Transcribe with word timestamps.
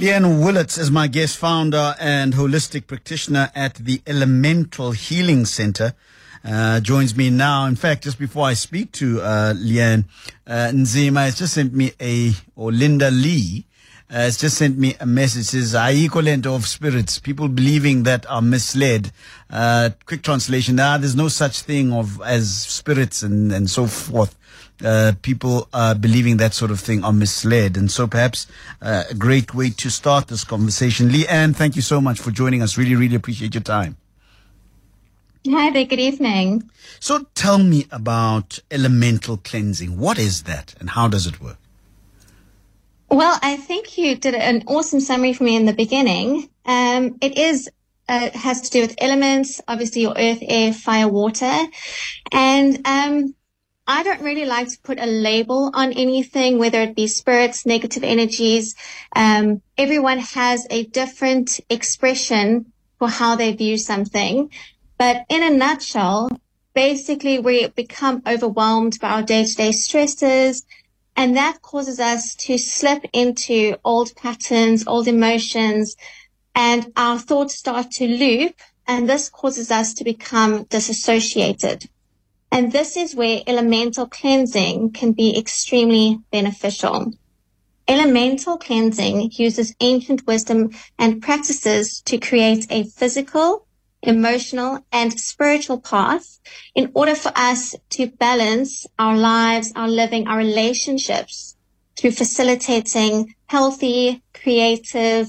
Lee-Anne 0.00 0.40
Willats 0.40 0.78
is 0.78 0.90
my 0.90 1.08
guest, 1.08 1.36
founder 1.36 1.94
and 2.00 2.32
holistic 2.32 2.86
practitioner 2.86 3.50
at 3.54 3.74
the 3.74 4.00
Elemental 4.06 4.92
Healing 4.92 5.44
Center. 5.44 5.92
Uh, 6.42 6.80
joins 6.80 7.14
me 7.14 7.28
now. 7.28 7.66
In 7.66 7.76
fact, 7.76 8.04
just 8.04 8.18
before 8.18 8.46
I 8.46 8.54
speak 8.54 8.92
to 8.92 9.20
uh, 9.20 9.52
Lee-Anne, 9.54 10.06
uh, 10.46 10.70
Nzima 10.72 11.26
has 11.26 11.36
just 11.36 11.52
sent 11.52 11.74
me 11.74 11.92
a, 12.00 12.32
or 12.56 12.72
Linda 12.72 13.10
Lee 13.10 13.66
uh, 14.08 14.14
has 14.14 14.38
just 14.38 14.56
sent 14.56 14.78
me 14.78 14.96
a 15.00 15.04
message. 15.04 15.42
It 15.54 15.66
Says, 15.66 15.74
equivalent 15.74 16.46
of 16.46 16.66
spirits, 16.66 17.18
people 17.18 17.48
believing 17.48 18.04
that 18.04 18.24
are 18.30 18.40
misled. 18.40 19.12
Uh, 19.50 19.90
quick 20.06 20.22
translation, 20.22 20.80
ah, 20.80 20.96
there's 20.96 21.14
no 21.14 21.28
such 21.28 21.60
thing 21.60 21.92
of 21.92 22.22
as 22.22 22.50
spirits 22.50 23.22
and, 23.22 23.52
and 23.52 23.68
so 23.68 23.86
forth. 23.86 24.34
Uh, 24.84 25.12
people 25.22 25.68
uh, 25.72 25.94
believing 25.94 26.38
that 26.38 26.54
sort 26.54 26.70
of 26.70 26.80
thing 26.80 27.04
are 27.04 27.12
misled. 27.12 27.76
And 27.76 27.90
so 27.90 28.06
perhaps 28.06 28.46
uh, 28.80 29.04
a 29.10 29.14
great 29.14 29.54
way 29.54 29.70
to 29.70 29.90
start 29.90 30.28
this 30.28 30.44
conversation. 30.44 31.08
Lee 31.08 31.18
Lee-Anne, 31.18 31.54
thank 31.54 31.76
you 31.76 31.82
so 31.82 32.00
much 32.00 32.18
for 32.18 32.30
joining 32.30 32.62
us. 32.62 32.78
Really, 32.78 32.94
really 32.94 33.16
appreciate 33.16 33.54
your 33.54 33.62
time. 33.62 33.96
Hi 35.48 35.70
there, 35.70 35.84
good 35.86 36.00
evening. 36.00 36.70
So 36.98 37.26
tell 37.34 37.58
me 37.58 37.86
about 37.90 38.58
elemental 38.70 39.38
cleansing. 39.38 39.98
What 39.98 40.18
is 40.18 40.42
that 40.42 40.74
and 40.78 40.90
how 40.90 41.08
does 41.08 41.26
it 41.26 41.40
work? 41.40 41.56
Well, 43.10 43.38
I 43.42 43.56
think 43.56 43.98
you 43.98 44.16
did 44.16 44.34
an 44.34 44.64
awesome 44.66 45.00
summary 45.00 45.32
for 45.32 45.44
me 45.44 45.56
in 45.56 45.64
the 45.64 45.72
beginning. 45.72 46.48
Um, 46.64 47.16
it 47.20 47.36
is 47.38 47.68
uh, 48.08 48.30
has 48.34 48.60
to 48.62 48.70
do 48.70 48.80
with 48.82 48.94
elements, 48.98 49.60
obviously 49.66 50.02
your 50.02 50.14
earth, 50.16 50.38
air, 50.42 50.72
fire, 50.72 51.08
water, 51.08 51.66
and 52.32 52.86
um, 52.86 53.34
I 53.92 54.04
don't 54.04 54.22
really 54.22 54.44
like 54.44 54.68
to 54.68 54.78
put 54.84 55.00
a 55.00 55.06
label 55.06 55.72
on 55.74 55.92
anything, 55.92 56.58
whether 56.58 56.80
it 56.80 56.94
be 56.94 57.08
spirits, 57.08 57.66
negative 57.66 58.04
energies. 58.04 58.76
Um, 59.16 59.62
everyone 59.76 60.20
has 60.20 60.64
a 60.70 60.84
different 60.84 61.58
expression 61.68 62.72
for 63.00 63.08
how 63.08 63.34
they 63.34 63.52
view 63.52 63.76
something, 63.78 64.52
but 64.96 65.24
in 65.28 65.42
a 65.42 65.50
nutshell, 65.50 66.30
basically 66.72 67.40
we 67.40 67.66
become 67.66 68.22
overwhelmed 68.28 69.00
by 69.00 69.10
our 69.10 69.22
day-to-day 69.24 69.72
stresses 69.72 70.64
and 71.16 71.36
that 71.36 71.60
causes 71.60 71.98
us 71.98 72.36
to 72.46 72.58
slip 72.58 73.04
into 73.12 73.76
old 73.84 74.14
patterns, 74.14 74.86
old 74.86 75.08
emotions, 75.08 75.96
and 76.54 76.92
our 76.96 77.18
thoughts 77.18 77.56
start 77.56 77.90
to 77.90 78.06
loop. 78.06 78.54
And 78.86 79.08
this 79.08 79.28
causes 79.28 79.72
us 79.72 79.94
to 79.94 80.04
become 80.04 80.64
disassociated. 80.64 81.88
And 82.52 82.72
this 82.72 82.96
is 82.96 83.14
where 83.14 83.42
elemental 83.46 84.06
cleansing 84.06 84.92
can 84.92 85.12
be 85.12 85.38
extremely 85.38 86.18
beneficial. 86.32 87.12
Elemental 87.86 88.56
cleansing 88.56 89.30
uses 89.32 89.74
ancient 89.80 90.26
wisdom 90.26 90.70
and 90.98 91.22
practices 91.22 92.00
to 92.02 92.18
create 92.18 92.66
a 92.70 92.84
physical, 92.84 93.66
emotional 94.02 94.84
and 94.92 95.18
spiritual 95.18 95.80
path 95.80 96.38
in 96.74 96.90
order 96.94 97.14
for 97.14 97.32
us 97.36 97.74
to 97.90 98.06
balance 98.06 98.86
our 98.98 99.16
lives, 99.16 99.72
our 99.76 99.88
living, 99.88 100.26
our 100.26 100.38
relationships 100.38 101.56
through 101.96 102.12
facilitating 102.12 103.34
healthy, 103.46 104.22
creative, 104.32 105.28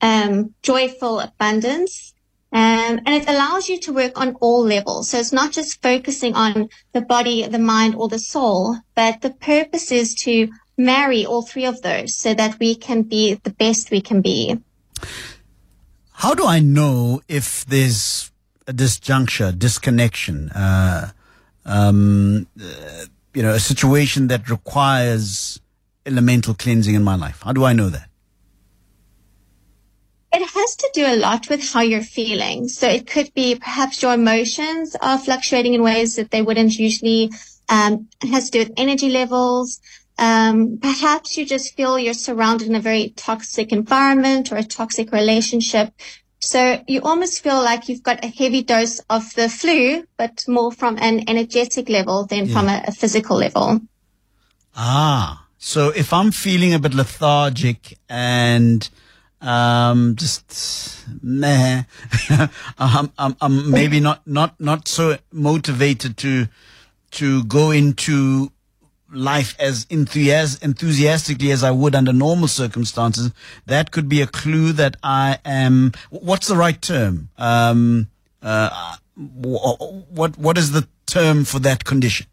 um, 0.00 0.54
joyful 0.62 1.20
abundance. 1.20 2.12
Um, 2.52 3.00
and 3.04 3.08
it 3.08 3.28
allows 3.28 3.68
you 3.68 3.78
to 3.80 3.92
work 3.92 4.18
on 4.20 4.36
all 4.40 4.64
levels. 4.64 5.10
So 5.10 5.18
it's 5.18 5.32
not 5.32 5.52
just 5.52 5.82
focusing 5.82 6.34
on 6.34 6.68
the 6.92 7.00
body, 7.00 7.46
the 7.46 7.58
mind, 7.58 7.94
or 7.96 8.08
the 8.08 8.18
soul, 8.18 8.76
but 8.94 9.20
the 9.20 9.30
purpose 9.30 9.90
is 9.90 10.14
to 10.22 10.48
marry 10.78 11.26
all 11.26 11.42
three 11.42 11.64
of 11.64 11.82
those 11.82 12.16
so 12.16 12.34
that 12.34 12.58
we 12.58 12.74
can 12.74 13.02
be 13.02 13.34
the 13.34 13.50
best 13.50 13.90
we 13.90 14.00
can 14.00 14.20
be. 14.20 14.58
How 16.12 16.34
do 16.34 16.46
I 16.46 16.60
know 16.60 17.20
if 17.28 17.64
there's 17.66 18.30
a 18.66 18.72
disjuncture, 18.72 19.56
disconnection, 19.56 20.50
uh, 20.50 21.10
um, 21.64 22.46
uh, 22.60 23.06
you 23.34 23.42
know, 23.42 23.52
a 23.52 23.60
situation 23.60 24.28
that 24.28 24.48
requires 24.48 25.60
elemental 26.06 26.54
cleansing 26.54 26.94
in 26.94 27.04
my 27.04 27.16
life? 27.16 27.42
How 27.42 27.52
do 27.52 27.64
I 27.64 27.72
know 27.72 27.90
that? 27.90 28.08
It 30.36 30.46
has 30.50 30.76
to 30.76 30.90
do 30.92 31.06
a 31.06 31.16
lot 31.16 31.48
with 31.48 31.72
how 31.72 31.80
you're 31.80 32.02
feeling. 32.02 32.68
So 32.68 32.86
it 32.86 33.06
could 33.06 33.32
be 33.32 33.54
perhaps 33.54 34.02
your 34.02 34.12
emotions 34.12 34.94
are 35.00 35.18
fluctuating 35.18 35.72
in 35.72 35.82
ways 35.82 36.16
that 36.16 36.30
they 36.30 36.42
wouldn't 36.42 36.74
usually. 36.74 37.30
Um, 37.70 38.08
it 38.22 38.28
has 38.28 38.50
to 38.50 38.50
do 38.50 38.58
with 38.58 38.74
energy 38.76 39.08
levels. 39.08 39.80
Um, 40.18 40.78
perhaps 40.82 41.38
you 41.38 41.46
just 41.46 41.74
feel 41.74 41.98
you're 41.98 42.12
surrounded 42.12 42.68
in 42.68 42.74
a 42.74 42.80
very 42.80 43.14
toxic 43.16 43.72
environment 43.72 44.52
or 44.52 44.58
a 44.58 44.62
toxic 44.62 45.10
relationship. 45.10 45.94
So 46.40 46.82
you 46.86 47.00
almost 47.00 47.42
feel 47.42 47.62
like 47.62 47.88
you've 47.88 48.02
got 48.02 48.22
a 48.22 48.28
heavy 48.28 48.62
dose 48.62 48.98
of 49.08 49.34
the 49.36 49.48
flu, 49.48 50.04
but 50.18 50.44
more 50.46 50.70
from 50.70 50.98
an 50.98 51.24
energetic 51.30 51.88
level 51.88 52.26
than 52.26 52.44
yeah. 52.44 52.52
from 52.52 52.68
a, 52.68 52.84
a 52.86 52.92
physical 52.92 53.38
level. 53.38 53.80
Ah, 54.76 55.46
so 55.56 55.88
if 55.88 56.12
I'm 56.12 56.30
feeling 56.30 56.74
a 56.74 56.78
bit 56.78 56.92
lethargic 56.92 57.98
and 58.06 58.86
um, 59.40 60.16
just 60.16 61.04
meh, 61.22 61.82
I'm, 62.78 63.12
I'm, 63.18 63.36
I'm 63.40 63.70
maybe 63.70 64.00
not, 64.00 64.26
not, 64.26 64.60
not 64.60 64.88
so 64.88 65.18
motivated 65.32 66.16
to, 66.18 66.48
to 67.12 67.44
go 67.44 67.70
into 67.70 68.52
life 69.12 69.54
as 69.58 69.84
enthusias- 69.86 70.62
enthusiastically 70.62 71.50
as 71.50 71.62
I 71.62 71.70
would 71.70 71.94
under 71.94 72.12
normal 72.12 72.48
circumstances, 72.48 73.32
that 73.66 73.90
could 73.90 74.08
be 74.08 74.20
a 74.20 74.26
clue 74.26 74.72
that 74.72 74.96
I 75.02 75.38
am. 75.44 75.92
What's 76.10 76.48
the 76.48 76.56
right 76.56 76.80
term? 76.80 77.30
Um, 77.38 78.08
uh, 78.42 78.96
what 79.16 80.36
what 80.38 80.58
is 80.58 80.72
the 80.72 80.86
term 81.06 81.44
for 81.44 81.58
that 81.60 81.84
condition? 81.84 82.26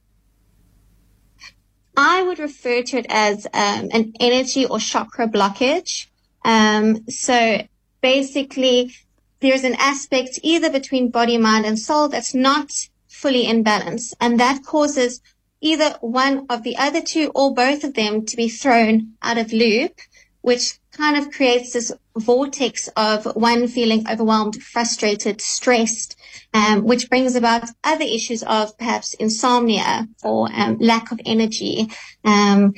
I 1.95 2.23
would 2.23 2.39
refer 2.39 2.81
to 2.81 2.97
it 2.97 3.05
as 3.09 3.45
um, 3.53 3.89
an 3.91 4.13
energy 4.19 4.65
or 4.65 4.79
chakra 4.79 5.27
blockage. 5.27 6.07
Um, 6.43 7.07
so 7.09 7.61
basically, 8.01 8.93
there's 9.39 9.63
an 9.63 9.75
aspect 9.75 10.39
either 10.43 10.69
between 10.69 11.09
body, 11.09 11.37
mind, 11.37 11.65
and 11.65 11.77
soul 11.77 12.09
that's 12.09 12.33
not 12.33 12.71
fully 13.07 13.45
in 13.45 13.63
balance, 13.63 14.13
and 14.19 14.39
that 14.39 14.63
causes 14.63 15.21
either 15.61 15.95
one 16.01 16.45
of 16.49 16.63
the 16.63 16.77
other 16.77 17.01
two 17.01 17.31
or 17.33 17.53
both 17.53 17.83
of 17.83 17.93
them 17.93 18.25
to 18.25 18.35
be 18.35 18.49
thrown 18.49 19.13
out 19.21 19.37
of 19.37 19.53
loop, 19.53 19.99
which 20.41 20.77
kind 20.91 21.17
of 21.17 21.31
creates 21.31 21.71
this 21.73 21.91
vortex 22.17 22.89
of 22.95 23.25
one 23.35 23.67
feeling 23.67 24.05
overwhelmed, 24.09 24.61
frustrated, 24.61 25.41
stressed, 25.41 26.15
um, 26.53 26.83
which 26.83 27.09
brings 27.09 27.35
about 27.35 27.69
other 27.83 28.03
issues 28.03 28.43
of 28.43 28.77
perhaps 28.77 29.13
insomnia 29.15 30.07
or 30.23 30.49
um, 30.53 30.77
lack 30.79 31.11
of 31.11 31.19
energy, 31.25 31.87
um, 32.25 32.73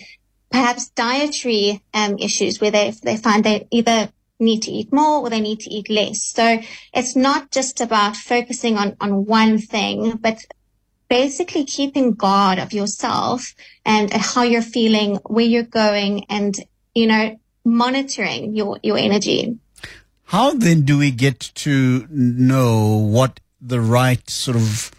perhaps 0.56 0.88
dietary 0.90 1.84
um, 1.94 2.18
issues 2.18 2.62
where 2.62 2.72
they 2.72 2.92
they 3.04 3.18
find 3.18 3.44
they 3.44 3.68
either 3.72 4.10
need 4.40 4.62
to 4.62 4.72
eat 4.72 4.90
more 4.92 5.20
or 5.22 5.30
they 5.30 5.42
need 5.42 5.60
to 5.60 5.70
eat 5.70 5.90
less. 5.90 6.24
So 6.24 6.60
it's 6.94 7.16
not 7.16 7.52
just 7.52 7.82
about 7.82 8.16
focusing 8.16 8.78
on 8.78 8.96
on 9.02 9.26
one 9.26 9.58
thing, 9.58 10.16
but 10.16 10.38
basically 11.10 11.66
keeping 11.66 12.14
guard 12.14 12.58
of 12.60 12.72
yourself 12.72 13.54
and 13.86 14.12
how 14.14 14.44
you're 14.44 14.62
feeling, 14.62 15.18
where 15.26 15.46
you're 15.46 15.64
going 15.64 16.26
and, 16.30 16.58
you 16.94 17.08
know, 17.08 17.38
monitoring 17.64 18.56
your, 18.56 18.80
your 18.82 18.98
energy. 18.98 19.58
How 20.26 20.54
then 20.54 20.82
do 20.82 20.98
we 20.98 21.12
get 21.12 21.40
to 21.66 22.08
know 22.10 22.98
what 22.98 23.40
the 23.62 23.80
right 23.80 24.28
sort 24.30 24.58
of 24.58 24.92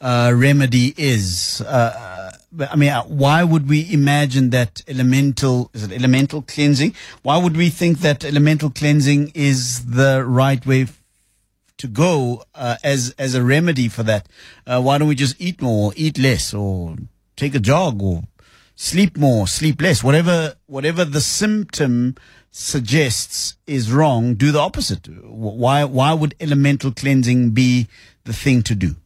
uh, 0.00 0.32
remedy 0.34 0.94
is? 0.96 1.60
Uh, 1.66 2.19
I 2.58 2.76
mean, 2.76 2.90
uh, 2.90 3.04
why 3.04 3.44
would 3.44 3.68
we 3.68 3.92
imagine 3.92 4.50
that 4.50 4.82
elemental, 4.88 5.70
is 5.72 5.84
it 5.84 5.92
elemental 5.92 6.42
cleansing? 6.42 6.94
Why 7.22 7.38
would 7.38 7.56
we 7.56 7.68
think 7.70 7.98
that 7.98 8.24
elemental 8.24 8.70
cleansing 8.70 9.32
is 9.34 9.86
the 9.86 10.24
right 10.24 10.64
way 10.66 10.86
to 11.80 11.88
go 11.88 12.44
uh, 12.54 12.76
as 12.84 13.14
as 13.18 13.34
a 13.34 13.42
remedy 13.42 13.88
for 13.88 14.02
that. 14.02 14.28
Uh, 14.66 14.80
why 14.82 14.98
don't 14.98 15.08
we 15.08 15.14
just 15.14 15.40
eat 15.40 15.62
more, 15.62 15.92
eat 15.96 16.18
less, 16.18 16.52
or 16.52 16.96
take 17.36 17.54
a 17.54 17.58
jog, 17.58 18.02
or 18.02 18.22
sleep 18.76 19.16
more, 19.16 19.48
sleep 19.48 19.80
less? 19.80 20.04
Whatever 20.04 20.56
whatever 20.66 21.06
the 21.06 21.22
symptom 21.22 22.16
suggests 22.50 23.56
is 23.66 23.90
wrong. 23.90 24.34
Do 24.34 24.52
the 24.52 24.58
opposite. 24.58 25.08
Why 25.24 25.84
why 25.84 26.12
would 26.12 26.34
elemental 26.38 26.92
cleansing 26.92 27.50
be 27.52 27.88
the 28.24 28.34
thing 28.34 28.62
to 28.64 28.74
do? 28.74 28.96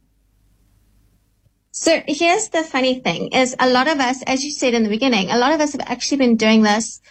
So 1.77 2.01
here's 2.07 2.47
the 2.47 2.63
funny 2.63 3.01
thing 3.01 3.33
is 3.33 3.53
a 3.59 3.69
lot 3.69 3.89
of 3.89 3.99
us, 3.99 4.23
as 4.23 4.45
you 4.45 4.51
said 4.51 4.73
in 4.73 4.83
the 4.83 4.89
beginning, 4.89 5.29
a 5.29 5.37
lot 5.37 5.51
of 5.51 5.59
us 5.59 5.73
have 5.73 5.81
actually 5.81 6.19
been 6.19 6.37
doing 6.37 6.61
this 6.63 7.01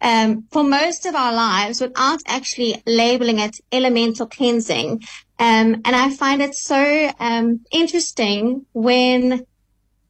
um, 0.00 0.44
for 0.50 0.64
most 0.64 1.06
of 1.06 1.14
our 1.14 1.32
lives 1.32 1.80
without 1.80 2.20
actually 2.26 2.82
labeling 2.84 3.38
it 3.38 3.60
elemental 3.70 4.26
cleansing. 4.26 5.04
Um, 5.38 5.82
and 5.84 5.94
I 5.94 6.10
find 6.10 6.42
it 6.42 6.56
so 6.56 7.12
um, 7.20 7.60
interesting 7.70 8.66
when 8.72 9.46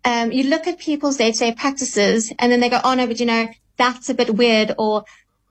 um, 0.06 0.32
you 0.32 0.44
look 0.44 0.66
at 0.66 0.78
people's 0.78 1.19
day-to-day 1.19 1.52
practices 1.52 2.32
and 2.38 2.50
then 2.50 2.61
they 2.61 2.70
go, 2.70 2.81
oh 2.82 2.94
no, 2.94 3.06
but 3.06 3.20
you 3.20 3.26
know, 3.26 3.46
that's 3.76 4.08
a 4.08 4.14
bit 4.14 4.34
weird 4.34 4.75
or 4.78 5.04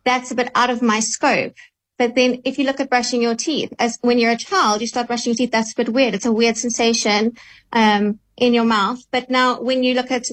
that's 0.04 0.32
a 0.32 0.36
bit 0.36 0.50
out 0.56 0.72
of 0.72 0.82
my 0.82 1.00
scope. 1.00 1.54
But 2.00 2.16
then 2.16 2.42
if 2.44 2.58
you 2.58 2.66
look 2.66 2.80
at 2.80 2.90
brushing 2.90 3.22
your 3.22 3.36
teeth, 3.36 3.72
as 3.78 4.00
when 4.02 4.18
you're 4.18 4.32
a 4.32 4.36
child, 4.36 4.82
you 4.82 4.88
start 4.88 5.06
brushing 5.06 5.34
your 5.34 5.38
teeth, 5.38 5.52
that's 5.52 5.74
a 5.74 5.76
bit 5.76 5.90
weird. 5.90 6.16
It's 6.16 6.26
a 6.26 6.32
weird 6.32 6.58
sensation, 6.58 7.38
um, 7.72 8.20
in 8.38 8.54
your 8.54 8.66
mouth. 8.66 9.00
But 9.12 9.30
now 9.30 9.60
when 9.62 9.84
you 9.84 9.94
look 9.94 10.12
at 10.12 10.26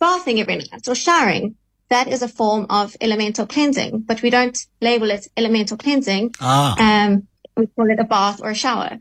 bathing 0.00 0.40
every 0.40 0.56
night 0.56 0.88
or 0.88 0.94
showering, 0.94 1.56
that 1.90 2.08
is 2.08 2.22
a 2.22 2.28
form 2.28 2.66
of 2.70 2.96
elemental 3.00 3.46
cleansing, 3.46 4.00
but 4.00 4.22
we 4.22 4.30
don't 4.30 4.58
label 4.80 5.10
it 5.10 5.28
elemental 5.36 5.76
cleansing. 5.76 6.34
Ah. 6.40 6.74
Um, 6.78 7.28
we 7.56 7.66
call 7.66 7.90
it 7.90 8.00
a 8.00 8.04
bath 8.04 8.40
or 8.42 8.50
a 8.50 8.54
shower. 8.54 8.98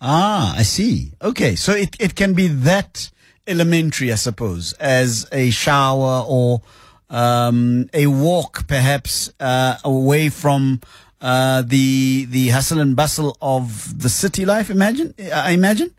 Ah, 0.00 0.54
I 0.56 0.62
see. 0.62 1.12
Okay. 1.20 1.56
So 1.56 1.72
it, 1.72 1.96
it 1.98 2.14
can 2.14 2.34
be 2.34 2.48
that 2.48 3.10
elementary, 3.46 4.12
I 4.12 4.16
suppose, 4.16 4.72
as 4.74 5.26
a 5.32 5.50
shower 5.50 6.24
or, 6.28 6.62
um, 7.08 7.88
a 7.92 8.06
walk 8.06 8.68
perhaps, 8.68 9.32
uh, 9.40 9.78
away 9.84 10.28
from, 10.28 10.80
uh, 11.20 11.62
the, 11.62 12.26
the 12.26 12.48
hustle 12.48 12.80
and 12.80 12.94
bustle 12.94 13.36
of 13.40 14.00
the 14.00 14.08
city 14.08 14.44
life. 14.44 14.70
Imagine, 14.70 15.14
I 15.32 15.52
imagine. 15.52 15.94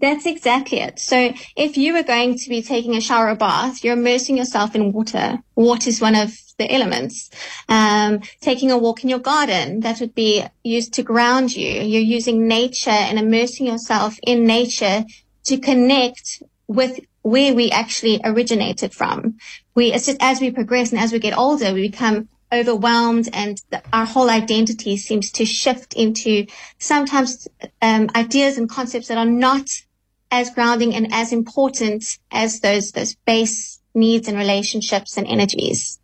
That's 0.00 0.24
exactly 0.24 0.80
it. 0.80 0.98
So 0.98 1.32
if 1.56 1.76
you 1.76 1.92
were 1.92 2.02
going 2.02 2.38
to 2.38 2.48
be 2.48 2.62
taking 2.62 2.96
a 2.96 3.00
shower 3.02 3.28
or 3.28 3.36
bath, 3.36 3.84
you're 3.84 3.98
immersing 3.98 4.38
yourself 4.38 4.74
in 4.74 4.92
water. 4.92 5.38
Water 5.56 5.88
is 5.90 6.00
one 6.00 6.14
of 6.14 6.32
the 6.58 6.72
elements. 6.72 7.30
Um, 7.68 8.20
taking 8.40 8.70
a 8.70 8.78
walk 8.78 9.02
in 9.02 9.10
your 9.10 9.18
garden, 9.18 9.80
that 9.80 10.00
would 10.00 10.14
be 10.14 10.44
used 10.64 10.94
to 10.94 11.02
ground 11.02 11.54
you. 11.54 11.82
You're 11.82 12.00
using 12.00 12.48
nature 12.48 12.90
and 12.90 13.18
immersing 13.18 13.66
yourself 13.66 14.18
in 14.22 14.46
nature 14.46 15.04
to 15.44 15.58
connect 15.58 16.42
with 16.66 17.00
where 17.22 17.54
we 17.54 17.70
actually 17.70 18.20
originated 18.24 18.94
from. 18.94 19.36
We, 19.74 19.92
just, 19.92 20.16
as 20.20 20.40
we 20.40 20.50
progress 20.50 20.92
and 20.92 21.00
as 21.00 21.12
we 21.12 21.18
get 21.18 21.36
older, 21.36 21.74
we 21.74 21.88
become 21.90 22.28
overwhelmed 22.52 23.28
and 23.32 23.60
the, 23.70 23.82
our 23.92 24.06
whole 24.06 24.30
identity 24.30 24.96
seems 24.96 25.30
to 25.32 25.44
shift 25.44 25.94
into 25.94 26.46
sometimes 26.78 27.46
um, 27.82 28.08
ideas 28.14 28.58
and 28.58 28.68
concepts 28.68 29.08
that 29.08 29.18
are 29.18 29.26
not 29.26 29.68
as 30.30 30.50
grounding 30.50 30.94
and 30.94 31.12
as 31.12 31.32
important 31.32 32.18
as 32.30 32.60
those 32.60 32.92
those 32.92 33.14
base 33.26 33.80
needs 33.94 34.28
and 34.28 34.38
relationships 34.38 35.16
and 35.16 35.26
energies. 35.26 35.98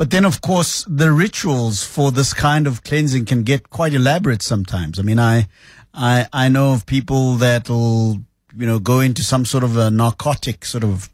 But 0.00 0.10
then, 0.10 0.24
of 0.24 0.40
course, 0.40 0.86
the 0.88 1.12
rituals 1.12 1.84
for 1.84 2.10
this 2.10 2.32
kind 2.32 2.66
of 2.66 2.82
cleansing 2.84 3.26
can 3.26 3.42
get 3.42 3.68
quite 3.68 3.92
elaborate 3.92 4.40
sometimes. 4.40 4.98
I 4.98 5.02
mean, 5.02 5.18
I, 5.18 5.46
I, 5.92 6.26
I 6.32 6.48
know 6.48 6.72
of 6.72 6.86
people 6.86 7.34
that'll, 7.34 8.22
you 8.56 8.66
know, 8.66 8.78
go 8.78 9.00
into 9.00 9.22
some 9.22 9.44
sort 9.44 9.62
of 9.62 9.76
a 9.76 9.90
narcotic 9.90 10.64
sort 10.64 10.84
of 10.84 11.10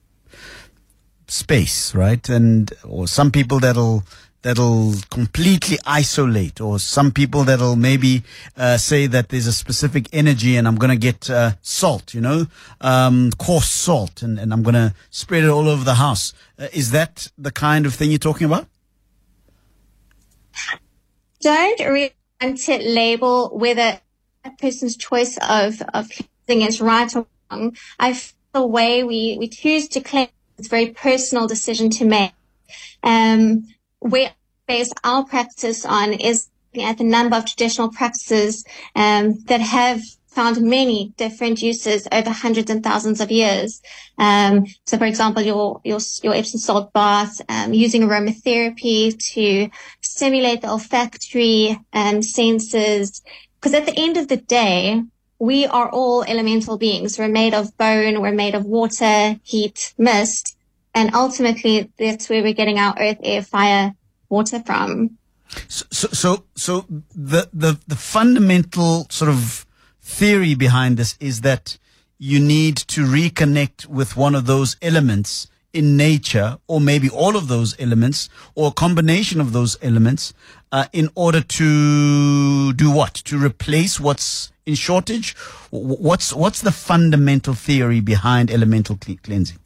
space, 1.26 1.96
right? 1.96 2.28
And, 2.28 2.72
or 2.84 3.08
some 3.08 3.32
people 3.32 3.58
that'll, 3.58 4.04
that'll 4.46 4.94
completely 5.10 5.76
isolate, 5.84 6.60
or 6.60 6.78
some 6.78 7.10
people 7.10 7.42
that'll 7.42 7.74
maybe 7.74 8.22
uh, 8.56 8.76
say 8.76 9.08
that 9.08 9.28
there's 9.28 9.48
a 9.48 9.52
specific 9.52 10.08
energy 10.12 10.56
and 10.56 10.68
I'm 10.68 10.76
going 10.76 10.92
to 10.92 10.96
get 10.96 11.28
uh, 11.28 11.54
salt, 11.62 12.14
you 12.14 12.20
know, 12.20 12.46
um, 12.80 13.32
coarse 13.38 13.68
salt, 13.68 14.22
and, 14.22 14.38
and 14.38 14.52
I'm 14.52 14.62
going 14.62 14.76
to 14.76 14.94
spread 15.10 15.42
it 15.42 15.48
all 15.48 15.68
over 15.68 15.82
the 15.82 15.96
house. 15.96 16.32
Uh, 16.56 16.68
is 16.72 16.92
that 16.92 17.26
the 17.36 17.50
kind 17.50 17.86
of 17.86 17.94
thing 17.94 18.10
you're 18.10 18.20
talking 18.20 18.44
about? 18.44 18.68
Don't 21.40 21.80
really 21.80 22.14
want 22.40 22.58
to 22.58 22.78
label 22.78 23.48
whether 23.48 24.00
a 24.44 24.50
person's 24.60 24.96
choice 24.96 25.36
of, 25.38 25.82
of 25.92 26.08
cleansing 26.46 26.68
is 26.68 26.80
right 26.80 27.16
or 27.16 27.26
wrong. 27.50 27.76
I 27.98 28.12
feel 28.12 28.32
the 28.52 28.66
way 28.68 29.02
we, 29.02 29.38
we 29.40 29.48
choose 29.48 29.88
to 29.88 30.00
cleanse 30.00 30.30
is 30.56 30.66
a 30.66 30.70
very 30.70 30.90
personal 30.90 31.48
decision 31.48 31.90
to 31.90 32.04
make. 32.04 32.30
Um, 33.02 33.66
we 34.00 34.28
base 34.66 34.92
our 35.04 35.24
practice 35.24 35.84
on 35.84 36.12
is 36.12 36.48
at 36.80 36.98
the 36.98 37.04
number 37.04 37.36
of 37.36 37.46
traditional 37.46 37.90
practices 37.90 38.64
um, 38.94 39.34
that 39.44 39.60
have 39.60 40.00
found 40.26 40.60
many 40.60 41.14
different 41.16 41.62
uses 41.62 42.06
over 42.12 42.30
hundreds 42.30 42.70
and 42.70 42.84
thousands 42.84 43.20
of 43.22 43.30
years. 43.30 43.80
Um, 44.18 44.66
so, 44.84 44.98
for 44.98 45.06
example, 45.06 45.42
your 45.42 45.80
your 45.82 45.98
your 46.22 46.34
Epsom 46.34 46.60
salt 46.60 46.92
bath, 46.92 47.40
um, 47.48 47.72
using 47.72 48.02
aromatherapy 48.02 49.18
to 49.32 49.70
stimulate 50.02 50.60
the 50.60 50.68
olfactory 50.68 51.80
um, 51.92 52.22
senses. 52.22 53.22
Because 53.54 53.72
at 53.72 53.86
the 53.86 53.98
end 53.98 54.18
of 54.18 54.28
the 54.28 54.36
day, 54.36 55.02
we 55.38 55.66
are 55.66 55.90
all 55.90 56.22
elemental 56.24 56.76
beings. 56.76 57.18
We're 57.18 57.28
made 57.28 57.54
of 57.54 57.76
bone. 57.78 58.20
We're 58.20 58.32
made 58.32 58.54
of 58.54 58.64
water, 58.64 59.40
heat, 59.42 59.94
mist, 59.98 60.55
and 60.96 61.14
ultimately, 61.14 61.92
that's 61.98 62.30
where 62.30 62.42
we're 62.42 62.54
getting 62.54 62.78
our 62.78 62.94
earth, 62.98 63.18
air, 63.22 63.42
fire, 63.42 63.92
water 64.30 64.62
from. 64.64 65.18
So, 65.68 65.84
so, 65.90 66.44
so, 66.54 66.86
the, 67.14 67.50
the, 67.52 67.78
the 67.86 67.96
fundamental 67.96 69.06
sort 69.10 69.30
of 69.30 69.66
theory 70.00 70.54
behind 70.54 70.96
this 70.96 71.14
is 71.20 71.42
that 71.42 71.76
you 72.18 72.40
need 72.40 72.78
to 72.78 73.02
reconnect 73.02 73.84
with 73.84 74.16
one 74.16 74.34
of 74.34 74.46
those 74.46 74.78
elements 74.80 75.48
in 75.74 75.98
nature, 75.98 76.56
or 76.66 76.80
maybe 76.80 77.10
all 77.10 77.36
of 77.36 77.48
those 77.48 77.78
elements, 77.78 78.30
or 78.54 78.68
a 78.68 78.72
combination 78.72 79.38
of 79.38 79.52
those 79.52 79.76
elements, 79.82 80.32
uh, 80.72 80.86
in 80.94 81.10
order 81.14 81.42
to 81.42 82.72
do 82.72 82.90
what? 82.90 83.12
To 83.26 83.36
replace 83.36 84.00
what's 84.00 84.50
in 84.64 84.74
shortage? 84.74 85.36
What's 85.68 86.32
what's 86.32 86.62
the 86.62 86.72
fundamental 86.72 87.52
theory 87.52 88.00
behind 88.00 88.50
elemental 88.50 88.96
cleansing? 88.96 89.58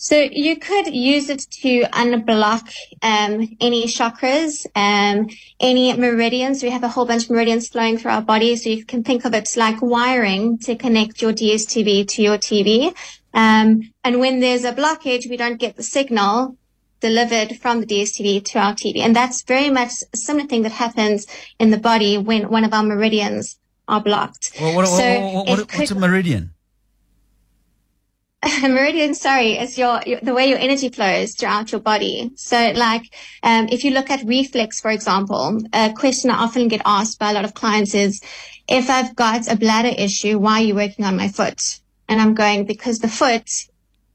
So 0.00 0.16
you 0.16 0.56
could 0.56 0.94
use 0.94 1.28
it 1.28 1.40
to 1.62 1.82
unblock 1.90 2.72
um, 3.02 3.56
any 3.60 3.86
chakras, 3.86 4.64
um, 4.76 5.28
any 5.58 5.92
meridians. 5.92 6.62
We 6.62 6.70
have 6.70 6.84
a 6.84 6.88
whole 6.88 7.04
bunch 7.04 7.24
of 7.24 7.30
meridians 7.30 7.68
flowing 7.68 7.98
through 7.98 8.12
our 8.12 8.22
body, 8.22 8.54
so 8.54 8.70
you 8.70 8.84
can 8.84 9.02
think 9.02 9.24
of 9.24 9.34
it 9.34 9.52
like 9.56 9.82
wiring 9.82 10.58
to 10.60 10.76
connect 10.76 11.20
your 11.20 11.32
DSTV 11.32 12.06
to 12.10 12.22
your 12.22 12.38
TV. 12.38 12.96
Um, 13.34 13.92
and 14.04 14.20
when 14.20 14.38
there's 14.38 14.62
a 14.62 14.72
blockage, 14.72 15.28
we 15.28 15.36
don't 15.36 15.58
get 15.58 15.74
the 15.74 15.82
signal 15.82 16.56
delivered 17.00 17.56
from 17.58 17.80
the 17.80 17.86
DSTV 17.86 18.44
to 18.44 18.58
our 18.60 18.74
TV, 18.74 18.98
and 18.98 19.16
that's 19.16 19.42
very 19.42 19.68
much 19.68 19.90
a 20.12 20.16
similar 20.16 20.46
thing 20.46 20.62
that 20.62 20.72
happens 20.72 21.26
in 21.58 21.70
the 21.70 21.76
body 21.76 22.16
when 22.18 22.48
one 22.48 22.62
of 22.62 22.72
our 22.72 22.84
meridians 22.84 23.58
are 23.88 24.00
blocked. 24.00 24.52
Well, 24.60 24.76
what, 24.76 24.86
so 24.86 25.20
what, 25.20 25.48
what, 25.48 25.76
what's 25.76 25.90
a 25.90 25.96
meridian? 25.96 26.54
meridian 28.62 29.14
sorry 29.14 29.58
is 29.58 29.76
your, 29.76 30.00
your, 30.06 30.20
the 30.20 30.32
way 30.32 30.48
your 30.48 30.58
energy 30.58 30.88
flows 30.88 31.34
throughout 31.34 31.72
your 31.72 31.80
body. 31.80 32.30
So 32.36 32.72
like 32.76 33.02
um, 33.42 33.68
if 33.70 33.84
you 33.84 33.90
look 33.90 34.10
at 34.10 34.24
reflex 34.24 34.80
for 34.80 34.90
example 34.90 35.58
a 35.72 35.92
question 35.92 36.30
i 36.30 36.36
often 36.36 36.68
get 36.68 36.82
asked 36.84 37.18
by 37.18 37.30
a 37.30 37.34
lot 37.34 37.44
of 37.44 37.54
clients 37.54 37.94
is 37.94 38.20
if 38.68 38.90
i've 38.90 39.16
got 39.16 39.50
a 39.50 39.56
bladder 39.56 39.92
issue 39.96 40.38
why 40.38 40.60
are 40.60 40.64
you 40.64 40.74
working 40.74 41.04
on 41.04 41.16
my 41.16 41.28
foot? 41.28 41.80
And 42.08 42.20
i'm 42.20 42.34
going 42.34 42.64
because 42.64 43.00
the 43.00 43.08
foot 43.08 43.50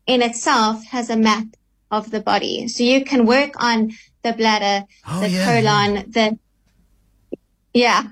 in 0.08 0.22
itself 0.22 0.84
has 0.86 1.10
a 1.10 1.18
map 1.18 1.46
of 1.92 2.10
the 2.10 2.22
body. 2.22 2.68
So 2.68 2.84
you 2.84 3.06
can 3.06 3.26
work 3.26 3.62
on 3.62 3.92
the 4.24 4.34
bladder 4.34 4.86
oh, 5.08 5.20
the 5.20 5.30
yeah, 5.30 5.46
colon 5.46 6.12
the 6.12 6.40
yeah 7.74 8.04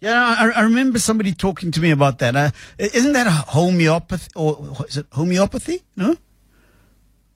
yeah, 0.00 0.36
I, 0.38 0.50
I, 0.50 0.62
remember 0.62 0.98
somebody 0.98 1.32
talking 1.32 1.70
to 1.72 1.80
me 1.80 1.90
about 1.90 2.18
that. 2.18 2.36
Uh, 2.36 2.50
isn't 2.78 3.12
that 3.12 3.26
a 3.26 3.30
homeopathy 3.30 4.30
or 4.36 4.76
is 4.88 4.98
it 4.98 5.06
homeopathy? 5.12 5.82
No. 5.96 6.16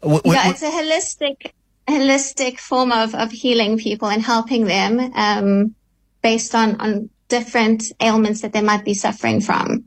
What, 0.00 0.24
what, 0.24 0.34
yeah, 0.34 0.50
it's 0.50 0.62
a 0.62 0.70
holistic, 0.70 1.52
holistic 1.88 2.58
form 2.58 2.92
of, 2.92 3.14
of 3.14 3.30
healing 3.30 3.78
people 3.78 4.08
and 4.08 4.22
helping 4.22 4.64
them 4.64 4.98
um, 5.14 5.74
based 6.22 6.54
on 6.54 6.80
on 6.80 7.10
different 7.28 7.84
ailments 8.00 8.42
that 8.42 8.52
they 8.52 8.60
might 8.60 8.84
be 8.84 8.94
suffering 8.94 9.40
from. 9.40 9.84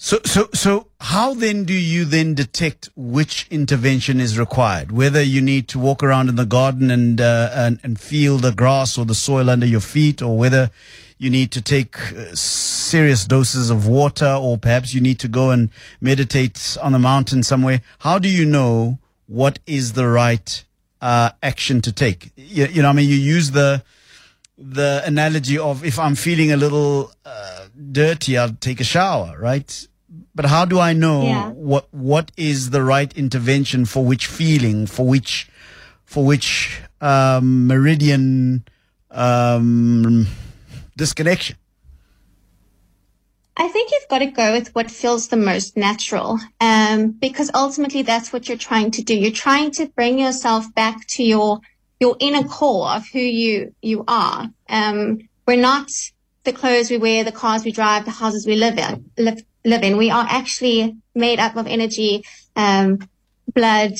So, 0.00 0.20
so, 0.24 0.48
so, 0.54 0.88
how 1.00 1.34
then 1.34 1.64
do 1.64 1.74
you 1.74 2.04
then 2.04 2.34
detect 2.34 2.88
which 2.94 3.48
intervention 3.50 4.20
is 4.20 4.38
required? 4.38 4.92
Whether 4.92 5.22
you 5.22 5.40
need 5.40 5.66
to 5.68 5.78
walk 5.78 6.04
around 6.04 6.28
in 6.28 6.36
the 6.36 6.46
garden 6.46 6.90
and 6.90 7.20
uh, 7.20 7.50
and, 7.52 7.80
and 7.82 7.98
feel 7.98 8.38
the 8.38 8.52
grass 8.52 8.96
or 8.96 9.04
the 9.04 9.14
soil 9.14 9.50
under 9.50 9.66
your 9.66 9.80
feet, 9.80 10.22
or 10.22 10.38
whether 10.38 10.70
you 11.18 11.30
need 11.30 11.50
to 11.52 11.60
take 11.60 11.98
uh, 12.12 12.34
serious 12.34 13.24
doses 13.24 13.70
of 13.70 13.86
water, 13.86 14.32
or 14.40 14.56
perhaps 14.56 14.94
you 14.94 15.00
need 15.00 15.18
to 15.18 15.28
go 15.28 15.50
and 15.50 15.70
meditate 16.00 16.76
on 16.80 16.92
the 16.92 16.98
mountain 16.98 17.42
somewhere. 17.42 17.82
How 17.98 18.18
do 18.18 18.28
you 18.28 18.46
know 18.46 18.98
what 19.26 19.58
is 19.66 19.92
the 19.92 20.06
right 20.06 20.64
uh, 21.00 21.30
action 21.42 21.80
to 21.82 21.92
take? 21.92 22.30
You, 22.36 22.66
you, 22.66 22.82
know, 22.82 22.88
I 22.88 22.92
mean, 22.92 23.08
you 23.08 23.16
use 23.16 23.50
the 23.50 23.82
the 24.56 25.02
analogy 25.04 25.56
of 25.56 25.84
if 25.84 25.98
I'm 25.98 26.16
feeling 26.16 26.50
a 26.50 26.56
little 26.56 27.12
uh, 27.24 27.66
dirty, 27.92 28.36
I'll 28.36 28.52
take 28.52 28.80
a 28.80 28.84
shower, 28.84 29.36
right? 29.38 29.86
But 30.34 30.46
how 30.46 30.64
do 30.64 30.78
I 30.78 30.92
know 30.92 31.22
yeah. 31.22 31.48
what 31.50 31.88
what 31.92 32.30
is 32.36 32.70
the 32.70 32.82
right 32.82 33.12
intervention 33.16 33.84
for 33.84 34.04
which 34.04 34.26
feeling, 34.26 34.86
for 34.86 35.06
which 35.06 35.48
for 36.04 36.24
which 36.24 36.80
um, 37.00 37.66
meridian 37.66 38.64
um, 39.10 40.26
disconnection? 40.98 41.56
I 43.56 43.68
think 43.68 43.90
you've 43.90 44.08
got 44.08 44.18
to 44.18 44.26
go 44.26 44.52
with 44.52 44.68
what 44.74 44.90
feels 44.90 45.28
the 45.28 45.36
most 45.36 45.76
natural, 45.76 46.38
um, 46.60 47.10
because 47.10 47.50
ultimately 47.54 48.02
that's 48.02 48.32
what 48.32 48.48
you're 48.48 48.58
trying 48.58 48.90
to 48.92 49.02
do. 49.02 49.14
You're 49.14 49.32
trying 49.32 49.72
to 49.72 49.88
bring 49.88 50.18
yourself 50.18 50.72
back 50.74 51.06
to 51.14 51.24
your 51.24 51.60
your 52.00 52.16
inner 52.20 52.44
core 52.44 52.88
of 52.90 53.08
who 53.08 53.18
you, 53.18 53.74
you 53.82 54.04
are. 54.06 54.48
Um, 54.68 55.18
we're 55.46 55.60
not 55.60 55.90
the 56.44 56.52
clothes 56.52 56.90
we 56.90 56.98
wear, 56.98 57.24
the 57.24 57.32
cars 57.32 57.64
we 57.64 57.72
drive, 57.72 58.04
the 58.04 58.10
houses 58.12 58.46
we 58.46 58.54
live 58.54 58.78
in, 58.78 59.10
live, 59.18 59.42
live 59.64 59.82
in. 59.82 59.96
We 59.96 60.10
are 60.10 60.26
actually 60.28 60.96
made 61.14 61.40
up 61.40 61.56
of 61.56 61.66
energy, 61.66 62.24
um, 62.54 63.00
blood, 63.52 63.94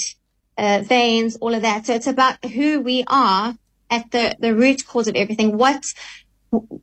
uh, 0.57 0.83
veins, 0.85 1.37
all 1.37 1.55
of 1.55 1.63
that. 1.63 1.87
So 1.87 1.95
it's 1.95 2.07
about 2.07 2.45
who 2.45 2.81
we 2.81 3.05
are 3.09 3.55
at 3.91 4.11
the, 4.11 4.37
the 4.39 4.55
root 4.55 4.87
cause 4.87 5.09
of 5.09 5.17
everything. 5.17 5.57
What, 5.57 5.83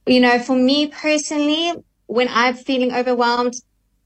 you 0.06 0.20
know, 0.20 0.40
for 0.40 0.56
me 0.56 0.88
personally, 0.88 1.74
when 2.08 2.28
I'm 2.30 2.56
feeling 2.56 2.94
overwhelmed, 2.94 3.56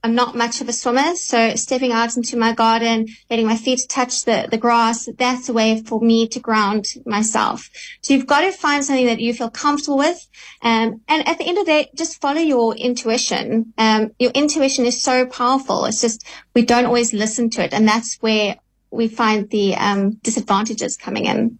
I'm 0.01 0.15
not 0.15 0.35
much 0.35 0.61
of 0.61 0.69
a 0.69 0.73
swimmer. 0.73 1.15
So 1.15 1.55
stepping 1.55 1.91
out 1.91 2.15
into 2.15 2.37
my 2.37 2.53
garden, 2.53 3.07
letting 3.29 3.45
my 3.45 3.57
feet 3.57 3.81
touch 3.89 4.23
the, 4.23 4.47
the 4.49 4.57
grass, 4.57 5.09
that's 5.17 5.49
a 5.49 5.53
way 5.53 5.83
for 5.83 5.99
me 5.99 6.27
to 6.29 6.39
ground 6.39 6.85
myself. 7.05 7.69
So 8.01 8.13
you've 8.13 8.25
got 8.25 8.41
to 8.41 8.53
find 8.53 8.83
something 8.83 9.07
that 9.07 9.19
you 9.19 9.33
feel 9.33 9.49
comfortable 9.49 9.97
with. 9.97 10.25
Um, 10.61 11.01
and 11.09 11.27
at 11.27 11.37
the 11.37 11.43
end 11.43 11.57
of 11.57 11.65
the 11.65 11.71
day, 11.71 11.89
just 11.95 12.21
follow 12.21 12.39
your 12.39 12.75
intuition. 12.75 13.73
Um, 13.77 14.11
your 14.19 14.31
intuition 14.31 14.85
is 14.85 15.03
so 15.03 15.25
powerful. 15.25 15.83
It's 15.85 15.99
just, 15.99 16.25
we 16.55 16.63
don't 16.63 16.85
always 16.85 17.11
listen 17.11 17.49
to 17.51 17.63
it. 17.63 17.73
And 17.73 17.85
that's 17.85 18.15
where 18.21 18.55
we 18.91 19.09
find 19.09 19.49
the, 19.49 19.75
um, 19.75 20.11
disadvantages 20.23 20.95
coming 20.95 21.25
in. 21.25 21.59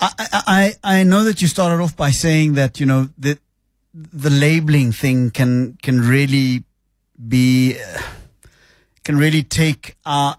I, 0.00 0.74
I, 0.82 0.98
I 1.00 1.02
know 1.02 1.24
that 1.24 1.42
you 1.42 1.48
started 1.48 1.82
off 1.82 1.96
by 1.96 2.10
saying 2.10 2.54
that, 2.54 2.80
you 2.80 2.86
know, 2.86 3.10
that 3.18 3.38
the 3.92 4.30
labeling 4.30 4.92
thing 4.92 5.30
can, 5.30 5.76
can 5.82 6.00
really 6.00 6.64
be, 7.28 7.76
can 9.04 9.18
really 9.18 9.42
take, 9.42 9.96
uh, 10.06 10.34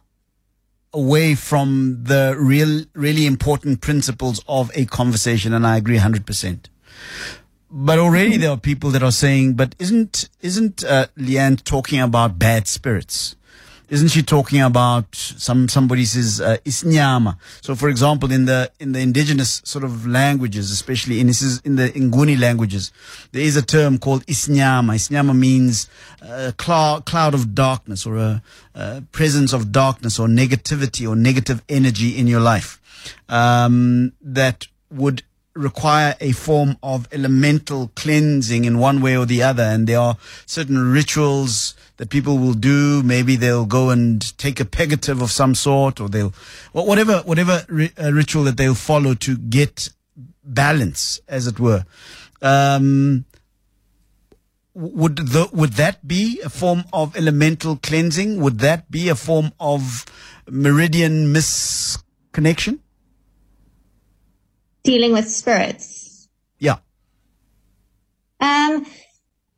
away 0.93 1.35
from 1.35 1.99
the 2.03 2.35
real, 2.37 2.85
really 2.93 3.25
important 3.25 3.81
principles 3.81 4.43
of 4.47 4.71
a 4.73 4.85
conversation. 4.85 5.53
And 5.53 5.65
I 5.65 5.77
agree 5.77 5.97
100%. 5.97 6.65
But 7.69 7.99
already 7.99 8.37
there 8.37 8.49
are 8.51 8.57
people 8.57 8.89
that 8.91 9.03
are 9.03 9.11
saying, 9.11 9.53
but 9.53 9.75
isn't, 9.79 10.29
isn't, 10.41 10.83
uh, 10.83 11.07
Lee-Anne 11.15 11.57
talking 11.57 12.01
about 12.01 12.37
bad 12.37 12.67
spirits? 12.67 13.35
Isn't 13.91 14.07
she 14.07 14.23
talking 14.23 14.61
about 14.61 15.13
some 15.15 15.67
somebody 15.67 16.05
says 16.05 16.39
uh, 16.39 16.57
isnyama? 16.63 17.37
So 17.61 17.75
for 17.75 17.89
example 17.89 18.31
in 18.31 18.45
the 18.45 18.71
in 18.79 18.93
the 18.93 18.99
indigenous 18.99 19.61
sort 19.65 19.83
of 19.83 20.07
languages 20.07 20.71
especially 20.71 21.19
in 21.19 21.27
this 21.27 21.41
is 21.41 21.59
in 21.65 21.75
the 21.75 21.89
nguni 21.89 22.39
languages 22.39 22.93
there 23.33 23.41
is 23.41 23.57
a 23.57 23.61
term 23.61 23.97
called 23.97 24.25
isnyama. 24.27 24.95
Isnyama 24.95 25.37
means 25.37 25.89
a 26.21 26.53
cloud, 26.53 27.05
cloud 27.05 27.33
of 27.33 27.53
darkness 27.53 28.05
or 28.05 28.15
a, 28.15 28.41
a 28.73 29.01
presence 29.11 29.51
of 29.51 29.73
darkness 29.73 30.17
or 30.17 30.27
negativity 30.27 31.07
or 31.07 31.17
negative 31.17 31.61
energy 31.67 32.17
in 32.17 32.27
your 32.27 32.39
life 32.39 32.79
um, 33.27 34.13
that 34.21 34.67
would 34.89 35.23
require 35.53 36.15
a 36.19 36.31
form 36.31 36.77
of 36.81 37.07
elemental 37.11 37.91
cleansing 37.95 38.65
in 38.65 38.79
one 38.79 39.01
way 39.01 39.17
or 39.17 39.25
the 39.25 39.43
other. 39.43 39.63
And 39.63 39.87
there 39.87 39.99
are 39.99 40.17
certain 40.45 40.91
rituals 40.91 41.75
that 41.97 42.09
people 42.09 42.37
will 42.37 42.53
do. 42.53 43.03
Maybe 43.03 43.35
they'll 43.35 43.65
go 43.65 43.89
and 43.89 44.37
take 44.37 44.59
a 44.59 44.65
purgative 44.65 45.21
of 45.21 45.31
some 45.31 45.55
sort 45.55 45.99
or 45.99 46.09
they'll, 46.09 46.33
whatever, 46.71 47.19
whatever 47.19 47.65
uh, 47.69 48.11
ritual 48.11 48.43
that 48.45 48.57
they'll 48.57 48.75
follow 48.75 49.13
to 49.15 49.37
get 49.37 49.89
balance, 50.43 51.19
as 51.27 51.47
it 51.47 51.59
were. 51.59 51.85
Um, 52.41 53.25
would 54.73 55.17
the, 55.17 55.49
would 55.51 55.73
that 55.73 56.07
be 56.07 56.39
a 56.43 56.49
form 56.49 56.85
of 56.93 57.15
elemental 57.15 57.75
cleansing? 57.75 58.39
Would 58.41 58.59
that 58.59 58.89
be 58.89 59.09
a 59.09 59.15
form 59.15 59.51
of 59.59 60.05
meridian 60.49 61.33
misconnection? 61.33 62.79
Dealing 64.83 65.13
with 65.13 65.29
spirits? 65.29 66.29
Yeah. 66.59 66.77
Um, 68.39 68.85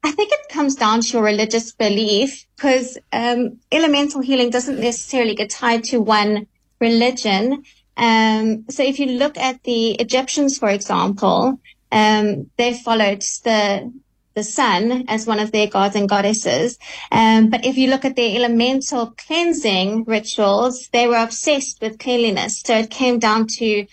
I 0.03 0.12
think 0.12 0.32
it 0.34 0.50
comes 0.50 0.75
down 0.75 1.01
to 1.01 1.08
your 1.13 1.24
religious 1.24 1.72
belief 1.74 2.46
because 2.56 2.98
um, 3.13 3.60
elemental 3.72 4.22
healing 4.22 4.50
doesn't 4.50 4.80
necessarily 4.80 5.36
get 5.36 5.50
tied 5.50 5.86
to 5.86 6.01
one 6.01 6.48
religion. 6.80 7.63
Um, 7.96 8.65
so 8.70 8.84
if 8.84 9.00
you 9.00 9.18
look 9.18 9.38
at 9.38 9.63
the 9.63 9.92
Egyptians, 9.92 10.58
for 10.58 10.70
example, 10.70 11.60
um, 11.92 12.50
they 12.58 12.74
followed 12.74 13.22
the 13.44 13.94
the 14.36 14.44
sun 14.44 15.06
as 15.10 15.27
one 15.27 15.39
of 15.39 15.51
their 15.51 15.68
gods 15.68 15.96
and 15.96 16.10
goddesses. 16.10 16.80
Um, 17.12 17.51
but 17.51 17.65
if 17.65 17.77
you 17.77 17.89
look 17.89 18.03
at 18.03 18.15
their 18.15 18.36
elemental 18.36 19.13
cleansing 19.15 20.06
rituals, 20.06 20.89
they 20.92 21.08
were 21.08 21.18
obsessed 21.18 21.80
with 21.82 22.00
cleanliness. 22.00 22.62
So 22.65 22.75
it 22.77 22.89
came 22.89 23.20
down 23.20 23.46
to 23.60 23.86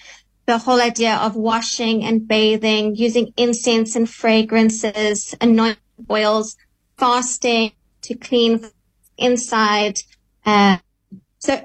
the 0.47 0.59
whole 0.59 0.81
idea 0.81 1.17
of 1.17 1.37
washing 1.37 2.05
and 2.05 2.27
bathing, 2.27 2.97
using 2.97 3.33
incense 3.37 3.97
and 3.97 4.09
fragrances, 4.09 5.35
anointing 5.41 5.79
oils, 6.11 6.57
fasting 6.99 7.73
to 8.03 8.15
clean 8.15 8.69
inside. 9.17 10.01
Uh, 10.45 10.79
so 11.39 11.65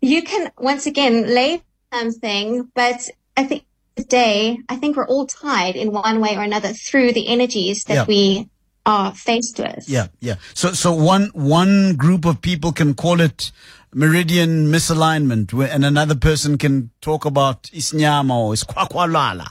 you 0.00 0.22
can 0.22 0.50
once 0.58 0.86
again 0.86 1.34
lay 1.34 1.62
something, 1.92 2.70
but 2.74 3.08
I 3.36 3.44
think 3.44 3.64
today, 3.96 4.58
I 4.68 4.76
think 4.76 4.96
we're 4.96 5.06
all 5.06 5.26
tied 5.26 5.76
in 5.76 5.92
one 5.92 6.20
way 6.20 6.36
or 6.36 6.42
another 6.42 6.72
through 6.72 7.12
the 7.12 7.28
energies 7.28 7.84
that 7.84 7.94
yeah. 7.94 8.04
we 8.06 8.48
are 8.84 9.14
faced 9.14 9.58
with. 9.58 9.88
Yeah, 9.88 10.08
yeah. 10.20 10.36
So, 10.54 10.72
so 10.72 10.92
one 10.92 11.30
one 11.34 11.94
group 11.94 12.24
of 12.24 12.42
people 12.42 12.72
can 12.72 12.94
call 12.94 13.20
it 13.20 13.52
meridian 13.94 14.66
misalignment, 14.68 15.52
and 15.70 15.84
another 15.84 16.14
person 16.14 16.58
can 16.58 16.90
talk 17.00 17.24
about 17.24 17.64
isnyama 17.64 18.34
or 18.34 18.52
iskwakwalala, 18.54 19.48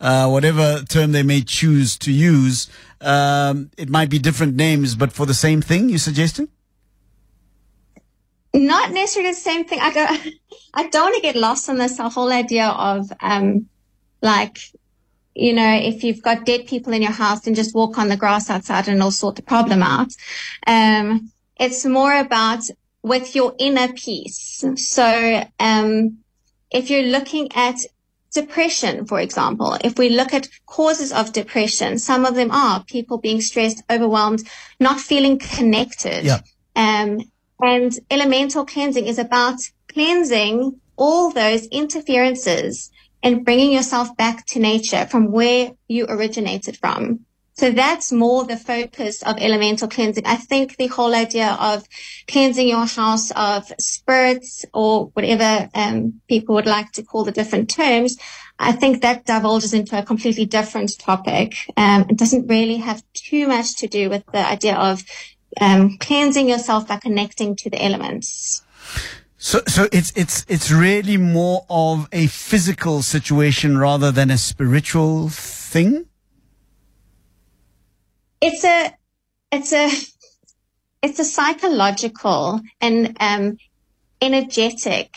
uh, 0.00 0.28
whatever 0.28 0.82
term 0.88 1.12
they 1.12 1.22
may 1.22 1.42
choose 1.42 1.96
to 1.98 2.12
use. 2.12 2.68
Um, 3.00 3.70
it 3.76 3.88
might 3.88 4.10
be 4.10 4.18
different 4.18 4.54
names, 4.54 4.94
but 4.94 5.12
for 5.12 5.26
the 5.26 5.34
same 5.34 5.60
thing, 5.60 5.88
you're 5.88 5.98
suggesting? 5.98 6.48
Not 8.54 8.92
necessarily 8.92 9.32
the 9.32 9.36
same 9.36 9.64
thing. 9.64 9.80
I 9.80 9.92
don't, 9.92 10.28
I 10.74 10.88
don't 10.88 11.02
want 11.02 11.16
to 11.16 11.22
get 11.22 11.36
lost 11.36 11.68
on 11.68 11.78
this 11.78 11.98
whole 11.98 12.30
idea 12.30 12.68
of, 12.68 13.12
um, 13.20 13.68
like, 14.20 14.58
you 15.34 15.54
know, 15.54 15.74
if 15.74 16.04
you've 16.04 16.22
got 16.22 16.44
dead 16.44 16.66
people 16.66 16.92
in 16.92 17.02
your 17.02 17.12
house, 17.12 17.40
then 17.40 17.54
just 17.54 17.74
walk 17.74 17.98
on 17.98 18.08
the 18.08 18.16
grass 18.16 18.50
outside 18.50 18.86
and 18.86 18.98
it'll 18.98 19.10
sort 19.10 19.36
the 19.36 19.42
problem 19.42 19.82
out. 19.82 20.12
Um, 20.66 21.32
it's 21.58 21.84
more 21.86 22.14
about 22.14 22.64
with 23.02 23.34
your 23.34 23.54
inner 23.58 23.92
peace. 23.92 24.64
So, 24.76 25.44
um, 25.58 26.18
if 26.70 26.88
you're 26.88 27.02
looking 27.02 27.52
at 27.54 27.76
depression, 28.32 29.06
for 29.06 29.20
example, 29.20 29.76
if 29.84 29.98
we 29.98 30.08
look 30.08 30.32
at 30.32 30.48
causes 30.66 31.12
of 31.12 31.32
depression, 31.32 31.98
some 31.98 32.24
of 32.24 32.34
them 32.34 32.50
are 32.50 32.84
people 32.84 33.18
being 33.18 33.40
stressed, 33.40 33.82
overwhelmed, 33.90 34.42
not 34.80 35.00
feeling 35.00 35.38
connected. 35.38 36.24
Yeah. 36.24 36.40
Um, 36.74 37.20
and 37.60 37.92
elemental 38.10 38.64
cleansing 38.64 39.06
is 39.06 39.18
about 39.18 39.60
cleansing 39.88 40.80
all 40.96 41.30
those 41.30 41.66
interferences 41.66 42.90
and 43.22 43.44
bringing 43.44 43.72
yourself 43.72 44.16
back 44.16 44.46
to 44.46 44.58
nature 44.58 45.06
from 45.06 45.30
where 45.30 45.72
you 45.88 46.06
originated 46.08 46.76
from. 46.76 47.20
So 47.54 47.70
that's 47.70 48.10
more 48.10 48.44
the 48.44 48.56
focus 48.56 49.22
of 49.22 49.36
elemental 49.38 49.86
cleansing. 49.86 50.24
I 50.26 50.36
think 50.36 50.76
the 50.76 50.86
whole 50.86 51.14
idea 51.14 51.56
of 51.60 51.86
cleansing 52.26 52.66
your 52.66 52.86
house 52.86 53.30
of 53.32 53.70
spirits 53.78 54.64
or 54.72 55.06
whatever 55.08 55.68
um, 55.74 56.20
people 56.28 56.54
would 56.54 56.66
like 56.66 56.92
to 56.92 57.02
call 57.02 57.24
the 57.24 57.32
different 57.32 57.68
terms, 57.68 58.16
I 58.58 58.72
think 58.72 59.02
that 59.02 59.26
divulges 59.26 59.74
into 59.74 59.98
a 59.98 60.02
completely 60.02 60.46
different 60.46 60.98
topic. 60.98 61.54
Um, 61.76 62.06
it 62.08 62.16
doesn't 62.16 62.46
really 62.46 62.76
have 62.78 63.02
too 63.12 63.48
much 63.48 63.76
to 63.76 63.86
do 63.86 64.08
with 64.08 64.24
the 64.32 64.46
idea 64.46 64.76
of 64.76 65.04
um, 65.60 65.98
cleansing 65.98 66.48
yourself 66.48 66.88
by 66.88 66.96
connecting 66.96 67.54
to 67.56 67.68
the 67.68 67.82
elements. 67.84 68.62
So, 69.36 69.60
so 69.66 69.88
it's 69.92 70.12
it's 70.14 70.46
it's 70.48 70.70
really 70.70 71.16
more 71.16 71.66
of 71.68 72.08
a 72.12 72.28
physical 72.28 73.02
situation 73.02 73.76
rather 73.76 74.12
than 74.12 74.30
a 74.30 74.38
spiritual 74.38 75.28
thing 75.28 76.06
it's 78.42 78.64
a 78.64 78.92
it's 79.52 79.72
a 79.72 79.88
it's 81.02 81.18
a 81.18 81.24
psychological 81.24 82.60
and 82.80 83.16
um, 83.20 83.56
energetic 84.20 85.16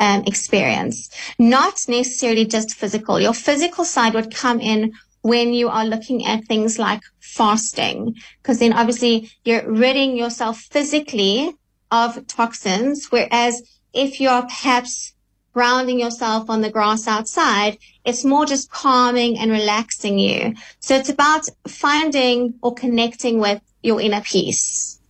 um, 0.00 0.24
experience, 0.26 1.08
not 1.38 1.84
necessarily 1.88 2.44
just 2.44 2.74
physical. 2.74 3.20
Your 3.20 3.32
physical 3.32 3.84
side 3.84 4.14
would 4.14 4.34
come 4.34 4.60
in 4.60 4.92
when 5.22 5.54
you 5.54 5.68
are 5.68 5.86
looking 5.86 6.26
at 6.26 6.44
things 6.44 6.78
like 6.78 7.00
fasting, 7.20 8.14
because 8.42 8.58
then 8.58 8.72
obviously 8.72 9.30
you're 9.44 9.70
ridding 9.70 10.16
yourself 10.16 10.58
physically 10.58 11.54
of 11.90 12.26
toxins. 12.26 13.06
Whereas 13.10 13.62
if 13.92 14.20
you're 14.20 14.42
perhaps 14.42 15.13
grounding 15.54 16.00
yourself 16.00 16.50
on 16.50 16.60
the 16.60 16.70
grass 16.70 17.06
outside. 17.06 17.78
It's 18.04 18.24
more 18.24 18.44
just 18.44 18.70
calming 18.70 19.38
and 19.38 19.50
relaxing 19.50 20.18
you. 20.18 20.54
So 20.80 20.96
it's 20.96 21.08
about 21.08 21.48
finding 21.66 22.54
or 22.60 22.74
connecting 22.74 23.38
with 23.38 23.62
your 23.82 24.00
inner 24.00 24.20
peace. 24.20 25.00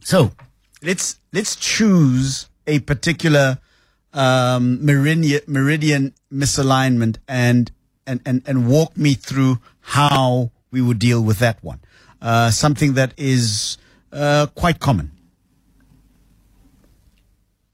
So 0.00 0.32
let's, 0.82 1.20
let's 1.32 1.56
choose 1.56 2.50
a 2.66 2.80
particular 2.80 3.58
um, 4.12 4.84
meridian, 4.84 5.40
meridian 5.46 6.14
misalignment 6.32 7.18
and, 7.28 7.70
and, 8.06 8.20
and, 8.26 8.42
and 8.44 8.68
walk 8.68 8.96
me 8.96 9.14
through 9.14 9.60
how 9.80 10.50
we 10.72 10.82
would 10.82 10.98
deal 10.98 11.22
with 11.22 11.38
that 11.38 11.62
one. 11.62 11.80
Uh, 12.20 12.50
something 12.50 12.94
that 12.94 13.14
is 13.16 13.78
uh, 14.12 14.46
quite 14.54 14.80
common. 14.80 15.12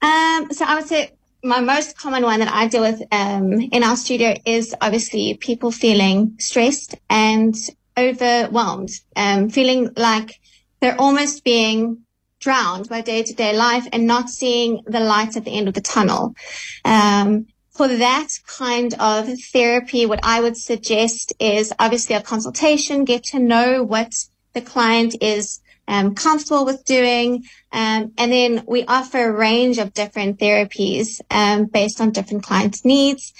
Um, 0.07 0.51
so 0.51 0.63
I 0.65 0.75
would 0.75 0.87
say 0.87 1.11
my 1.43 1.59
most 1.59 1.97
common 1.97 2.23
one 2.23 2.39
that 2.39 2.53
I 2.53 2.67
deal 2.67 2.81
with 2.81 3.01
um, 3.11 3.59
in 3.59 3.83
our 3.83 3.97
studio 3.97 4.35
is 4.45 4.73
obviously 4.79 5.35
people 5.35 5.71
feeling 5.71 6.35
stressed 6.39 6.95
and 7.09 7.55
overwhelmed, 7.97 8.91
um, 9.15 9.49
feeling 9.49 9.89
like 9.97 10.39
they're 10.79 10.99
almost 10.99 11.43
being 11.43 12.03
drowned 12.39 12.87
by 12.87 13.01
day 13.01 13.23
to 13.23 13.33
day 13.33 13.55
life 13.55 13.85
and 13.91 14.07
not 14.07 14.29
seeing 14.29 14.81
the 14.85 14.99
light 14.99 15.35
at 15.35 15.43
the 15.43 15.51
end 15.51 15.67
of 15.67 15.73
the 15.73 15.81
tunnel. 15.81 16.35
Um, 16.85 17.47
for 17.71 17.87
that 17.87 18.29
kind 18.47 18.93
of 18.99 19.27
therapy, 19.53 20.05
what 20.05 20.21
I 20.23 20.41
would 20.41 20.57
suggest 20.57 21.33
is 21.39 21.73
obviously 21.79 22.15
a 22.15 22.21
consultation, 22.21 23.03
get 23.03 23.23
to 23.25 23.39
know 23.39 23.83
what 23.83 24.13
the 24.53 24.61
client 24.61 25.15
is 25.21 25.59
um, 25.87 26.15
comfortable 26.15 26.65
with 26.65 26.83
doing. 26.85 27.43
Um, 27.71 28.13
and 28.17 28.31
then 28.31 28.63
we 28.67 28.85
offer 28.85 29.29
a 29.29 29.31
range 29.31 29.77
of 29.77 29.93
different 29.93 30.39
therapies 30.39 31.21
um, 31.31 31.65
based 31.65 32.01
on 32.01 32.11
different 32.11 32.43
clients' 32.43 32.85
needs. 32.85 33.33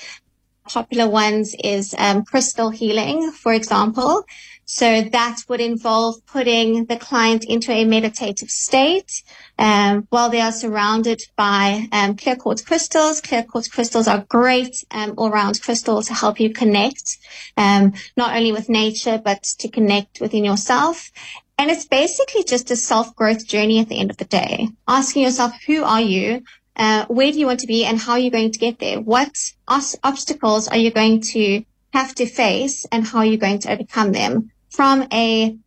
Popular 0.66 1.10
ones 1.10 1.56
is 1.64 1.96
um, 1.98 2.26
crystal 2.26 2.70
healing, 2.70 3.32
for 3.32 3.54
example. 3.54 4.26
So 4.70 5.02
that 5.02 5.38
would 5.48 5.62
involve 5.62 6.26
putting 6.26 6.88
the 6.88 6.98
client 6.98 7.46
into 7.46 7.72
a 7.72 7.86
meditative 7.86 8.50
state 8.50 9.24
um, 9.58 10.06
while 10.10 10.30
they 10.30 10.42
are 10.42 10.52
surrounded 10.52 11.22
by 11.38 11.88
um, 11.94 12.18
clear 12.18 12.36
quartz 12.36 12.64
crystals. 12.64 13.22
Clear 13.22 13.44
quartz 13.44 13.70
crystals 13.70 14.10
are 14.10 14.26
great 14.28 14.84
um, 14.92 15.14
all-round 15.18 15.62
crystals 15.62 16.08
to 16.08 16.14
help 16.14 16.42
you 16.42 16.52
connect 16.52 17.18
um, 17.56 17.94
not 18.18 18.36
only 18.36 18.52
with 18.52 18.68
nature 18.68 19.22
but 19.24 19.42
to 19.60 19.70
connect 19.70 20.20
within 20.20 20.44
yourself. 20.44 21.12
And 21.58 21.72
it's 21.72 21.86
basically 21.86 22.44
just 22.44 22.70
a 22.72 22.76
self-growth 22.76 23.48
journey 23.48 23.80
at 23.80 23.90
the 23.90 24.00
end 24.00 24.12
of 24.12 24.18
the 24.18 24.26
day. 24.26 24.70
Asking 24.88 25.24
yourself, 25.24 25.54
who 25.66 25.84
are 25.84 26.02
you? 26.02 26.44
Uh, 26.76 27.06
where 27.08 27.32
do 27.32 27.40
you 27.40 27.48
want 27.48 27.62
to 27.62 27.68
be 27.68 27.86
and 27.86 27.98
how 27.98 28.14
are 28.14 28.20
you 28.20 28.30
going 28.30 28.52
to 28.52 28.60
get 28.60 28.78
there? 28.80 29.02
What 29.02 29.32
os- 29.68 29.96
obstacles 30.04 30.68
are 30.68 30.78
you 30.78 30.92
going 30.92 31.22
to 31.34 31.64
have 31.94 32.14
to 32.16 32.28
face 32.28 32.86
and 32.92 33.08
how 33.08 33.20
are 33.20 33.26
you 33.26 33.38
going 33.38 33.60
to 33.60 33.72
overcome 33.72 34.12
them? 34.12 34.52
from 34.78 35.08
a, 35.12 35.58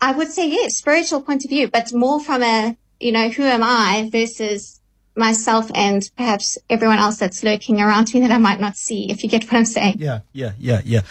I 0.00 0.12
would 0.12 0.30
say 0.30 0.48
yes, 0.48 0.76
spiritual 0.76 1.22
point 1.22 1.44
of 1.44 1.50
view, 1.50 1.68
but 1.68 1.92
more 1.94 2.20
from 2.20 2.42
a, 2.42 2.76
you 2.98 3.12
know, 3.12 3.30
who 3.30 3.42
am 3.42 3.62
I 3.62 4.08
versus 4.12 4.79
myself 5.16 5.70
and 5.74 6.10
perhaps 6.16 6.58
everyone 6.68 6.98
else 6.98 7.18
that's 7.18 7.42
lurking 7.42 7.80
around 7.80 8.12
me 8.14 8.20
that 8.20 8.30
I 8.30 8.38
might 8.38 8.60
not 8.60 8.76
see, 8.76 9.10
if 9.10 9.22
you 9.22 9.28
get 9.28 9.44
what 9.44 9.54
I'm 9.54 9.64
saying. 9.64 9.96
Yeah, 9.98 10.20
yeah, 10.32 10.52
yeah, 10.58 10.80
yeah. 10.84 11.02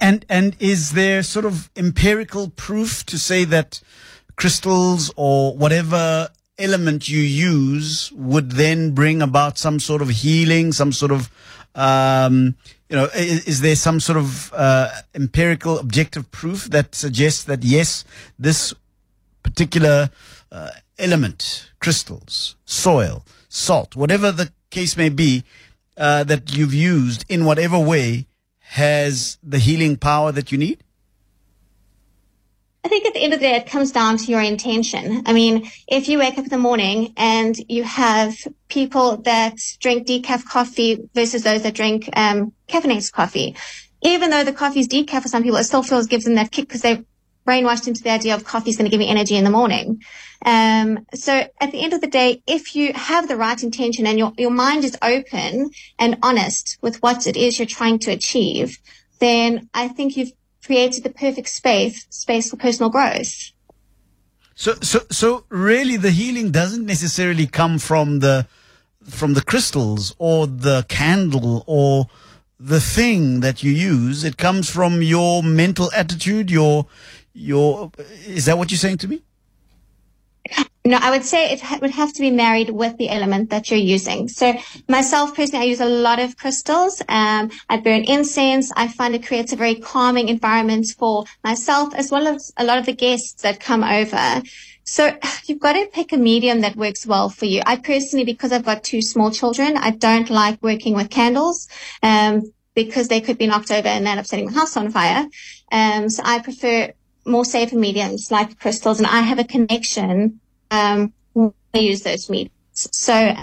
And, 0.00 0.24
and 0.28 0.56
is 0.60 0.92
there 0.92 1.22
sort 1.22 1.44
of 1.44 1.70
empirical 1.76 2.50
proof 2.50 3.04
to 3.06 3.18
say 3.18 3.44
that 3.46 3.80
crystals 4.36 5.12
or 5.16 5.56
whatever 5.56 6.28
element 6.58 7.08
you 7.08 7.20
use 7.20 8.12
would 8.12 8.52
then 8.52 8.92
bring 8.92 9.22
about 9.22 9.58
some 9.58 9.80
sort 9.80 10.02
of 10.02 10.08
healing, 10.08 10.72
some 10.72 10.92
sort 10.92 11.10
of, 11.10 11.30
um, 11.74 12.54
you 12.88 12.96
know, 12.96 13.04
is, 13.14 13.44
is, 13.46 13.60
there 13.60 13.76
some 13.76 14.00
sort 14.00 14.18
of 14.18 14.52
uh, 14.54 14.90
empirical, 15.14 15.78
objective 15.78 16.30
proof 16.30 16.64
that 16.70 16.94
suggests 16.94 17.44
that 17.44 17.64
yes, 17.64 18.04
this 18.38 18.74
particular 19.42 20.10
uh, 20.52 20.70
element, 21.00 21.70
crystals, 21.80 22.56
soil, 22.64 23.24
salt, 23.48 23.96
whatever 23.96 24.30
the 24.30 24.52
case 24.70 24.96
may 24.96 25.08
be, 25.08 25.44
uh, 25.96 26.24
that 26.24 26.56
you've 26.56 26.74
used 26.74 27.24
in 27.28 27.44
whatever 27.44 27.78
way 27.78 28.26
has 28.60 29.38
the 29.42 29.58
healing 29.58 29.96
power 29.96 30.32
that 30.32 30.52
you 30.52 30.58
need? 30.58 30.82
I 32.82 32.88
think 32.88 33.04
at 33.04 33.12
the 33.12 33.20
end 33.20 33.34
of 33.34 33.40
the 33.40 33.46
day, 33.46 33.56
it 33.56 33.66
comes 33.66 33.92
down 33.92 34.16
to 34.16 34.24
your 34.24 34.40
intention. 34.40 35.22
I 35.26 35.34
mean, 35.34 35.70
if 35.86 36.08
you 36.08 36.18
wake 36.18 36.38
up 36.38 36.44
in 36.44 36.50
the 36.50 36.58
morning 36.58 37.12
and 37.16 37.54
you 37.68 37.84
have 37.84 38.34
people 38.68 39.18
that 39.18 39.56
drink 39.80 40.06
decaf 40.06 40.46
coffee 40.46 40.98
versus 41.14 41.42
those 41.42 41.62
that 41.62 41.74
drink 41.74 42.08
um, 42.16 42.52
caffeinated 42.68 43.12
coffee, 43.12 43.54
even 44.02 44.30
though 44.30 44.44
the 44.44 44.52
coffee 44.52 44.80
is 44.80 44.88
decaf 44.88 45.22
for 45.22 45.28
some 45.28 45.42
people, 45.42 45.58
it 45.58 45.64
still 45.64 45.82
feels 45.82 46.06
gives 46.06 46.24
them 46.24 46.36
that 46.36 46.50
kick 46.50 46.68
because 46.68 46.80
they're 46.80 47.04
brainwashed 47.50 47.88
into 47.88 48.02
the 48.02 48.10
idea 48.10 48.34
of 48.34 48.44
coffee 48.44 48.70
is 48.70 48.76
going 48.76 48.88
to 48.88 48.94
give 48.94 49.04
me 49.04 49.08
energy 49.16 49.36
in 49.36 49.44
the 49.44 49.56
morning. 49.60 49.86
Um, 50.44 51.06
so 51.14 51.32
at 51.64 51.70
the 51.72 51.82
end 51.84 51.92
of 51.92 52.00
the 52.00 52.06
day, 52.06 52.42
if 52.46 52.74
you 52.76 52.92
have 52.94 53.28
the 53.28 53.36
right 53.36 53.60
intention 53.68 54.06
and 54.06 54.16
your, 54.18 54.32
your 54.38 54.50
mind 54.50 54.84
is 54.84 54.96
open 55.14 55.70
and 55.98 56.18
honest 56.22 56.78
with 56.80 57.02
what 57.02 57.26
it 57.26 57.36
is 57.36 57.58
you're 57.58 57.66
trying 57.80 57.98
to 58.00 58.10
achieve, 58.10 58.78
then 59.18 59.68
I 59.74 59.88
think 59.88 60.16
you've 60.16 60.32
created 60.64 61.02
the 61.04 61.10
perfect 61.10 61.48
space 61.48 62.06
space 62.10 62.50
for 62.50 62.56
personal 62.56 62.90
growth. 62.90 63.32
So, 64.54 64.74
so, 64.82 65.00
so 65.10 65.44
really, 65.48 65.96
the 65.96 66.10
healing 66.10 66.50
doesn't 66.50 66.86
necessarily 66.86 67.46
come 67.46 67.78
from 67.78 68.20
the 68.20 68.46
from 69.02 69.32
the 69.32 69.42
crystals 69.42 70.14
or 70.18 70.46
the 70.46 70.84
candle 70.88 71.64
or 71.66 72.06
the 72.58 72.80
thing 72.80 73.40
that 73.40 73.62
you 73.62 73.72
use. 73.72 74.22
It 74.22 74.36
comes 74.36 74.68
from 74.68 75.00
your 75.00 75.42
mental 75.42 75.90
attitude. 75.92 76.50
Your, 76.50 76.86
your. 77.32 77.90
Is 78.26 78.46
that 78.46 78.58
what 78.58 78.70
you're 78.70 78.78
saying 78.78 78.98
to 78.98 79.08
me? 79.08 79.22
No, 80.84 80.98
I 81.00 81.10
would 81.10 81.24
say 81.24 81.52
it 81.52 81.60
ha- 81.60 81.78
would 81.82 81.90
have 81.90 82.12
to 82.14 82.20
be 82.20 82.30
married 82.30 82.70
with 82.70 82.96
the 82.96 83.10
element 83.10 83.50
that 83.50 83.70
you're 83.70 83.78
using. 83.78 84.28
So 84.28 84.54
myself 84.88 85.36
personally, 85.36 85.66
I 85.66 85.68
use 85.68 85.80
a 85.80 85.84
lot 85.84 86.18
of 86.18 86.38
crystals. 86.38 87.02
Um, 87.06 87.50
I 87.68 87.76
burn 87.76 88.04
incense. 88.04 88.72
I 88.74 88.88
find 88.88 89.14
it 89.14 89.26
creates 89.26 89.52
a 89.52 89.56
very 89.56 89.74
calming 89.74 90.30
environment 90.30 90.86
for 90.98 91.26
myself 91.44 91.94
as 91.94 92.10
well 92.10 92.26
as 92.26 92.50
a 92.56 92.64
lot 92.64 92.78
of 92.78 92.86
the 92.86 92.94
guests 92.94 93.42
that 93.42 93.60
come 93.60 93.84
over. 93.84 94.42
So 94.84 95.16
you've 95.44 95.60
got 95.60 95.74
to 95.74 95.86
pick 95.92 96.12
a 96.12 96.16
medium 96.16 96.62
that 96.62 96.76
works 96.76 97.06
well 97.06 97.28
for 97.28 97.44
you. 97.44 97.60
I 97.66 97.76
personally, 97.76 98.24
because 98.24 98.50
I've 98.50 98.64
got 98.64 98.82
two 98.82 99.02
small 99.02 99.30
children, 99.30 99.76
I 99.76 99.90
don't 99.90 100.30
like 100.30 100.62
working 100.62 100.94
with 100.94 101.10
candles, 101.10 101.68
um, 102.02 102.52
because 102.74 103.08
they 103.08 103.20
could 103.20 103.36
be 103.36 103.46
knocked 103.46 103.70
over 103.70 103.88
and 103.88 104.08
end 104.08 104.18
up 104.18 104.26
setting 104.26 104.46
the 104.46 104.58
house 104.58 104.76
on 104.76 104.90
fire. 104.90 105.26
Um, 105.70 106.08
so 106.08 106.22
I 106.24 106.38
prefer 106.38 106.92
more 107.24 107.44
safer 107.44 107.76
mediums 107.76 108.30
like 108.30 108.58
crystals 108.58 108.98
and 108.98 109.06
I 109.06 109.20
have 109.20 109.38
a 109.38 109.44
connection 109.44 110.40
um, 110.70 111.12
I 111.74 111.78
use 111.78 112.02
those 112.02 112.28
mediums. 112.28 112.52
So 112.72 113.34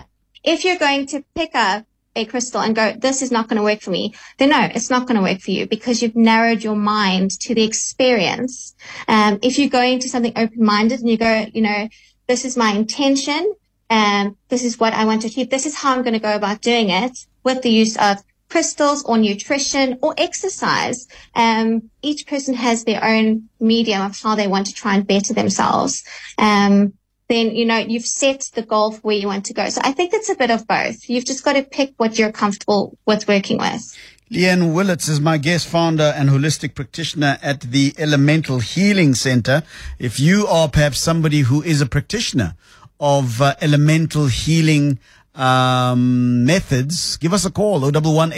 if 0.43 0.65
you're 0.65 0.77
going 0.77 1.07
to 1.07 1.23
pick 1.35 1.55
up 1.55 1.85
a 2.15 2.25
crystal 2.25 2.61
and 2.61 2.75
go, 2.75 2.93
this 2.93 3.21
is 3.21 3.31
not 3.31 3.47
going 3.47 3.57
to 3.57 3.63
work 3.63 3.81
for 3.81 3.91
me, 3.91 4.15
then 4.37 4.49
no, 4.49 4.67
it's 4.73 4.89
not 4.89 5.07
going 5.07 5.17
to 5.17 5.21
work 5.21 5.39
for 5.39 5.51
you 5.51 5.67
because 5.67 6.01
you've 6.01 6.15
narrowed 6.15 6.63
your 6.63 6.75
mind 6.75 7.31
to 7.41 7.53
the 7.53 7.63
experience. 7.63 8.75
Um, 9.07 9.39
if 9.41 9.59
you 9.59 9.69
go 9.69 9.81
into 9.81 10.09
something 10.09 10.33
open-minded 10.35 10.99
and 10.99 11.09
you 11.09 11.17
go, 11.17 11.45
you 11.53 11.61
know, 11.61 11.87
this 12.27 12.43
is 12.43 12.57
my 12.57 12.71
intention, 12.71 13.53
and 13.89 14.35
this 14.49 14.63
is 14.63 14.77
what 14.77 14.93
I 14.93 15.05
want 15.05 15.21
to 15.21 15.27
achieve. 15.27 15.49
This 15.49 15.65
is 15.65 15.75
how 15.75 15.93
I'm 15.93 16.01
going 16.01 16.13
to 16.13 16.19
go 16.19 16.35
about 16.35 16.61
doing 16.61 16.89
it 16.89 17.25
with 17.43 17.61
the 17.61 17.69
use 17.69 17.95
of 17.97 18.17
crystals 18.49 19.03
or 19.03 19.17
nutrition 19.17 19.99
or 20.01 20.13
exercise. 20.17 21.07
Um, 21.35 21.89
each 22.01 22.27
person 22.27 22.53
has 22.55 22.83
their 22.83 23.03
own 23.03 23.49
medium 23.59 24.01
of 24.01 24.19
how 24.19 24.35
they 24.35 24.47
want 24.47 24.67
to 24.67 24.73
try 24.73 24.95
and 24.95 25.05
better 25.05 25.33
themselves. 25.33 26.03
Um, 26.37 26.93
then, 27.29 27.55
you 27.55 27.65
know, 27.65 27.77
you've 27.77 28.05
set 28.05 28.49
the 28.53 28.61
goal 28.61 28.93
for 28.93 29.01
where 29.01 29.17
you 29.17 29.27
want 29.27 29.45
to 29.45 29.53
go. 29.53 29.67
So 29.69 29.81
I 29.83 29.91
think 29.91 30.13
it's 30.13 30.29
a 30.29 30.35
bit 30.35 30.49
of 30.49 30.65
both. 30.65 31.09
You've 31.09 31.25
just 31.25 31.43
got 31.43 31.53
to 31.53 31.63
pick 31.63 31.93
what 31.97 32.17
you're 32.17 32.31
comfortable 32.31 32.97
with 33.05 33.27
working 33.27 33.57
with. 33.57 33.97
Lee-Anne 34.29 34.73
Willats 34.73 35.09
is 35.09 35.21
my 35.21 35.37
guest 35.37 35.67
founder 35.67 36.13
and 36.15 36.29
holistic 36.29 36.75
practitioner 36.75 37.37
at 37.41 37.61
the 37.61 37.93
Elemental 37.97 38.59
Healing 38.59 39.13
Center. 39.15 39.63
If 39.99 40.19
you 40.19 40.47
are 40.47 40.67
perhaps 40.69 40.99
somebody 40.99 41.41
who 41.41 41.61
is 41.61 41.79
a 41.79 41.85
practitioner 41.85 42.55
of 42.99 43.41
uh, 43.41 43.55
elemental 43.61 44.27
healing 44.27 44.99
um, 45.37 46.45
methods, 46.45 47.15
give 47.17 47.31
us 47.31 47.45
a 47.45 47.51
call, 47.51 47.83
011 47.83 48.31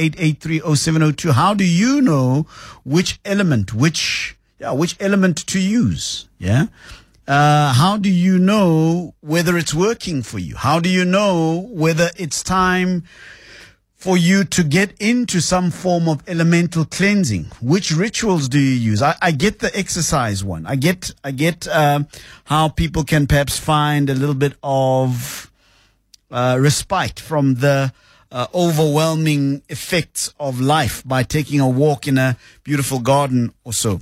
How 1.33 1.53
do 1.53 1.63
you 1.63 2.01
know 2.01 2.45
which 2.83 3.19
element, 3.23 3.73
which, 3.73 4.37
yeah, 4.59 4.71
which 4.71 4.97
element 4.99 5.37
to 5.47 5.59
use? 5.59 6.27
Yeah. 6.37 6.67
Uh, 7.27 7.73
how 7.73 7.95
do 7.97 8.09
you 8.09 8.37
know 8.37 9.13
whether 9.21 9.57
it's 9.57 9.73
working 9.73 10.21
for 10.23 10.39
you? 10.39 10.55
How 10.55 10.79
do 10.79 10.89
you 10.89 11.05
know 11.05 11.67
whether 11.71 12.09
it's 12.17 12.43
time 12.43 13.03
for 13.95 14.17
you 14.17 14.43
to 14.45 14.63
get 14.63 14.93
into 14.99 15.39
some 15.39 15.71
form 15.71 16.09
of 16.09 16.23
elemental 16.27 16.85
cleansing? 16.85 17.45
Which 17.61 17.91
rituals 17.91 18.49
do 18.49 18.59
you 18.59 18.73
use? 18.73 19.01
I, 19.01 19.15
I 19.21 19.31
get 19.31 19.59
the 19.59 19.75
exercise 19.77 20.43
one. 20.43 20.65
I 20.65 20.75
get, 20.75 21.11
I 21.23 21.31
get, 21.31 21.67
uh, 21.67 22.03
how 22.45 22.69
people 22.69 23.03
can 23.03 23.27
perhaps 23.27 23.59
find 23.59 24.09
a 24.09 24.15
little 24.15 24.35
bit 24.35 24.55
of, 24.63 25.48
uh, 26.31 26.57
respite 26.59 27.19
from 27.19 27.55
the, 27.55 27.93
uh, 28.31 28.45
overwhelming 28.53 29.63
effects 29.69 30.33
of 30.39 30.61
life 30.61 31.01
by 31.03 31.23
taking 31.23 31.59
a 31.59 31.67
walk 31.67 32.07
in 32.07 32.17
a 32.17 32.37
beautiful 32.63 32.99
garden 32.99 33.51
or 33.63 33.73
so 33.73 33.99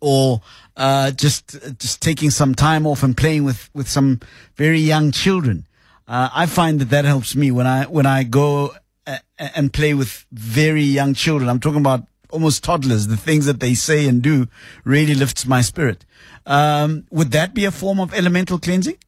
or 0.00 0.40
uh, 0.76 1.10
just 1.10 1.56
just 1.78 2.00
taking 2.00 2.30
some 2.30 2.54
time 2.54 2.86
off 2.86 3.02
and 3.02 3.16
playing 3.16 3.44
with 3.44 3.70
with 3.74 3.88
some 3.88 4.20
very 4.56 4.80
young 4.80 5.10
children. 5.10 5.66
Uh, 6.06 6.28
I 6.32 6.46
find 6.46 6.80
that 6.80 6.90
that 6.90 7.04
helps 7.04 7.34
me 7.34 7.50
when 7.50 7.66
I 7.66 7.84
when 7.84 8.06
I 8.06 8.22
go 8.24 8.74
uh, 9.06 9.18
and 9.38 9.72
play 9.72 9.94
with 9.94 10.26
very 10.32 10.82
young 10.82 11.14
children. 11.14 11.48
I'm 11.48 11.60
talking 11.60 11.80
about 11.80 12.06
almost 12.30 12.62
toddlers. 12.62 13.08
The 13.08 13.16
things 13.16 13.46
that 13.46 13.60
they 13.60 13.74
say 13.74 14.08
and 14.08 14.22
do 14.22 14.46
really 14.84 15.14
lifts 15.14 15.46
my 15.46 15.62
spirit. 15.62 16.04
Um, 16.46 17.06
would 17.10 17.32
that 17.32 17.54
be 17.54 17.64
a 17.64 17.70
form 17.70 18.00
of 18.00 18.14
elemental 18.14 18.58
cleansing? 18.58 18.98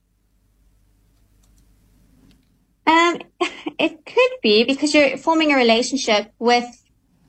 Um, 2.90 3.20
it 3.79 4.05
could 4.05 4.33
be 4.42 4.64
because 4.64 4.92
you're 4.94 5.16
forming 5.16 5.53
a 5.53 5.57
relationship 5.57 6.33
with 6.38 6.66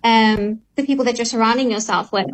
um, 0.04 0.62
the 0.76 0.86
people 0.86 1.06
that 1.06 1.18
you're 1.18 1.26
surrounding 1.26 1.72
yourself 1.72 2.12
with. 2.12 2.28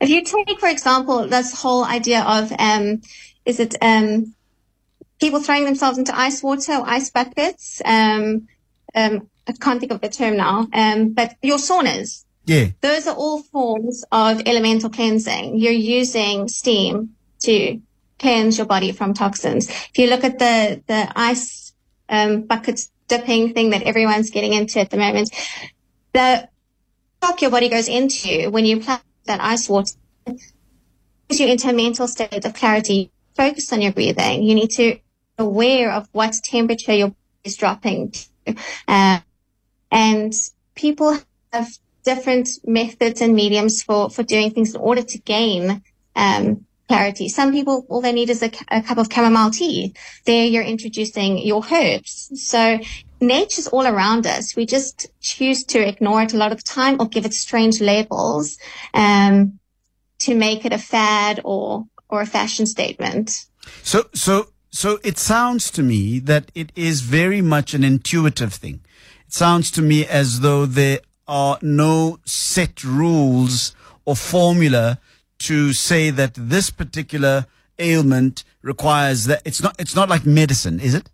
If 0.00 0.08
you 0.08 0.22
take, 0.22 0.60
for 0.60 0.68
example, 0.68 1.26
this 1.26 1.60
whole 1.60 1.84
idea 1.84 2.22
of 2.22 2.52
um, 2.58 3.00
is 3.44 3.60
it 3.60 3.74
um, 3.80 4.34
people 5.20 5.40
throwing 5.40 5.64
themselves 5.64 5.98
into 5.98 6.16
ice 6.16 6.42
water 6.42 6.74
or 6.74 6.88
ice 6.88 7.10
buckets? 7.10 7.80
Um, 7.84 8.48
um, 8.94 9.28
I 9.46 9.52
can't 9.52 9.80
think 9.80 9.92
of 9.92 10.00
the 10.00 10.08
term 10.08 10.36
now, 10.36 10.68
um, 10.72 11.12
but 11.12 11.34
your 11.42 11.58
saunas. 11.58 12.24
Yeah. 12.46 12.68
Those 12.82 13.06
are 13.06 13.16
all 13.16 13.42
forms 13.42 14.04
of 14.12 14.42
elemental 14.46 14.90
cleansing. 14.90 15.58
You're 15.58 15.72
using 15.72 16.48
steam 16.48 17.14
to 17.40 17.80
cleanse 18.18 18.58
your 18.58 18.66
body 18.66 18.92
from 18.92 19.14
toxins. 19.14 19.68
If 19.68 19.98
you 19.98 20.08
look 20.08 20.24
at 20.24 20.38
the, 20.38 20.82
the 20.86 21.10
ice 21.16 21.63
um, 22.08 22.42
bucket 22.42 22.80
dipping 23.08 23.54
thing 23.54 23.70
that 23.70 23.82
everyone's 23.82 24.30
getting 24.30 24.52
into 24.52 24.80
at 24.80 24.90
the 24.90 24.96
moment, 24.96 25.30
the 26.12 26.48
shock 27.22 27.42
your 27.42 27.50
body 27.50 27.68
goes 27.68 27.88
into 27.88 28.50
when 28.50 28.64
you 28.64 28.78
apply 28.78 29.00
that 29.26 29.40
ice 29.40 29.68
water 29.68 29.94
puts 30.26 31.40
you 31.40 31.46
into 31.46 31.68
a 31.68 31.72
mental 31.72 32.06
state 32.06 32.44
of 32.44 32.54
clarity. 32.54 33.10
Focus 33.36 33.72
on 33.72 33.80
your 33.82 33.92
breathing. 33.92 34.42
You 34.42 34.54
need 34.54 34.70
to 34.72 34.94
be 34.94 35.02
aware 35.38 35.92
of 35.92 36.08
what 36.12 36.34
temperature 36.44 36.92
your 36.92 37.08
body 37.08 37.18
is 37.44 37.56
dropping 37.56 38.12
to. 38.12 38.56
Uh, 38.86 39.20
and 39.90 40.32
people 40.74 41.18
have 41.52 41.68
different 42.04 42.48
methods 42.64 43.20
and 43.20 43.34
mediums 43.34 43.82
for, 43.82 44.10
for 44.10 44.22
doing 44.22 44.50
things 44.50 44.74
in 44.74 44.80
order 44.80 45.02
to 45.02 45.18
gain 45.18 45.82
um, 46.14 46.66
clarity. 46.88 47.28
Some 47.28 47.52
people, 47.52 47.86
all 47.88 48.00
they 48.00 48.12
need 48.12 48.30
is 48.30 48.42
a, 48.42 48.50
a, 48.68 48.82
cup 48.82 48.98
of 48.98 49.12
chamomile 49.12 49.50
tea. 49.50 49.94
There 50.26 50.44
you're 50.44 50.62
introducing 50.62 51.38
your 51.38 51.62
herbs. 51.70 52.30
So 52.34 52.78
nature's 53.20 53.68
all 53.68 53.86
around 53.86 54.26
us. 54.26 54.54
We 54.56 54.66
just 54.66 55.06
choose 55.20 55.64
to 55.64 55.86
ignore 55.86 56.22
it 56.22 56.34
a 56.34 56.36
lot 56.36 56.52
of 56.52 56.58
the 56.58 56.64
time 56.64 56.96
or 57.00 57.08
give 57.08 57.24
it 57.24 57.34
strange 57.34 57.80
labels 57.80 58.58
um, 58.92 59.58
to 60.20 60.34
make 60.34 60.64
it 60.64 60.72
a 60.72 60.78
fad 60.78 61.40
or 61.44 61.86
or 62.08 62.20
a 62.20 62.26
fashion 62.26 62.66
statement. 62.66 63.46
So 63.82 64.04
so 64.14 64.48
so 64.70 64.98
it 65.02 65.18
sounds 65.18 65.70
to 65.72 65.82
me 65.82 66.18
that 66.20 66.50
it 66.54 66.70
is 66.76 67.00
very 67.00 67.40
much 67.40 67.74
an 67.74 67.84
intuitive 67.84 68.54
thing. 68.54 68.84
It 69.26 69.32
sounds 69.32 69.70
to 69.72 69.82
me 69.82 70.06
as 70.06 70.40
though 70.40 70.66
there 70.66 71.00
are 71.26 71.58
no 71.62 72.18
set 72.24 72.84
rules 72.84 73.74
or 74.04 74.14
formula 74.14 74.98
to 75.40 75.72
say 75.72 76.10
that 76.10 76.34
this 76.34 76.70
particular 76.70 77.46
ailment 77.78 78.44
requires 78.62 79.24
that 79.24 79.42
it's 79.44 79.62
not 79.62 79.74
it's 79.78 79.94
not 79.94 80.08
like 80.08 80.24
medicine 80.24 80.78
is 80.80 80.94
it 80.94 81.10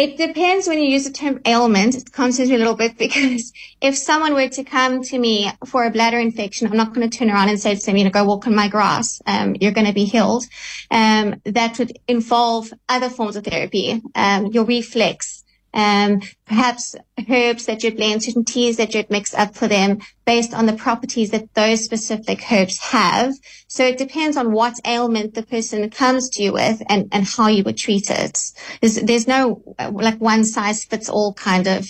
it 0.00 0.16
depends 0.16 0.66
when 0.66 0.78
you 0.78 0.88
use 0.88 1.04
the 1.04 1.10
term 1.10 1.42
ailment. 1.44 1.94
It 1.94 2.10
concerns 2.10 2.48
me 2.48 2.54
a 2.54 2.58
little 2.58 2.74
bit 2.74 2.96
because 2.96 3.52
if 3.82 3.98
someone 3.98 4.32
were 4.32 4.48
to 4.48 4.64
come 4.64 5.02
to 5.02 5.18
me 5.18 5.52
for 5.66 5.84
a 5.84 5.90
bladder 5.90 6.18
infection, 6.18 6.66
I'm 6.66 6.76
not 6.78 6.94
going 6.94 7.10
to 7.10 7.18
turn 7.18 7.30
around 7.30 7.50
and 7.50 7.60
say 7.60 7.74
to 7.74 7.84
them, 7.84 7.98
you 7.98 8.04
know, 8.04 8.10
go 8.10 8.24
walk 8.24 8.46
on 8.46 8.54
my 8.54 8.68
grass. 8.68 9.20
Um, 9.26 9.56
you're 9.60 9.72
going 9.72 9.86
to 9.86 9.92
be 9.92 10.06
healed. 10.06 10.44
Um, 10.90 11.42
that 11.44 11.78
would 11.78 11.92
involve 12.08 12.72
other 12.88 13.10
forms 13.10 13.36
of 13.36 13.44
therapy, 13.44 14.00
um, 14.14 14.46
your 14.46 14.64
reflex, 14.64 15.39
um, 15.72 16.20
perhaps 16.46 16.96
herbs 17.28 17.66
that 17.66 17.82
you'd 17.82 17.96
blend, 17.96 18.22
certain 18.22 18.44
teas 18.44 18.76
that 18.76 18.94
you'd 18.94 19.10
mix 19.10 19.34
up 19.34 19.54
for 19.54 19.68
them 19.68 19.98
based 20.24 20.52
on 20.52 20.66
the 20.66 20.72
properties 20.72 21.30
that 21.30 21.52
those 21.54 21.84
specific 21.84 22.40
herbs 22.50 22.78
have. 22.78 23.34
So 23.68 23.84
it 23.84 23.98
depends 23.98 24.36
on 24.36 24.52
what 24.52 24.80
ailment 24.84 25.34
the 25.34 25.42
person 25.42 25.88
comes 25.90 26.28
to 26.30 26.42
you 26.42 26.52
with 26.52 26.82
and, 26.88 27.08
and 27.12 27.24
how 27.24 27.48
you 27.48 27.62
would 27.64 27.76
treat 27.76 28.10
it. 28.10 28.38
There's, 28.80 28.96
there's 28.96 29.28
no 29.28 29.62
like 29.92 30.20
one 30.20 30.44
size 30.44 30.84
fits 30.84 31.08
all 31.08 31.34
kind 31.34 31.66
of, 31.66 31.86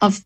of 0.00 0.24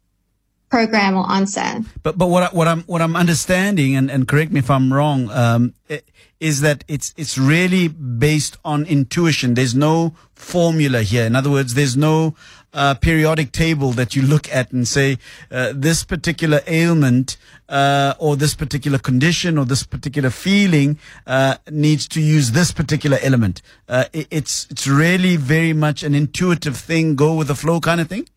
program 0.68 1.16
or 1.16 1.30
answer. 1.32 1.80
But, 2.02 2.18
but 2.18 2.26
what, 2.26 2.42
I, 2.42 2.46
what 2.48 2.68
I'm, 2.68 2.82
what 2.82 3.00
I'm 3.00 3.16
understanding 3.16 3.96
and, 3.96 4.10
and 4.10 4.28
correct 4.28 4.52
me 4.52 4.58
if 4.58 4.70
I'm 4.70 4.92
wrong, 4.92 5.30
um, 5.30 5.72
is 6.40 6.60
that 6.60 6.84
it's, 6.86 7.14
it's 7.16 7.38
really 7.38 7.88
based 7.88 8.58
on 8.64 8.84
intuition. 8.84 9.54
There's 9.54 9.74
no 9.74 10.14
formula 10.34 11.02
here. 11.02 11.24
In 11.24 11.34
other 11.34 11.50
words, 11.50 11.74
there's 11.74 11.96
no, 11.96 12.36
uh, 12.78 12.94
periodic 12.94 13.50
table 13.50 13.90
that 13.90 14.14
you 14.14 14.22
look 14.22 14.48
at 14.54 14.70
and 14.70 14.86
say 14.86 15.18
uh, 15.50 15.72
this 15.74 16.04
particular 16.04 16.60
ailment 16.68 17.36
uh, 17.68 18.14
or 18.20 18.36
this 18.36 18.54
particular 18.54 18.98
condition 18.98 19.58
or 19.58 19.64
this 19.64 19.82
particular 19.82 20.30
feeling 20.30 20.96
uh, 21.26 21.56
needs 21.70 22.06
to 22.06 22.20
use 22.20 22.52
this 22.52 22.70
particular 22.70 23.18
element. 23.20 23.62
Uh, 23.88 24.04
it, 24.12 24.28
it's 24.30 24.68
it's 24.70 24.86
really 24.86 25.34
very 25.36 25.72
much 25.72 26.04
an 26.04 26.14
intuitive 26.14 26.76
thing, 26.76 27.16
go 27.16 27.34
with 27.34 27.48
the 27.48 27.56
flow 27.56 27.80
kind 27.80 28.00
of 28.00 28.08
thing. 28.08 28.28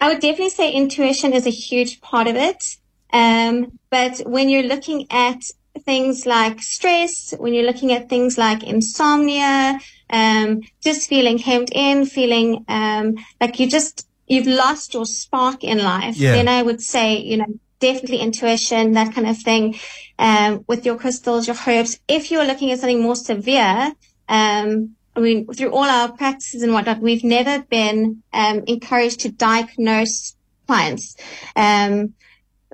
I 0.00 0.08
would 0.08 0.20
definitely 0.20 0.50
say 0.50 0.70
intuition 0.70 1.32
is 1.32 1.46
a 1.46 1.50
huge 1.50 2.00
part 2.00 2.28
of 2.28 2.36
it. 2.36 2.76
Um, 3.12 3.78
but 3.90 4.18
when 4.24 4.48
you're 4.48 4.68
looking 4.74 5.06
at 5.10 5.42
things 5.84 6.26
like 6.26 6.62
stress, 6.62 7.34
when 7.38 7.54
you're 7.54 7.66
looking 7.66 7.92
at 7.92 8.08
things 8.08 8.38
like 8.38 8.62
insomnia, 8.62 9.80
um, 10.12 10.60
just 10.82 11.08
feeling 11.08 11.38
hemmed 11.38 11.70
in, 11.72 12.06
feeling 12.06 12.64
um, 12.68 13.16
like 13.40 13.58
you 13.58 13.68
just 13.68 14.06
you've 14.28 14.46
lost 14.46 14.94
your 14.94 15.06
spark 15.06 15.64
in 15.64 15.78
life, 15.78 16.16
yeah. 16.16 16.32
then 16.32 16.48
I 16.48 16.62
would 16.62 16.80
say, 16.80 17.18
you 17.18 17.38
know, 17.38 17.46
definitely 17.80 18.18
intuition, 18.18 18.92
that 18.92 19.14
kind 19.14 19.26
of 19.26 19.38
thing, 19.38 19.78
um, 20.18 20.64
with 20.68 20.86
your 20.86 20.96
crystals, 20.96 21.46
your 21.46 21.56
herbs. 21.66 21.98
If 22.06 22.30
you're 22.30 22.46
looking 22.46 22.70
at 22.70 22.78
something 22.78 23.02
more 23.02 23.16
severe, 23.16 23.92
um, 24.28 24.94
I 25.14 25.20
mean, 25.20 25.46
through 25.52 25.72
all 25.72 25.84
our 25.84 26.12
practices 26.12 26.62
and 26.62 26.72
whatnot, 26.72 27.00
we've 27.00 27.24
never 27.24 27.62
been 27.64 28.22
um, 28.32 28.62
encouraged 28.66 29.20
to 29.20 29.32
diagnose 29.32 30.36
clients. 30.66 31.16
Um, 31.56 32.14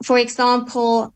for 0.05 0.19
example, 0.19 1.13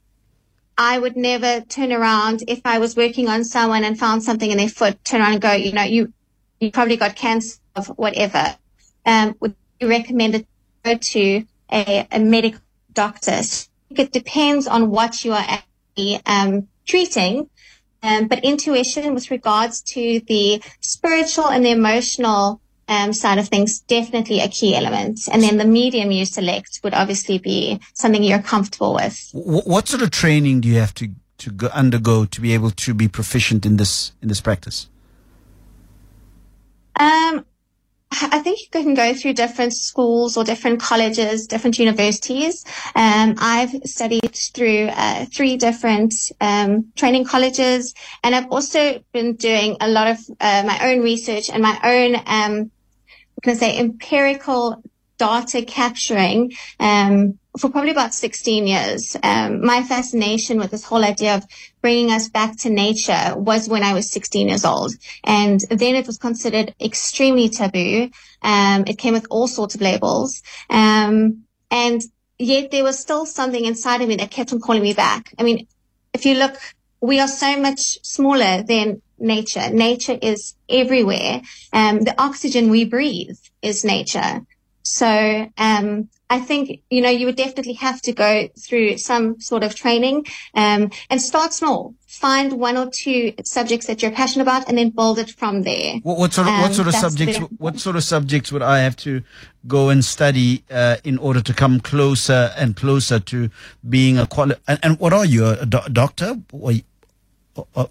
I 0.85 0.99
would 0.99 1.17
never 1.17 1.61
turn 1.61 1.93
around 1.93 2.43
if 2.49 2.61
I 2.65 2.81
was 2.81 2.97
working 2.97 3.29
on 3.29 3.45
someone 3.45 3.85
and 3.85 3.97
found 3.97 4.25
something 4.25 4.51
in 4.51 4.57
their 4.59 4.69
foot, 4.69 5.05
turn 5.05 5.21
around 5.21 5.35
and 5.35 5.41
go, 5.41 5.53
you 5.53 5.71
know, 5.71 5.85
you, 5.85 6.13
you 6.59 6.73
probably 6.73 6.97
got 6.97 7.15
cancer 7.15 7.61
of 7.77 7.87
whatever. 7.87 8.57
Um, 9.07 9.37
would 9.39 9.55
you 9.79 9.89
recommend 9.89 10.35
it 10.35 10.47
go 10.83 10.97
to 10.97 11.45
a, 11.71 12.09
a 12.11 12.19
medical 12.19 12.61
doctor? 12.93 13.45
So 13.45 13.69
it 13.91 14.11
depends 14.11 14.67
on 14.67 14.91
what 14.91 15.25
you 15.25 15.33
are 15.35 15.47
actually, 15.47 16.21
um, 16.27 16.67
treating. 16.85 17.49
Um, 18.03 18.27
but 18.27 18.43
intuition 18.43 19.15
with 19.15 19.31
regards 19.31 19.83
to 19.95 20.21
the 20.27 20.61
spiritual 20.81 21.47
and 21.47 21.65
the 21.65 21.71
emotional 21.71 22.61
um, 22.93 23.13
side 23.13 23.39
of 23.39 23.49
things 23.49 23.81
definitely 23.81 24.41
a 24.41 24.49
key 24.49 24.77
element. 24.77 25.21
And 25.33 25.43
then 25.43 25.57
the 25.57 25.65
medium 25.65 26.11
you 26.11 26.27
select 26.27 26.81
would 26.85 26.95
obviously 26.95 27.39
be 27.39 27.81
something 27.95 28.23
you're 28.23 28.43
comfortable 28.55 28.95
with. 28.95 29.31
What 29.33 29.89
sort 29.89 30.03
of 30.03 30.11
training 30.11 30.61
do 30.61 30.69
you 30.69 30.79
have 30.79 30.95
to, 30.95 31.09
to 31.39 31.51
go, 31.51 31.69
undergo 31.69 32.25
to 32.27 32.41
be 32.41 32.53
able 32.55 32.71
to 32.71 32.95
be 32.95 33.09
proficient 33.09 33.65
in 33.65 33.77
this, 33.77 34.13
in 34.21 34.29
this 34.29 34.41
practice? 34.41 34.89
Um, 37.01 37.47
I 38.21 38.41
think 38.41 38.61
you 38.61 38.69
can 38.71 38.95
go 38.95 39.15
through 39.15 39.33
different 39.35 39.73
schools 39.73 40.37
or 40.37 40.45
different 40.45 40.81
colleges, 40.81 41.47
different 41.47 41.79
universities. 41.79 42.65
Um, 42.95 43.37
I've 43.39 43.71
studied 43.85 44.35
through 44.55 44.89
uh, 44.93 45.25
three 45.35 45.57
different 45.57 46.15
um, 46.41 46.93
training 46.95 47.25
colleges, 47.25 47.95
and 48.23 48.35
I've 48.35 48.51
also 48.51 49.03
been 49.13 49.37
doing 49.37 49.79
a 49.81 49.89
lot 49.89 50.09
of 50.09 50.19
uh, 50.41 50.63
my 50.67 50.79
own 50.91 51.01
research 51.01 51.49
and 51.49 51.63
my 51.63 51.79
own, 51.83 52.23
um, 52.27 52.71
To 53.45 53.55
say, 53.57 53.79
empirical 53.79 54.83
data 55.19 55.63
capturing 55.63 56.53
um, 56.81 57.39
for 57.59 57.71
probably 57.71 57.91
about 57.91 58.15
16 58.15 58.67
years. 58.67 59.17
Um, 59.23 59.65
my 59.65 59.83
fascination 59.83 60.59
with 60.59 60.71
this 60.71 60.85
whole 60.85 61.05
idea 61.05 61.37
of 61.37 61.45
bringing 61.81 62.11
us 62.11 62.29
back 62.29 62.57
to 62.59 62.71
nature 62.71 63.35
was 63.37 63.69
when 63.69 63.83
I 63.83 63.95
was 63.95 64.11
16 64.11 64.49
years 64.49 64.65
old. 64.65 64.93
And 65.23 65.61
then 65.71 65.95
it 65.95 66.07
was 66.07 66.19
considered 66.19 66.75
extremely 66.81 67.49
taboo. 67.49 68.11
Um, 68.43 68.85
it 68.87 68.99
came 68.99 69.15
with 69.15 69.27
all 69.31 69.47
sorts 69.47 69.75
of 69.75 69.81
labels. 69.81 70.43
Um, 70.71 71.45
and 71.71 72.01
yet 72.39 72.71
there 72.71 72.85
was 72.85 72.99
still 72.99 73.27
something 73.27 73.65
inside 73.65 74.03
of 74.03 74.09
me 74.09 74.17
that 74.17 74.31
kept 74.31 74.53
on 74.53 74.61
calling 74.61 74.83
me 74.83 74.95
back. 74.95 75.33
I 75.39 75.43
mean, 75.43 75.67
if 76.13 76.27
you 76.27 76.35
look, 76.35 76.57
we 77.01 77.21
are 77.21 77.29
so 77.29 77.61
much 77.61 77.99
smaller 78.03 78.63
than 78.63 79.03
nature. 79.19 79.71
Nature 79.71 80.19
is 80.21 80.55
everywhere. 80.69 81.43
Um, 81.73 82.01
the 82.03 82.15
oxygen 82.21 82.71
we 82.71 82.85
breathe 82.85 83.39
is 83.63 83.85
nature. 83.85 84.43
So, 84.85 85.49
um, 85.59 86.09
I 86.29 86.41
think, 86.41 86.81
you 86.91 87.03
know, 87.03 87.11
you 87.11 87.27
would 87.27 87.37
definitely 87.37 87.75
have 87.75 88.01
to 88.03 88.13
go 88.13 88.49
through 88.59 88.97
some 88.99 89.39
sort 89.41 89.63
of 89.63 89.75
training, 89.75 90.25
um, 90.55 90.91
and 91.11 91.21
start 91.21 91.53
small. 91.53 91.95
Find 92.09 92.55
one 92.55 92.77
or 92.79 92.91
two 92.91 93.35
subjects 93.45 93.87
that 93.87 94.03
you're 94.03 94.11
passionate 94.13 94.43
about 94.45 94.67
and 94.69 94.77
then 94.79 94.91
build 94.91 95.19
it 95.19 95.31
from 95.31 95.63
there. 95.63 95.97
What, 96.03 96.19
what 96.19 96.33
sort 96.33 96.49
of 96.49 96.55
what 96.55 96.71
Um, 96.71 96.75
sort 96.75 96.89
of 96.89 96.95
subjects 96.95 97.39
the- 97.39 97.45
what 97.59 97.79
sort 97.81 97.97
of 97.97 98.03
subjects 98.05 98.51
would 98.51 98.63
I 98.63 98.79
have 98.81 98.97
to 98.97 99.23
go 99.69 99.89
and 99.91 100.03
study 100.05 100.65
uh, 100.71 100.97
in 101.05 101.19
order 101.19 101.43
to 101.43 101.53
come 101.55 101.79
closer 101.79 102.53
and 102.57 102.75
closer 102.75 103.21
to 103.21 103.51
being 103.89 104.19
a 104.19 104.27
quali- 104.27 104.57
and, 104.67 104.79
and 104.83 104.99
what 104.99 105.13
are 105.13 105.27
you 105.27 105.47
a, 105.47 105.67
do- 105.67 105.89
doctor? 105.93 106.39
Or, 106.51 106.73
you- 106.73 106.83
or- 107.55 107.67
or- 107.75 107.83
or 107.85 107.91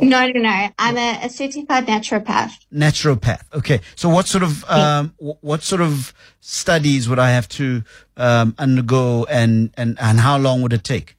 No, 0.00 0.26
no, 0.26 0.40
no. 0.40 0.68
I'm 0.78 0.96
a, 0.96 1.20
a 1.26 1.30
certified 1.30 1.86
naturopath. 1.86 2.52
naturopath. 2.72 3.42
Okay, 3.54 3.80
so 3.94 4.08
what 4.08 4.26
sort 4.26 4.42
of 4.42 4.64
um, 4.68 5.14
wh- 5.18 5.42
what 5.42 5.62
sort 5.62 5.80
of 5.80 6.12
studies 6.40 7.08
would 7.08 7.20
I 7.20 7.30
have 7.30 7.48
to 7.50 7.84
um, 8.16 8.54
undergo 8.58 9.24
and, 9.24 9.70
and 9.76 9.96
and 10.00 10.18
how 10.20 10.36
long 10.36 10.62
would 10.62 10.72
it 10.72 10.82
take? 10.82 11.16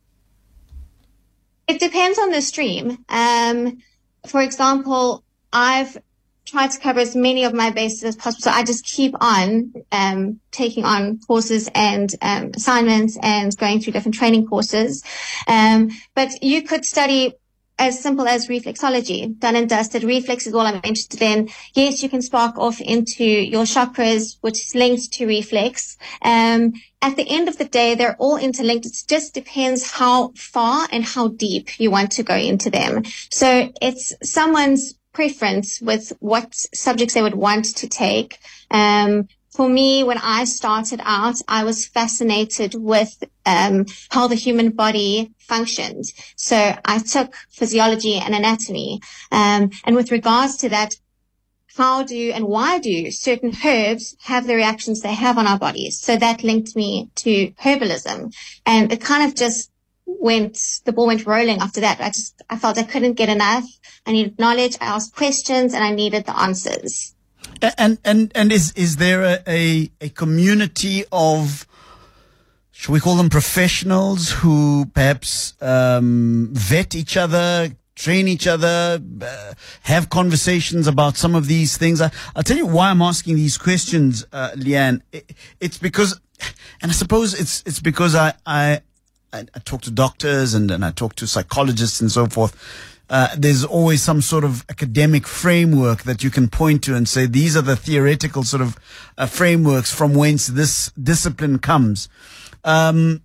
It 1.67 1.79
depends 1.79 2.19
on 2.19 2.31
the 2.31 2.41
stream. 2.41 3.03
Um, 3.09 3.81
for 4.27 4.41
example, 4.41 5.23
I've 5.53 5.97
tried 6.45 6.71
to 6.71 6.79
cover 6.79 6.99
as 6.99 7.15
many 7.15 7.43
of 7.43 7.53
my 7.53 7.71
bases 7.71 8.03
as 8.03 8.15
possible. 8.15 8.43
So 8.43 8.51
I 8.51 8.63
just 8.63 8.85
keep 8.85 9.15
on 9.19 9.73
um, 9.91 10.39
taking 10.51 10.85
on 10.85 11.19
courses 11.19 11.69
and 11.73 12.13
um, 12.21 12.51
assignments 12.53 13.17
and 13.21 13.55
going 13.57 13.79
through 13.79 13.93
different 13.93 14.15
training 14.15 14.47
courses. 14.47 15.03
Um, 15.47 15.89
but 16.13 16.43
you 16.43 16.61
could 16.61 16.85
study 16.85 17.33
as 17.77 18.01
simple 18.01 18.27
as 18.27 18.47
reflexology, 18.47 19.38
done 19.38 19.55
and 19.55 19.69
dusted. 19.69 20.03
Reflex 20.03 20.47
is 20.47 20.53
all 20.53 20.61
I'm 20.61 20.81
interested 20.83 21.21
in. 21.21 21.49
Yes, 21.73 22.01
you 22.01 22.09
can 22.09 22.21
spark 22.21 22.57
off 22.57 22.79
into 22.79 23.23
your 23.23 23.63
chakras, 23.63 24.38
which 24.41 24.59
is 24.61 24.75
linked 24.75 25.11
to 25.13 25.27
reflex. 25.27 25.97
Um, 26.21 26.73
at 27.01 27.17
the 27.17 27.29
end 27.29 27.49
of 27.49 27.57
the 27.57 27.65
day, 27.65 27.95
they're 27.95 28.15
all 28.17 28.38
interlinked. 28.38 28.85
It 28.85 29.03
just 29.07 29.33
depends 29.33 29.91
how 29.91 30.31
far 30.35 30.88
and 30.91 31.03
how 31.03 31.27
deep 31.29 31.79
you 31.79 31.91
want 31.91 32.11
to 32.13 32.23
go 32.23 32.35
into 32.35 32.69
them. 32.69 33.03
So 33.29 33.71
it's 33.81 34.13
someone's 34.23 34.95
preference 35.15 35.81
with 35.81 36.13
what 36.19 36.53
subjects 36.53 37.13
they 37.13 37.21
would 37.21 37.35
want 37.35 37.65
to 37.77 37.88
take. 37.88 38.38
Um, 38.69 39.27
for 39.55 39.69
me, 39.69 40.03
when 40.03 40.17
I 40.17 40.43
started 40.43 40.99
out, 41.03 41.35
I 41.47 41.63
was 41.63 41.87
fascinated 41.87 42.75
with 42.75 43.23
um, 43.45 43.85
how 44.09 44.27
the 44.27 44.35
human 44.35 44.71
body 44.71 45.31
functions. 45.39 46.13
So 46.35 46.77
I 46.83 46.99
took 46.99 47.33
physiology 47.49 48.15
and 48.15 48.35
anatomy. 48.35 48.99
Um, 49.31 49.71
and 49.85 49.95
with 49.95 50.11
regards 50.11 50.57
to 50.57 50.69
that, 50.69 50.95
how 51.77 52.03
do 52.03 52.31
and 52.31 52.45
why 52.45 52.79
do 52.79 53.11
certain 53.11 53.53
herbs 53.65 54.15
have 54.21 54.47
the 54.47 54.55
reactions 54.55 55.01
they 55.01 55.13
have 55.13 55.37
on 55.37 55.47
our 55.47 55.59
bodies? 55.59 55.99
So 55.99 56.15
that 56.17 56.43
linked 56.43 56.75
me 56.75 57.09
to 57.15 57.51
herbalism. 57.51 58.33
And 58.65 58.91
it 58.91 59.01
kind 59.01 59.29
of 59.29 59.35
just 59.35 59.71
went, 60.05 60.57
the 60.85 60.93
ball 60.93 61.07
went 61.07 61.25
rolling 61.25 61.59
after 61.59 61.81
that. 61.81 61.99
I 61.99 62.09
just, 62.09 62.41
I 62.49 62.57
felt 62.57 62.77
I 62.77 62.83
couldn't 62.83 63.13
get 63.13 63.29
enough. 63.29 63.65
I 64.05 64.11
needed 64.11 64.39
knowledge. 64.39 64.77
I 64.79 64.85
asked 64.85 65.15
questions 65.15 65.73
and 65.73 65.83
I 65.83 65.91
needed 65.91 66.25
the 66.25 66.37
answers. 66.37 67.14
And 67.61 67.97
and 68.03 68.31
and 68.35 68.51
is 68.51 68.71
is 68.75 68.97
there 68.97 69.23
a 69.23 69.39
a, 69.47 69.91
a 70.01 70.09
community 70.09 71.03
of 71.11 71.65
should 72.71 72.91
we 72.91 72.99
call 72.99 73.15
them 73.15 73.29
professionals 73.29 74.31
who 74.31 74.85
perhaps 74.93 75.53
um, 75.61 76.49
vet 76.51 76.93
each 76.93 77.15
other, 77.15 77.71
train 77.95 78.27
each 78.27 78.47
other, 78.47 78.99
uh, 79.21 79.53
have 79.83 80.09
conversations 80.09 80.85
about 80.85 81.15
some 81.15 81.35
of 81.35 81.47
these 81.47 81.77
things? 81.77 82.01
I, 82.01 82.11
I'll 82.35 82.43
tell 82.43 82.57
you 82.57 82.65
why 82.65 82.89
I'm 82.89 83.01
asking 83.01 83.37
these 83.37 83.57
questions, 83.57 84.25
uh, 84.33 84.51
Lee-Anne. 84.57 85.01
It, 85.13 85.31
it's 85.61 85.77
because, 85.77 86.19
and 86.81 86.91
I 86.91 86.93
suppose 86.93 87.33
it's 87.39 87.63
it's 87.65 87.79
because 87.79 88.13
I 88.13 88.33
I, 88.45 88.81
I, 89.31 89.45
I 89.55 89.59
talk 89.59 89.81
to 89.83 89.91
doctors 89.91 90.53
and, 90.53 90.69
and 90.69 90.83
I 90.83 90.91
talk 90.91 91.15
to 91.15 91.27
psychologists 91.27 92.01
and 92.01 92.11
so 92.11 92.27
forth 92.27 92.53
uh, 93.09 93.29
there's 93.37 93.63
always 93.63 94.01
some 94.01 94.21
sort 94.21 94.43
of 94.43 94.65
academic 94.69 95.27
framework 95.27 96.03
that 96.03 96.23
you 96.23 96.29
can 96.29 96.47
point 96.47 96.83
to 96.83 96.95
and 96.95 97.07
say 97.07 97.25
these 97.25 97.55
are 97.55 97.61
the 97.61 97.75
theoretical 97.75 98.43
sort 98.43 98.61
of 98.61 98.77
uh, 99.17 99.25
frameworks 99.25 99.93
from 99.93 100.13
whence 100.13 100.47
this 100.47 100.91
discipline 100.91 101.59
comes. 101.59 102.09
Um, 102.63 103.21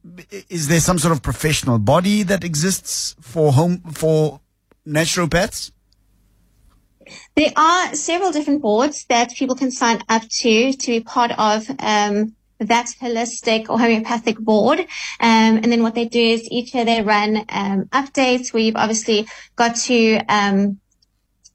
is 0.50 0.68
there 0.68 0.80
some 0.80 0.98
sort 0.98 1.12
of 1.12 1.22
professional 1.22 1.78
body 1.78 2.22
that 2.24 2.44
exists 2.44 3.16
for 3.20 3.52
home 3.52 3.78
for 3.92 4.40
naturopaths? 4.86 5.72
There 7.34 7.52
are 7.56 7.94
several 7.94 8.32
different 8.32 8.60
boards 8.60 9.06
that 9.08 9.30
people 9.30 9.56
can 9.56 9.70
sign 9.70 10.02
up 10.08 10.22
to 10.28 10.72
to 10.72 10.86
be 10.86 11.00
part 11.00 11.32
of 11.38 11.68
um, 11.78 12.36
that 12.60 12.86
holistic 13.00 13.68
or 13.68 13.78
homeopathic 13.78 14.38
board. 14.38 14.80
Um, 14.80 14.86
and 15.60 15.72
then 15.72 15.82
what 15.82 15.94
they 15.94 16.06
do 16.06 16.20
is 16.20 16.46
each 16.50 16.74
year 16.74 16.84
they 16.84 17.02
run 17.02 17.44
um, 17.48 17.84
updates 17.86 18.52
you've 18.60 18.76
obviously 18.76 19.26
got 19.56 19.76
to 19.76 20.20
um, 20.28 20.78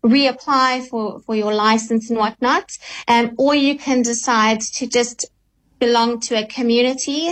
reapply 0.03 0.87
for, 0.87 1.19
for 1.21 1.35
your 1.35 1.53
license 1.53 2.09
and 2.09 2.19
whatnot. 2.19 2.71
Um, 3.07 3.35
or 3.37 3.55
you 3.55 3.77
can 3.77 4.01
decide 4.01 4.61
to 4.61 4.87
just 4.87 5.25
belong 5.79 6.19
to 6.21 6.35
a 6.35 6.45
community. 6.45 7.29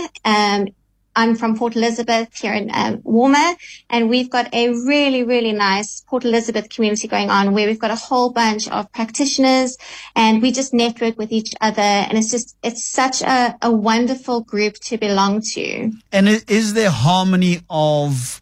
I'm 1.16 1.36
from 1.36 1.56
Port 1.56 1.76
Elizabeth 1.76 2.34
here 2.34 2.52
in 2.52 2.70
um, 2.72 2.98
Walmer, 2.98 3.54
and 3.88 4.10
we've 4.10 4.30
got 4.30 4.52
a 4.52 4.70
really, 4.70 5.22
really 5.22 5.52
nice 5.52 6.02
Port 6.08 6.24
Elizabeth 6.24 6.68
community 6.68 7.08
going 7.08 7.30
on 7.30 7.54
where 7.54 7.66
we've 7.68 7.78
got 7.78 7.90
a 7.90 7.96
whole 7.96 8.30
bunch 8.30 8.68
of 8.68 8.90
practitioners 8.92 9.76
and 10.16 10.42
we 10.42 10.52
just 10.52 10.74
network 10.74 11.16
with 11.18 11.32
each 11.32 11.54
other. 11.60 11.80
And 11.80 12.18
it's 12.18 12.30
just, 12.30 12.56
it's 12.62 12.84
such 12.84 13.22
a, 13.22 13.56
a 13.62 13.70
wonderful 13.70 14.40
group 14.42 14.74
to 14.84 14.98
belong 14.98 15.40
to. 15.54 15.92
And 16.12 16.28
is 16.48 16.74
there 16.74 16.90
harmony 16.90 17.60
of 17.70 18.40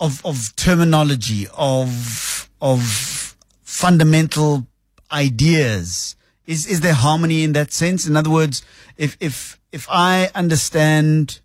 of 0.00 0.24
of 0.26 0.54
terminology 0.56 1.46
of 1.56 2.50
of 2.60 3.36
fundamental 3.62 4.66
ideas? 5.12 6.16
Is 6.46 6.66
is 6.66 6.80
there 6.80 6.94
harmony 6.94 7.44
in 7.44 7.52
that 7.52 7.72
sense? 7.72 8.06
In 8.06 8.16
other 8.16 8.30
words, 8.30 8.62
if 8.96 9.16
if 9.20 9.60
if 9.70 9.86
I 9.90 10.30
understand 10.34 11.40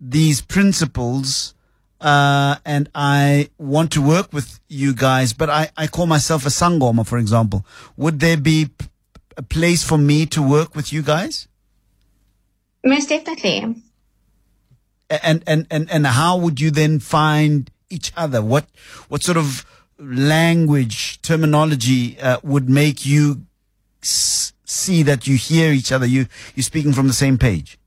these 0.00 0.40
principles 0.40 1.54
uh, 2.00 2.56
and 2.64 2.88
I 2.94 3.50
want 3.58 3.90
to 3.92 4.02
work 4.02 4.32
with 4.32 4.60
you 4.68 4.94
guys, 4.94 5.32
but 5.32 5.48
I, 5.48 5.70
I 5.76 5.86
call 5.86 6.06
myself 6.06 6.44
a 6.44 6.50
sangoma, 6.50 7.06
for 7.06 7.18
example, 7.18 7.64
would 7.96 8.20
there 8.20 8.36
be 8.36 8.66
p- 8.66 8.86
a 9.36 9.42
place 9.42 9.82
for 9.82 9.96
me 9.96 10.26
to 10.26 10.42
work 10.42 10.76
with 10.76 10.92
you 10.92 11.02
guys? 11.02 11.48
Most 12.84 13.08
definitely. 13.08 13.82
and 15.10 15.42
and 15.46 15.66
and 15.70 15.90
and 15.90 16.06
how 16.06 16.36
would 16.36 16.60
you 16.60 16.70
then 16.70 16.98
find 17.00 17.70
each 17.90 18.12
other 18.16 18.42
what 18.42 18.64
what 19.08 19.22
sort 19.22 19.36
of 19.36 19.64
language 19.98 21.20
terminology 21.22 22.18
uh, 22.20 22.38
would 22.42 22.68
make 22.68 23.06
you 23.06 23.42
see 24.04 25.02
that 25.02 25.26
you 25.26 25.36
hear 25.36 25.72
each 25.72 25.92
other 25.92 26.06
you 26.06 26.26
you're 26.54 26.62
speaking 26.62 26.92
from 26.92 27.06
the 27.06 27.12
same 27.12 27.38
page 27.38 27.78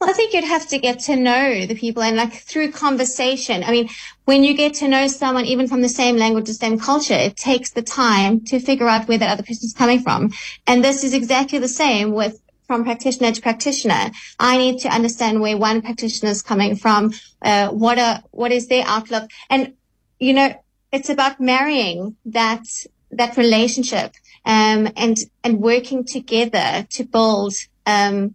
Well, 0.00 0.08
I 0.08 0.14
think 0.14 0.32
you'd 0.32 0.44
have 0.44 0.66
to 0.68 0.78
get 0.78 1.00
to 1.00 1.16
know 1.16 1.66
the 1.66 1.74
people 1.74 2.02
and 2.02 2.16
like 2.16 2.32
through 2.32 2.72
conversation. 2.72 3.62
I 3.62 3.70
mean, 3.70 3.90
when 4.24 4.42
you 4.44 4.54
get 4.54 4.72
to 4.80 4.88
know 4.88 5.08
someone, 5.08 5.44
even 5.44 5.68
from 5.68 5.82
the 5.82 5.90
same 5.90 6.16
language, 6.16 6.46
the 6.46 6.54
same 6.54 6.78
culture, 6.78 7.20
it 7.28 7.36
takes 7.36 7.72
the 7.72 7.82
time 7.82 8.40
to 8.46 8.60
figure 8.60 8.88
out 8.88 9.08
where 9.08 9.18
that 9.18 9.30
other 9.30 9.42
person's 9.42 9.74
coming 9.74 10.00
from. 10.00 10.32
And 10.66 10.82
this 10.82 11.04
is 11.04 11.12
exactly 11.12 11.58
the 11.58 11.68
same 11.68 12.12
with 12.12 12.40
from 12.70 12.84
practitioner 12.84 13.32
to 13.32 13.42
practitioner. 13.42 14.12
I 14.38 14.56
need 14.56 14.78
to 14.82 14.88
understand 14.88 15.40
where 15.40 15.58
one 15.58 15.82
practitioner 15.82 16.30
is 16.30 16.40
coming 16.40 16.76
from, 16.76 17.12
uh, 17.42 17.68
what 17.68 17.98
are, 17.98 18.22
what 18.30 18.52
is 18.52 18.68
their 18.68 18.84
outlook. 18.86 19.28
And, 19.50 19.74
you 20.20 20.32
know, 20.32 20.54
it's 20.92 21.10
about 21.10 21.40
marrying 21.40 22.16
that, 22.26 22.64
that 23.10 23.36
relationship, 23.36 24.14
um, 24.44 24.88
and, 24.96 25.16
and 25.44 25.60
working 25.60 26.04
together 26.04 26.86
to 26.90 27.04
build, 27.04 27.54
um, 27.86 28.34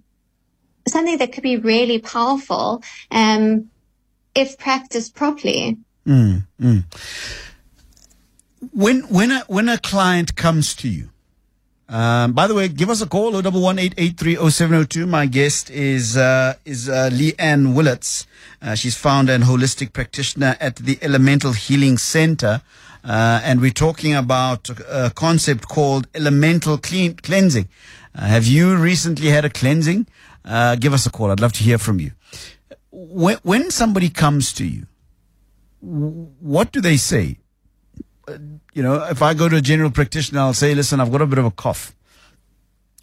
something 0.88 1.18
that 1.18 1.34
could 1.34 1.44
be 1.44 1.58
really 1.58 2.00
powerful 2.00 2.84
um, 3.12 3.70
if 4.34 4.58
practiced 4.58 5.16
properly. 5.16 5.78
when 8.74 9.02
when 9.04 9.32
a 9.32 9.40
when 9.48 9.70
a 9.70 9.78
client 9.78 10.36
comes 10.36 10.76
to 10.76 10.88
you 10.88 11.10
um, 11.88 12.34
by 12.34 12.48
the 12.48 12.56
way, 12.56 12.68
give 12.68 12.90
us 12.90 13.02
a 13.02 13.06
call, 13.06 13.34
011-883-0702. 13.34 15.08
My 15.08 15.28
guest 15.28 15.70
is, 15.70 16.18
uh, 16.18 16.56
is, 16.66 16.90
uh, 16.90 17.10
Lee-Anne 17.14 17.76
Willats. 17.76 18.26
Uh, 18.62 18.74
she's 18.74 18.98
founder 18.98 19.34
and 19.34 19.44
holistic 19.44 19.94
practitioner 19.94 20.58
at 20.60 20.78
the 20.78 20.98
Elemental 21.04 21.52
Healing 21.52 22.00
Center. 22.00 22.62
Uh, 23.06 23.40
and 23.44 23.62
we're 23.62 23.70
talking 23.70 24.16
about 24.16 24.68
a 24.90 25.12
concept 25.14 25.68
called 25.68 26.08
elemental 26.16 26.78
clean, 26.78 27.14
cleansing. 27.16 27.70
Uh, 28.16 28.26
have 28.26 28.48
you 28.48 28.76
recently 28.76 29.28
had 29.28 29.46
a 29.46 29.50
cleansing? 29.50 30.08
Uh, 30.44 30.76
give 30.76 30.92
us 30.92 31.06
a 31.06 31.12
call. 31.12 31.30
I'd 31.30 31.40
love 31.40 31.54
to 31.54 31.64
hear 31.64 31.78
from 31.78 32.00
you. 32.00 32.12
When, 32.92 33.38
when 33.44 33.70
somebody 33.70 34.10
comes 34.10 34.52
to 34.54 34.66
you, 34.66 34.88
what 35.82 36.72
do 36.72 36.82
they 36.82 36.98
say? 36.98 37.38
you 38.74 38.82
know, 38.82 39.04
if 39.06 39.22
I 39.22 39.34
go 39.34 39.48
to 39.50 39.58
a 39.58 39.62
general 39.62 39.92
practitioner, 39.92 40.40
I'll 40.40 40.54
say, 40.54 40.74
listen, 40.74 41.00
I've 41.00 41.12
got 41.12 41.22
a 41.22 41.28
bit 41.28 41.38
of 41.38 41.46
a 41.46 41.52
cough. 41.52 41.96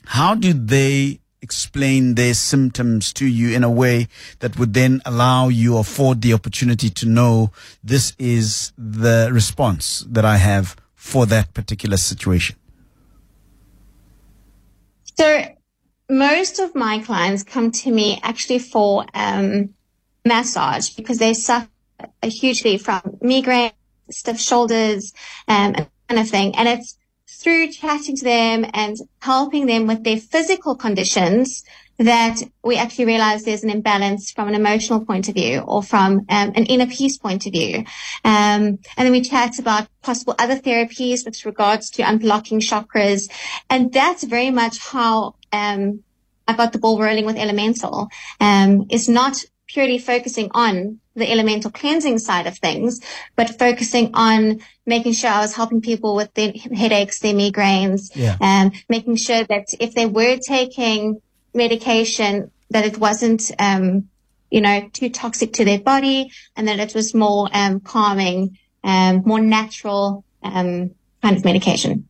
how 0.06 0.34
do 0.34 0.52
they 0.52 1.21
explain 1.42 2.14
their 2.14 2.34
symptoms 2.34 3.12
to 3.14 3.26
you 3.26 3.54
in 3.54 3.64
a 3.64 3.70
way 3.70 4.08
that 4.38 4.58
would 4.58 4.72
then 4.72 5.02
allow 5.04 5.48
you 5.48 5.76
afford 5.76 6.22
the 6.22 6.32
opportunity 6.32 6.88
to 6.88 7.06
know 7.06 7.50
this 7.82 8.14
is 8.18 8.72
the 8.78 9.28
response 9.32 10.06
that 10.08 10.24
I 10.24 10.36
have 10.36 10.76
for 10.94 11.26
that 11.26 11.52
particular 11.52 11.96
situation? 11.96 12.56
So 15.18 15.44
most 16.08 16.58
of 16.58 16.74
my 16.74 17.00
clients 17.00 17.42
come 17.42 17.70
to 17.70 17.90
me 17.90 18.20
actually 18.22 18.60
for 18.60 19.04
um, 19.12 19.74
massage 20.24 20.90
because 20.90 21.18
they 21.18 21.34
suffer 21.34 21.68
hugely 22.22 22.78
from 22.78 23.18
migraine, 23.20 23.72
stiff 24.10 24.40
shoulders, 24.40 25.12
um, 25.48 25.74
and 25.76 25.88
kind 26.08 26.20
of 26.20 26.28
thing. 26.28 26.54
And 26.56 26.68
it's 26.68 26.96
through 27.42 27.72
chatting 27.72 28.16
to 28.16 28.24
them 28.24 28.66
and 28.72 28.96
helping 29.20 29.66
them 29.66 29.86
with 29.86 30.04
their 30.04 30.18
physical 30.18 30.76
conditions 30.76 31.64
that 31.98 32.38
we 32.64 32.76
actually 32.76 33.04
realize 33.04 33.44
there's 33.44 33.64
an 33.64 33.70
imbalance 33.70 34.30
from 34.30 34.48
an 34.48 34.54
emotional 34.54 35.04
point 35.04 35.28
of 35.28 35.34
view 35.34 35.60
or 35.60 35.82
from 35.82 36.20
um, 36.28 36.52
an 36.54 36.66
inner 36.66 36.86
peace 36.86 37.18
point 37.18 37.46
of 37.46 37.52
view. 37.52 37.78
Um, 38.24 38.78
and 38.96 39.04
then 39.04 39.12
we 39.12 39.20
chat 39.20 39.58
about 39.58 39.88
possible 40.02 40.34
other 40.38 40.56
therapies 40.56 41.24
with 41.24 41.44
regards 41.44 41.90
to 41.90 42.02
unblocking 42.02 42.60
chakras. 42.60 43.30
And 43.68 43.92
that's 43.92 44.24
very 44.24 44.50
much 44.50 44.78
how 44.78 45.34
um, 45.52 46.02
I 46.48 46.54
got 46.54 46.72
the 46.72 46.78
ball 46.78 47.00
rolling 47.00 47.26
with 47.26 47.36
Elemental. 47.36 48.08
Um, 48.40 48.86
is 48.90 49.08
not 49.08 49.44
purely 49.68 49.98
focusing 49.98 50.50
on 50.54 50.98
the 51.14 51.30
elemental 51.30 51.70
cleansing 51.70 52.18
side 52.18 52.46
of 52.46 52.58
things, 52.58 53.00
but 53.36 53.58
focusing 53.58 54.10
on 54.14 54.60
making 54.86 55.12
sure 55.12 55.30
I 55.30 55.40
was 55.40 55.54
helping 55.54 55.80
people 55.80 56.14
with 56.14 56.32
their 56.34 56.52
headaches, 56.74 57.20
their 57.20 57.34
migraines, 57.34 58.10
Yeah. 58.14 58.36
um, 58.40 58.72
making 58.88 59.16
sure 59.16 59.44
that 59.44 59.66
if 59.78 59.94
they 59.94 60.06
were 60.06 60.38
taking 60.38 61.20
medication, 61.54 62.50
that 62.70 62.84
it 62.84 62.98
wasn't, 62.98 63.50
um, 63.58 64.08
you 64.50 64.60
know, 64.60 64.88
too 64.92 65.10
toxic 65.10 65.52
to 65.54 65.64
their 65.64 65.78
body 65.80 66.30
and 66.56 66.66
that 66.68 66.80
it 66.80 66.94
was 66.94 67.14
more, 67.14 67.48
um, 67.52 67.80
calming, 67.80 68.58
um, 68.82 69.22
more 69.24 69.40
natural, 69.40 70.24
um, 70.42 70.90
kind 71.22 71.36
of 71.36 71.44
medication. 71.44 72.08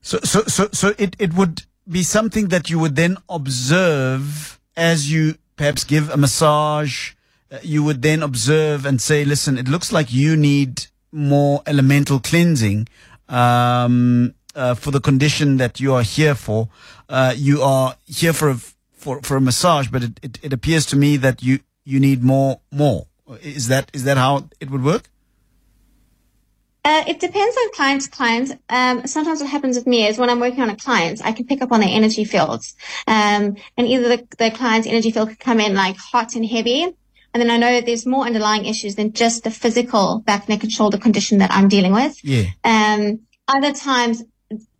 So, 0.00 0.18
so, 0.24 0.42
so, 0.44 0.68
so 0.72 0.94
it, 0.98 1.16
it 1.18 1.34
would 1.34 1.62
be 1.88 2.02
something 2.02 2.48
that 2.48 2.70
you 2.70 2.78
would 2.78 2.96
then 2.96 3.18
observe 3.28 4.58
as 4.76 5.10
you 5.12 5.36
perhaps 5.56 5.84
give 5.84 6.10
a 6.10 6.16
massage. 6.16 7.12
Uh, 7.54 7.58
You 7.62 7.84
would 7.84 8.02
then 8.02 8.22
observe 8.22 8.84
and 8.84 9.00
say, 9.00 9.24
listen, 9.24 9.58
it 9.58 9.68
looks 9.68 9.92
like 9.92 10.12
you 10.12 10.36
need 10.36 10.86
more 11.12 11.62
elemental 11.66 12.18
cleansing, 12.18 12.88
um, 13.28 14.34
uh, 14.56 14.74
for 14.74 14.90
the 14.90 15.00
condition 15.00 15.58
that 15.58 15.78
you 15.78 15.94
are 15.94 16.02
here 16.02 16.34
for. 16.34 16.68
Uh, 17.08 17.32
you 17.36 17.62
are 17.62 17.96
here 18.06 18.32
for 18.32 18.50
a, 18.50 18.56
for, 18.92 19.22
for 19.22 19.36
a 19.36 19.40
massage, 19.40 19.88
but 19.88 20.02
it, 20.02 20.20
it, 20.22 20.38
it 20.42 20.52
appears 20.52 20.86
to 20.86 20.96
me 20.96 21.16
that 21.18 21.42
you, 21.42 21.60
you 21.84 22.00
need 22.00 22.24
more, 22.24 22.60
more. 22.72 23.06
Is 23.40 23.68
that, 23.68 23.90
is 23.92 24.02
that 24.04 24.16
how 24.16 24.48
it 24.58 24.70
would 24.70 24.82
work? 24.82 25.08
Uh, 26.84 27.04
it 27.06 27.18
depends 27.20 27.56
on 27.56 27.72
client 27.72 28.02
to 28.02 28.10
client. 28.10 28.60
Um, 28.68 29.06
sometimes 29.06 29.40
what 29.40 29.50
happens 29.50 29.76
with 29.76 29.86
me 29.86 30.06
is 30.06 30.18
when 30.18 30.28
I'm 30.28 30.40
working 30.40 30.60
on 30.60 30.70
a 30.70 30.76
client, 30.76 31.20
I 31.24 31.32
can 31.32 31.46
pick 31.46 31.62
up 31.62 31.72
on 31.72 31.80
their 31.80 31.88
energy 31.88 32.24
fields. 32.24 32.74
Um, 33.06 33.56
and 33.76 33.86
either 33.86 34.08
the, 34.08 34.26
the 34.38 34.50
client's 34.50 34.86
energy 34.86 35.10
field 35.10 35.28
could 35.30 35.40
come 35.40 35.60
in 35.60 35.74
like 35.74 35.96
hot 35.96 36.34
and 36.34 36.44
heavy. 36.44 36.94
And 37.34 37.40
then 37.40 37.50
I 37.50 37.56
know 37.56 37.80
there's 37.80 38.06
more 38.06 38.24
underlying 38.24 38.64
issues 38.64 38.94
than 38.94 39.12
just 39.12 39.42
the 39.42 39.50
physical 39.50 40.20
back, 40.20 40.48
neck 40.48 40.62
and 40.62 40.72
shoulder 40.72 40.98
condition 40.98 41.38
that 41.38 41.50
I'm 41.50 41.68
dealing 41.68 41.92
with. 41.92 42.24
Yeah. 42.24 42.44
Um, 42.62 43.20
other 43.48 43.72
times 43.72 44.22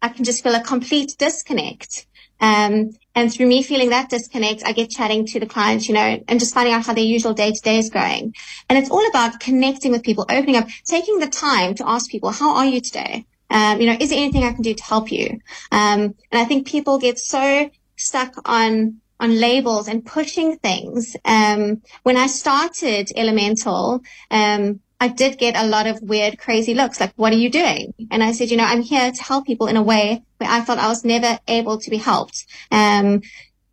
I 0.01 0.09
can 0.09 0.25
just 0.25 0.43
feel 0.43 0.55
a 0.55 0.63
complete 0.63 1.17
disconnect. 1.19 2.07
Um, 2.41 2.91
and 3.15 3.33
through 3.33 3.47
me 3.47 3.63
feeling 3.63 3.91
that 3.91 4.09
disconnect, 4.09 4.63
I 4.65 4.73
get 4.73 4.91
chatting 4.91 5.27
to 5.27 5.41
the 5.41 5.47
clients, 5.47 5.89
you 5.89 5.95
know, 5.95 6.23
and 6.29 6.39
just 6.39 6.55
finding 6.55 6.75
out 6.75 6.87
how 6.87 6.95
their 6.95 7.05
usual 7.05 7.35
day 7.35 7.51
to 7.53 7.61
day 7.61 7.79
is 7.79 7.91
going. 7.91 8.35
And 8.69 8.79
it's 8.79 8.91
all 8.91 9.07
about 9.09 9.41
connecting 9.41 9.91
with 9.93 10.05
people, 10.05 10.25
opening 10.29 10.57
up, 10.57 10.69
taking 10.85 11.19
the 11.19 11.27
time 11.27 11.75
to 11.77 11.89
ask 11.89 12.11
people, 12.11 12.31
how 12.31 12.57
are 12.57 12.67
you 12.67 12.81
today? 12.81 13.27
Um, 13.51 13.81
you 13.81 13.87
know, 13.87 13.97
is 13.99 14.11
there 14.11 14.19
anything 14.19 14.45
I 14.45 14.53
can 14.53 14.63
do 14.63 14.75
to 14.75 14.85
help 14.85 15.11
you? 15.11 15.41
Um, 15.73 16.15
and 16.31 16.35
I 16.41 16.45
think 16.45 16.67
people 16.67 16.99
get 16.99 17.19
so 17.19 17.71
stuck 17.97 18.49
on 18.49 19.01
on 19.21 19.39
labels 19.39 19.89
and 19.89 20.05
pushing 20.05 20.57
things. 20.59 21.17
Um, 21.25 21.83
when 22.03 22.17
I 22.17 22.27
started 22.27 23.11
Elemental, 23.17 24.01
um, 24.31 24.81
I 25.01 25.09
did 25.09 25.39
get 25.39 25.57
a 25.57 25.67
lot 25.67 25.87
of 25.87 26.01
weird, 26.03 26.39
crazy 26.39 26.75
looks. 26.75 27.01
Like, 27.01 27.13
what 27.17 27.33
are 27.33 27.37
you 27.37 27.51
doing? 27.51 27.93
And 28.11 28.23
I 28.23 28.33
said, 28.33 28.51
you 28.51 28.57
know, 28.57 28.65
I'm 28.65 28.83
here 28.83 29.11
to 29.11 29.23
help 29.23 29.47
people 29.47 29.67
in 29.67 29.77
a 29.77 29.83
way 29.83 30.23
where 30.39 30.51
I 30.51 30.65
felt 30.65 30.79
I 30.79 30.89
was 30.89 31.05
never 31.05 31.39
able 31.47 31.79
to 31.79 31.91
be 31.91 31.99
helped. 31.99 32.47
Um, 32.71 33.23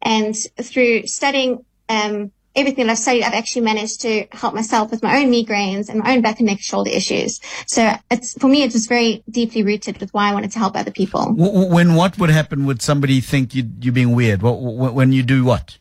and 0.01 0.35
through 0.61 1.07
studying, 1.07 1.63
um, 1.87 2.31
everything 2.55 2.89
I've 2.89 2.97
studied, 2.97 3.23
I've 3.23 3.33
actually 3.33 3.63
managed 3.63 4.01
to 4.01 4.25
help 4.31 4.53
myself 4.53 4.91
with 4.91 5.01
my 5.03 5.19
own 5.19 5.31
migraines 5.31 5.89
and 5.89 5.99
my 5.99 6.13
own 6.13 6.21
back 6.21 6.39
and 6.39 6.47
neck 6.47 6.59
shoulder 6.59 6.89
issues. 6.89 7.39
So 7.65 7.93
it's, 8.09 8.33
for 8.33 8.47
me, 8.47 8.63
it 8.63 8.73
was 8.73 8.87
very 8.87 9.23
deeply 9.29 9.63
rooted 9.63 9.99
with 9.99 10.13
why 10.13 10.29
I 10.29 10.33
wanted 10.33 10.51
to 10.51 10.59
help 10.59 10.75
other 10.75 10.91
people. 10.91 11.33
When 11.35 11.95
what 11.95 12.17
would 12.19 12.29
happen? 12.29 12.65
Would 12.65 12.81
somebody 12.81 13.21
think 13.21 13.55
you 13.55 13.69
you 13.79 13.91
being 13.91 14.13
weird? 14.15 14.41
What, 14.41 14.55
when 14.59 15.11
you 15.11 15.23
do 15.23 15.43
what? 15.43 15.77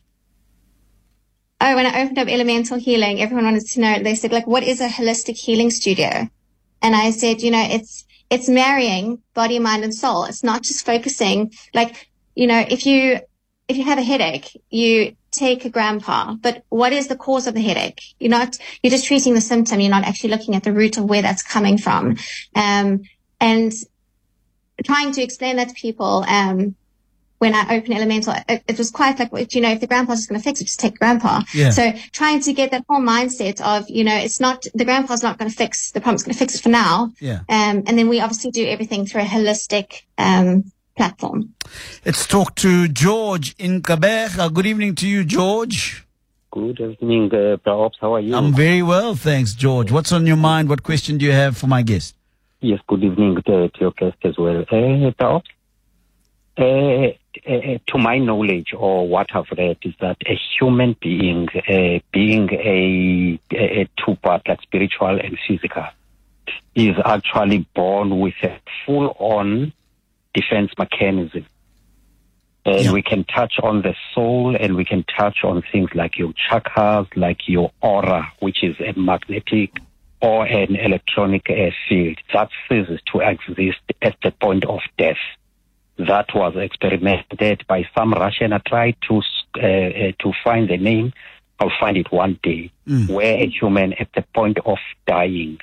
Oh, 1.59 1.75
when 1.75 1.85
I 1.85 2.01
opened 2.01 2.17
up 2.17 2.27
Elemental 2.27 2.79
Healing, 2.79 3.21
everyone 3.21 3.45
wanted 3.45 3.67
to 3.67 3.79
know. 3.79 3.99
They 4.01 4.15
said, 4.15 4.31
like, 4.31 4.47
what 4.47 4.63
is 4.63 4.81
a 4.81 4.87
holistic 4.87 5.37
healing 5.37 5.69
studio? 5.69 6.27
And 6.81 6.95
I 6.95 7.11
said, 7.11 7.41
you 7.41 7.51
know, 7.51 7.63
it's 7.69 8.05
it's 8.31 8.49
marrying 8.49 9.21
body, 9.33 9.59
mind, 9.59 9.83
and 9.83 9.93
soul. 9.93 10.23
It's 10.23 10.43
not 10.43 10.63
just 10.63 10.85
focusing. 10.85 11.51
Like, 11.73 12.09
you 12.33 12.47
know, 12.47 12.65
if 12.67 12.85
you 12.85 13.19
if 13.67 13.77
you 13.77 13.83
have 13.83 13.99
a 13.99 14.03
headache, 14.03 14.59
you 14.69 15.15
take 15.41 15.65
a 15.65 15.69
grandpa. 15.69 16.35
But 16.45 16.63
what 16.69 16.91
is 16.93 17.07
the 17.07 17.15
cause 17.15 17.47
of 17.47 17.53
the 17.53 17.65
headache? 17.69 18.01
You're 18.19 18.37
not. 18.39 18.57
You're 18.81 18.95
just 18.97 19.07
treating 19.07 19.33
the 19.33 19.41
symptom. 19.51 19.79
You're 19.79 19.97
not 19.97 20.07
actually 20.09 20.31
looking 20.35 20.55
at 20.55 20.63
the 20.63 20.73
root 20.81 20.97
of 20.97 21.05
where 21.05 21.21
that's 21.21 21.43
coming 21.55 21.77
from. 21.77 22.03
Um, 22.55 23.01
and 23.39 23.71
trying 24.83 25.11
to 25.13 25.21
explain 25.21 25.55
that 25.57 25.69
to 25.69 25.73
people. 25.73 26.13
Um, 26.27 26.75
when 27.41 27.55
I 27.55 27.75
opened 27.75 27.95
Elemental, 27.95 28.35
it, 28.47 28.63
it 28.67 28.77
was 28.77 28.91
quite 28.91 29.17
like, 29.17 29.55
you 29.55 29.61
know, 29.61 29.71
if 29.71 29.79
the 29.79 29.87
grandpa's 29.87 30.19
just 30.19 30.29
going 30.29 30.39
to 30.39 30.43
fix 30.43 30.61
it, 30.61 30.65
just 30.65 30.79
take 30.79 30.99
grandpa. 30.99 31.41
Yeah. 31.55 31.71
So 31.71 31.91
trying 32.11 32.39
to 32.41 32.53
get 32.53 32.69
that 32.69 32.85
whole 32.87 33.01
mindset 33.01 33.59
of, 33.61 33.89
you 33.89 34.03
know, 34.03 34.15
it's 34.15 34.39
not, 34.39 34.63
the 34.75 34.85
grandpa's 34.85 35.23
not 35.23 35.39
going 35.39 35.49
to 35.49 35.57
fix, 35.57 35.91
the 35.91 36.01
problem's 36.01 36.21
going 36.21 36.33
to 36.33 36.37
fix 36.37 36.53
it 36.53 36.61
for 36.61 36.69
now. 36.69 37.11
Yeah. 37.19 37.39
Um, 37.49 37.81
and 37.87 37.97
then 37.97 38.09
we 38.09 38.21
obviously 38.21 38.51
do 38.51 38.67
everything 38.67 39.07
through 39.07 39.21
a 39.21 39.25
holistic, 39.25 40.03
um, 40.19 40.71
platform. 40.95 41.53
Let's 42.05 42.25
talk 42.27 42.55
to 42.55 42.87
George 42.87 43.55
in 43.57 43.81
Gqeberha. 43.81 44.39
Uh, 44.39 44.49
good 44.49 44.65
evening 44.65 44.95
to 44.95 45.07
you, 45.07 45.23
George. 45.23 46.05
Good 46.51 46.79
evening, 46.79 47.33
uh, 47.33 47.57
Perhaps. 47.63 47.97
How 48.01 48.15
are 48.15 48.19
you? 48.19 48.35
I'm 48.35 48.53
very 48.53 48.81
well, 48.81 49.15
thanks, 49.15 49.53
George. 49.53 49.91
What's 49.91 50.11
on 50.11 50.27
your 50.27 50.35
mind? 50.35 50.67
What 50.67 50.83
question 50.83 51.17
do 51.17 51.25
you 51.25 51.31
have 51.31 51.57
for 51.57 51.67
my 51.67 51.81
guest? 51.81 52.15
yes, 52.61 52.79
good 52.87 53.03
evening 53.03 53.35
to, 53.47 53.69
to 53.69 53.79
your 53.79 53.91
guest 53.91 54.17
as 54.23 54.37
well. 54.37 54.61
Uh, 54.61 55.11
perhaps, 55.17 55.49
uh, 56.57 56.63
uh, 56.63 57.77
to 57.87 57.97
my 57.97 58.17
knowledge 58.19 58.73
or 58.77 59.07
what 59.07 59.27
I've 59.33 59.51
read 59.57 59.77
is 59.81 59.93
that 59.99 60.17
a 60.25 60.39
human 60.57 60.95
being, 61.01 61.49
uh, 61.49 61.99
being 62.13 62.49
a, 62.51 63.39
a, 63.51 63.81
a 63.81 63.89
two-part, 63.97 64.47
like 64.47 64.61
spiritual 64.61 65.19
and 65.19 65.37
physical, 65.47 65.85
is 66.75 66.95
actually 67.03 67.67
born 67.75 68.19
with 68.19 68.35
a 68.43 68.59
full-on 68.85 69.73
defense 70.33 70.71
mechanism. 70.77 71.45
And 72.63 72.85
Yeah. 72.85 72.91
we 72.91 73.01
can 73.01 73.23
touch 73.23 73.55
on 73.61 73.81
the 73.81 73.95
soul 74.13 74.55
and 74.55 74.75
we 74.75 74.85
can 74.85 75.03
touch 75.03 75.43
on 75.43 75.63
things 75.71 75.89
like 75.95 76.17
your 76.17 76.31
chakras, 76.33 77.07
like 77.15 77.47
your 77.47 77.71
aura, 77.81 78.31
which 78.39 78.63
is 78.63 78.75
a 78.79 78.93
magnetic 78.99 79.71
or 80.21 80.45
an 80.45 80.75
electronic 80.75 81.47
field 81.89 82.17
that 82.31 82.49
ceases 82.69 82.99
to 83.11 83.19
exist 83.21 83.81
at 84.03 84.15
the 84.21 84.31
point 84.31 84.63
of 84.65 84.81
death. 84.97 85.17
That 85.97 86.27
was 86.35 86.55
experimented 86.55 87.65
by 87.67 87.87
some 87.95 88.13
Russian. 88.13 88.53
I 88.53 88.59
tried 88.59 88.95
to 89.07 89.21
uh, 89.57 89.59
uh, 89.59 90.11
to 90.19 90.31
find 90.43 90.69
the 90.69 90.77
name. 90.77 91.13
I'll 91.59 91.71
find 91.79 91.97
it 91.97 92.11
one 92.11 92.39
day. 92.41 92.71
Where 93.07 93.37
a 93.37 93.47
human 93.47 93.93
at 93.93 94.09
the 94.15 94.23
point 94.33 94.57
of 94.65 94.77
dying, 95.05 95.59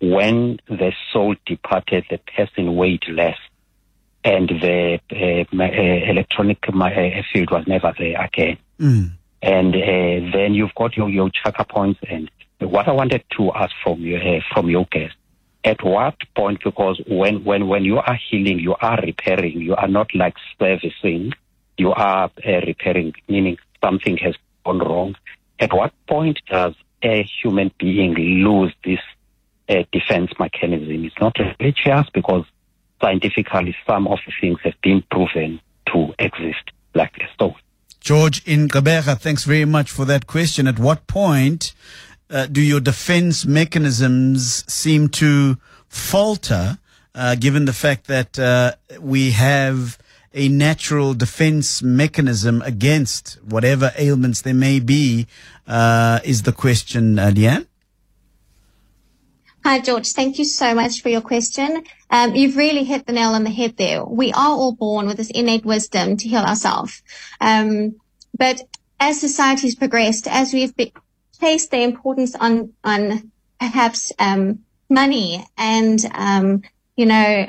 when 0.00 0.58
the 0.68 0.92
soul 1.12 1.34
departed, 1.46 2.04
the 2.10 2.18
person 2.18 2.76
weighed 2.76 3.02
less, 3.08 3.38
and 4.24 4.48
the 4.48 4.98
uh, 5.12 5.62
uh, 5.62 6.10
electronic 6.10 6.58
uh, 6.68 7.22
field 7.32 7.50
was 7.50 7.64
never 7.66 7.92
there 7.98 8.20
again 8.22 8.58
Mm. 8.80 9.10
and 9.42 9.74
uh, 9.76 10.32
then 10.32 10.54
you've 10.54 10.74
got 10.74 10.96
your, 10.96 11.10
your 11.10 11.28
chakra 11.30 11.66
points. 11.66 12.00
And 12.08 12.30
what 12.60 12.88
I 12.88 12.92
wanted 12.92 13.22
to 13.36 13.52
ask 13.52 13.72
from 13.84 14.00
you, 14.00 14.16
uh, 14.16 14.40
from 14.54 14.70
your 14.70 14.86
guest, 14.90 15.14
at 15.64 15.84
what 15.84 16.14
point, 16.34 16.60
because 16.64 16.98
when, 17.06 17.44
when, 17.44 17.68
when 17.68 17.84
you 17.84 17.98
are 17.98 18.18
healing, 18.30 18.58
you 18.58 18.74
are 18.80 18.98
repairing, 19.02 19.60
you 19.60 19.74
are 19.76 19.88
not 19.88 20.14
like 20.14 20.34
servicing, 20.58 21.32
you 21.76 21.92
are 21.92 22.30
uh, 22.42 22.50
repairing, 22.66 23.12
meaning 23.28 23.58
something 23.84 24.16
has 24.16 24.34
gone 24.64 24.78
wrong. 24.78 25.14
At 25.58 25.74
what 25.74 25.92
point 26.06 26.38
does 26.50 26.74
a 27.02 27.26
human 27.42 27.70
being 27.78 28.14
lose 28.14 28.72
this 28.82 29.00
uh, 29.68 29.84
defense 29.92 30.30
mechanism? 30.38 31.04
It's 31.04 31.20
not 31.20 31.36
religious 31.38 32.08
because 32.14 32.46
scientifically 33.00 33.74
some 33.86 34.06
of 34.06 34.18
the 34.26 34.32
things 34.40 34.58
have 34.62 34.80
been 34.82 35.02
proven 35.10 35.60
to 35.92 36.14
exist 36.18 36.70
like 36.94 37.12
a 37.18 37.28
soul. 37.38 37.56
George 38.00 38.42
in 38.46 38.68
Gqeberha, 38.68 39.18
thanks 39.18 39.44
very 39.44 39.64
much 39.64 39.90
for 39.90 40.04
that 40.06 40.26
question. 40.26 40.66
At 40.66 40.78
what 40.78 41.06
point 41.06 41.74
uh, 42.30 42.46
do 42.46 42.62
your 42.62 42.80
defense 42.80 43.44
mechanisms 43.44 44.64
seem 44.72 45.08
to 45.10 45.58
falter, 45.88 46.78
uh, 47.14 47.34
given 47.34 47.64
the 47.66 47.72
fact 47.72 48.06
that 48.06 48.38
uh, 48.38 48.72
we 49.00 49.32
have 49.32 49.98
a 50.32 50.48
natural 50.48 51.12
defense 51.12 51.82
mechanism 51.82 52.62
against 52.62 53.38
whatever 53.42 53.92
ailments 53.98 54.42
there 54.42 54.54
may 54.54 54.80
be? 54.80 55.26
Uh, 55.66 56.20
is 56.24 56.42
the 56.42 56.52
question, 56.52 57.18
uh, 57.18 57.30
Lee-Anne? 57.34 57.66
Hi, 59.62 59.78
George. 59.78 60.12
Thank 60.12 60.38
you 60.38 60.46
so 60.46 60.74
much 60.74 61.02
for 61.02 61.10
your 61.10 61.20
question. 61.20 61.84
Um, 62.08 62.34
you've 62.34 62.56
really 62.56 62.82
hit 62.84 63.06
the 63.06 63.12
nail 63.12 63.30
on 63.30 63.44
the 63.44 63.50
head 63.50 63.76
there. 63.76 64.02
We 64.02 64.32
are 64.32 64.48
all 64.48 64.72
born 64.72 65.06
with 65.06 65.18
this 65.18 65.30
innate 65.30 65.66
wisdom 65.66 66.16
to 66.16 66.28
heal 66.28 66.40
ourselves. 66.40 67.02
Um, 67.42 67.96
but 68.36 68.62
as 68.98 69.20
society's 69.20 69.74
progressed, 69.74 70.26
as 70.26 70.54
we've 70.54 70.72
placed 71.38 71.70
the 71.70 71.82
importance 71.82 72.34
on, 72.34 72.72
on 72.84 73.30
perhaps, 73.58 74.12
um, 74.18 74.60
money 74.88 75.44
and, 75.58 76.04
um, 76.14 76.62
you 76.96 77.04
know, 77.04 77.48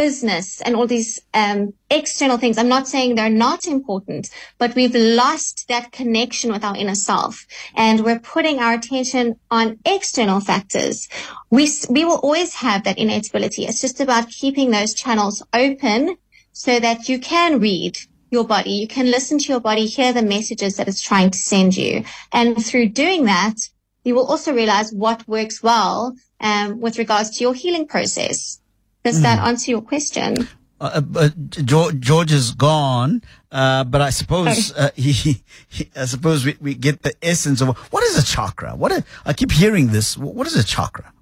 business 0.00 0.62
and 0.62 0.74
all 0.74 0.86
these 0.86 1.20
um, 1.34 1.74
external 1.90 2.38
things. 2.38 2.56
I'm 2.56 2.74
not 2.76 2.88
saying 2.88 3.08
they're 3.14 3.28
not 3.48 3.66
important, 3.66 4.30
but 4.56 4.74
we've 4.74 4.94
lost 4.94 5.66
that 5.68 5.92
connection 5.92 6.50
with 6.50 6.64
our 6.64 6.74
inner 6.74 6.94
self 6.94 7.44
and 7.74 8.02
we're 8.02 8.18
putting 8.34 8.60
our 8.60 8.72
attention 8.72 9.38
on 9.50 9.78
external 9.84 10.40
factors. 10.40 11.06
We, 11.50 11.68
we 11.90 12.06
will 12.06 12.20
always 12.26 12.54
have 12.54 12.84
that 12.84 12.96
innate 12.96 13.28
ability. 13.28 13.66
It's 13.66 13.82
just 13.82 14.00
about 14.00 14.30
keeping 14.30 14.70
those 14.70 14.94
channels 14.94 15.42
open 15.52 16.16
so 16.52 16.80
that 16.80 17.10
you 17.10 17.18
can 17.18 17.60
read 17.60 17.98
your 18.30 18.46
body. 18.46 18.70
You 18.70 18.88
can 18.88 19.10
listen 19.10 19.36
to 19.38 19.52
your 19.52 19.60
body, 19.60 19.84
hear 19.84 20.14
the 20.14 20.22
messages 20.22 20.76
that 20.76 20.88
it's 20.88 21.02
trying 21.02 21.30
to 21.30 21.38
send 21.38 21.76
you. 21.76 22.04
And 22.32 22.64
through 22.64 22.88
doing 23.04 23.26
that, 23.26 23.56
you 24.04 24.14
will 24.14 24.26
also 24.26 24.54
realize 24.54 24.94
what 24.94 25.28
works 25.28 25.62
well 25.62 26.14
um, 26.40 26.80
with 26.80 26.96
regards 26.96 27.28
to 27.36 27.44
your 27.44 27.52
healing 27.52 27.86
process. 27.86 28.60
Does 29.04 29.22
that 29.22 29.38
answer 29.38 29.70
your 29.70 29.82
question? 29.82 30.48
Uh, 30.80 31.00
but 31.00 31.50
George, 31.50 32.00
George 32.00 32.32
is 32.32 32.52
gone, 32.52 33.22
uh, 33.52 33.84
but 33.84 34.00
I 34.00 34.10
suppose 34.10 34.72
uh, 34.72 34.90
he, 34.96 35.42
he, 35.68 35.90
I 35.94 36.06
suppose 36.06 36.44
we, 36.44 36.56
we 36.60 36.74
get 36.74 37.02
the 37.02 37.12
essence 37.22 37.60
of 37.60 37.76
what 37.92 38.02
is 38.04 38.18
a 38.18 38.24
chakra. 38.24 38.74
What 38.74 38.92
a, 38.92 39.04
I 39.26 39.34
keep 39.34 39.52
hearing 39.52 39.88
this. 39.88 40.16
What 40.16 40.46
is 40.46 40.56
a 40.56 40.64
chakra? 40.64 41.12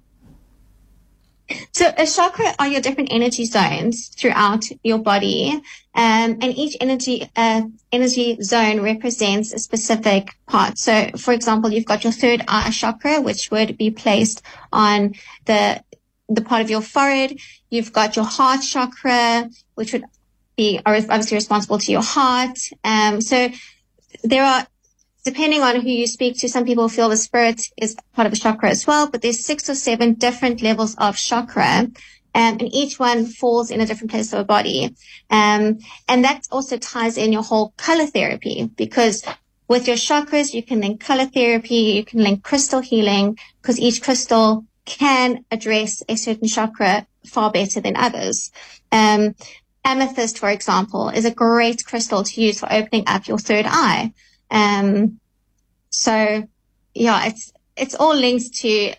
So 1.71 1.91
a 1.97 2.05
chakra 2.05 2.53
are 2.59 2.67
your 2.67 2.79
different 2.79 3.09
energy 3.11 3.45
zones 3.45 4.09
throughout 4.09 4.65
your 4.83 4.99
body, 4.99 5.53
um, 5.95 6.37
and 6.41 6.55
each 6.55 6.77
energy 6.79 7.29
uh, 7.35 7.63
energy 7.91 8.41
zone 8.41 8.81
represents 8.81 9.51
a 9.51 9.59
specific 9.59 10.37
part. 10.47 10.77
So, 10.77 11.09
for 11.17 11.33
example, 11.33 11.71
you've 11.71 11.85
got 11.85 12.03
your 12.03 12.13
third 12.13 12.43
eye 12.47 12.69
chakra, 12.69 13.19
which 13.19 13.49
would 13.51 13.77
be 13.77 13.89
placed 13.89 14.43
on 14.71 15.15
the 15.45 15.83
the 16.29 16.41
part 16.41 16.61
of 16.61 16.69
your 16.69 16.81
forehead. 16.81 17.39
You've 17.69 17.91
got 17.91 18.15
your 18.15 18.25
heart 18.25 18.61
chakra, 18.61 19.49
which 19.75 19.93
would 19.93 20.05
be 20.55 20.79
obviously 20.85 21.35
responsible 21.35 21.79
to 21.79 21.91
your 21.91 22.03
heart. 22.03 22.59
Um, 22.83 23.21
so 23.21 23.49
there 24.23 24.43
are, 24.43 24.67
depending 25.25 25.61
on 25.61 25.81
who 25.81 25.89
you 25.89 26.07
speak 26.07 26.37
to, 26.39 26.49
some 26.49 26.65
people 26.65 26.89
feel 26.89 27.09
the 27.09 27.17
spirit 27.17 27.61
is 27.77 27.95
part 28.13 28.27
of 28.27 28.33
a 28.33 28.35
chakra 28.35 28.69
as 28.69 28.85
well, 28.85 29.09
but 29.09 29.21
there's 29.21 29.45
six 29.45 29.69
or 29.69 29.75
seven 29.75 30.13
different 30.13 30.61
levels 30.61 30.95
of 30.97 31.17
chakra. 31.17 31.87
Um, 32.35 32.57
and 32.59 32.73
each 32.73 32.99
one 32.99 33.25
falls 33.25 33.71
in 33.71 33.81
a 33.81 33.85
different 33.85 34.11
place 34.11 34.31
of 34.33 34.39
the 34.39 34.45
body. 34.45 34.95
Um, 35.31 35.79
and 36.07 36.23
that 36.23 36.47
also 36.51 36.77
ties 36.77 37.17
in 37.17 37.33
your 37.33 37.41
whole 37.41 37.73
color 37.77 38.05
therapy 38.05 38.69
because 38.75 39.25
with 39.67 39.87
your 39.87 39.97
chakras, 39.97 40.53
you 40.53 40.61
can 40.61 40.81
link 40.81 40.99
color 40.99 41.25
therapy, 41.25 41.75
you 41.75 42.03
can 42.03 42.23
link 42.23 42.43
crystal 42.43 42.81
healing 42.81 43.37
because 43.61 43.79
each 43.79 44.01
crystal 44.01 44.65
can 44.89 45.45
address 45.51 46.03
a 46.09 46.17
certain 46.17 46.47
chakra 46.47 47.07
far 47.25 47.51
better 47.51 47.79
than 47.79 47.95
others. 47.95 48.51
Um, 48.91 49.35
amethyst, 49.85 50.39
for 50.39 50.49
example, 50.49 51.09
is 51.09 51.25
a 51.25 51.31
great 51.31 51.85
crystal 51.85 52.23
to 52.23 52.41
use 52.41 52.59
for 52.59 52.71
opening 52.71 53.03
up 53.07 53.27
your 53.27 53.37
third 53.37 53.65
eye. 53.67 54.11
Um, 54.51 55.19
so 55.91 56.43
yeah, 56.93 57.27
it's, 57.27 57.53
it's 57.77 57.95
all 57.95 58.15
linked 58.15 58.53
to 58.55 58.93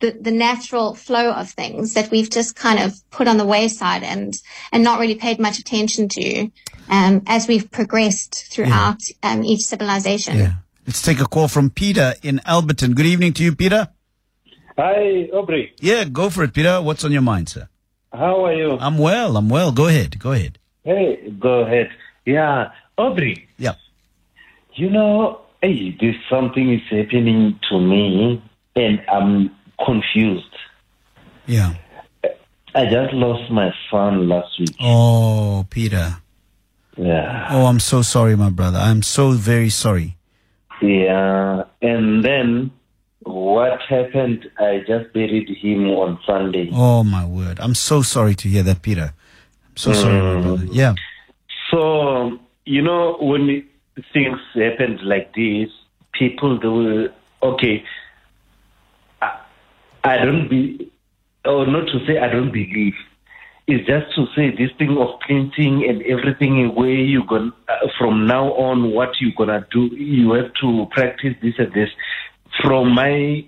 the, 0.00 0.12
the 0.12 0.30
natural 0.30 0.94
flow 0.94 1.32
of 1.32 1.50
things 1.50 1.94
that 1.94 2.10
we've 2.10 2.30
just 2.30 2.54
kind 2.54 2.78
of 2.78 2.94
put 3.10 3.26
on 3.26 3.38
the 3.38 3.46
wayside 3.46 4.04
and, 4.04 4.34
and 4.70 4.84
not 4.84 5.00
really 5.00 5.16
paid 5.16 5.40
much 5.40 5.58
attention 5.58 6.08
to, 6.08 6.50
um, 6.88 7.22
as 7.26 7.48
we've 7.48 7.70
progressed 7.70 8.46
throughout, 8.52 9.00
yeah. 9.08 9.32
um, 9.32 9.42
each 9.42 9.62
civilization. 9.62 10.36
Yeah. 10.36 10.52
Let's 10.86 11.02
take 11.02 11.20
a 11.20 11.26
call 11.26 11.48
from 11.48 11.70
Peter 11.70 12.14
in 12.22 12.40
Alberton. 12.46 12.94
Good 12.94 13.06
evening 13.06 13.32
to 13.34 13.44
you, 13.44 13.54
Peter. 13.54 13.88
Hi, 14.78 15.28
Aubrey. 15.32 15.74
Yeah, 15.80 16.04
go 16.04 16.30
for 16.30 16.44
it, 16.44 16.54
Peter. 16.54 16.80
What's 16.80 17.04
on 17.04 17.10
your 17.10 17.20
mind, 17.22 17.48
sir? 17.48 17.68
How 18.12 18.44
are 18.44 18.54
you? 18.54 18.78
I'm 18.78 18.96
well. 18.96 19.36
I'm 19.36 19.48
well. 19.48 19.72
Go 19.72 19.88
ahead. 19.88 20.20
Go 20.20 20.30
ahead. 20.30 20.60
Hey, 20.84 21.34
go 21.36 21.62
ahead. 21.66 21.90
Yeah, 22.24 22.70
Aubrey. 22.96 23.48
Yeah. 23.58 23.74
You 24.74 24.88
know, 24.88 25.40
hey, 25.62 25.96
this 26.00 26.14
something 26.30 26.72
is 26.72 26.82
happening 26.88 27.58
to 27.68 27.80
me, 27.80 28.40
and 28.76 29.02
I'm 29.12 29.50
confused. 29.84 30.54
Yeah. 31.46 31.74
I 32.72 32.84
just 32.84 33.12
lost 33.14 33.50
my 33.50 33.74
son 33.90 34.28
last 34.28 34.60
week. 34.60 34.76
Oh, 34.80 35.66
Peter. 35.70 36.18
Yeah. 36.96 37.48
Oh, 37.50 37.66
I'm 37.66 37.80
so 37.80 38.02
sorry, 38.02 38.36
my 38.36 38.50
brother. 38.50 38.78
I'm 38.78 39.02
so 39.02 39.32
very 39.32 39.70
sorry. 39.70 40.16
Yeah, 40.80 41.64
and 41.82 42.24
then 42.24 42.70
what 43.28 43.80
happened, 43.88 44.50
I 44.58 44.78
just 44.86 45.12
buried 45.12 45.48
him 45.48 45.86
on 45.90 46.18
Sunday. 46.26 46.70
Oh, 46.72 47.04
my 47.04 47.24
word. 47.26 47.58
I'm 47.60 47.74
so 47.74 48.02
sorry 48.02 48.34
to 48.36 48.48
hear 48.48 48.62
that, 48.62 48.82
Peter. 48.82 49.12
I'm 49.68 49.76
so 49.76 49.92
sorry, 49.92 50.42
brother. 50.42 50.64
Yeah. 50.70 50.94
So, 51.70 52.38
you 52.64 52.82
know, 52.82 53.16
when 53.20 53.66
things 54.12 54.38
happened 54.54 55.00
like 55.02 55.34
this, 55.34 55.68
people, 56.12 56.58
they 56.58 56.68
will, 56.68 57.08
okay, 57.42 57.84
I, 59.20 59.40
I 60.04 60.24
don't 60.24 60.48
be, 60.48 60.90
or 61.44 61.66
not 61.66 61.86
to 61.86 62.06
say 62.06 62.18
I 62.18 62.28
don't 62.28 62.52
believe, 62.52 62.94
it's 63.68 63.86
just 63.86 64.14
to 64.14 64.24
say 64.34 64.50
this 64.50 64.70
thing 64.78 64.96
of 64.98 65.20
cleansing 65.20 65.84
and 65.86 66.02
everything 66.02 66.74
where 66.74 66.88
you 66.88 67.22
going 67.28 67.52
uh, 67.68 67.86
from 67.98 68.26
now 68.26 68.54
on 68.54 68.92
what 68.92 69.10
you're 69.20 69.32
gonna 69.36 69.66
do 69.70 69.94
you 69.94 70.32
have 70.32 70.50
to 70.62 70.86
practice 70.90 71.34
this 71.42 71.52
and 71.58 71.70
this 71.74 71.90
from 72.62 72.94
my 72.94 73.46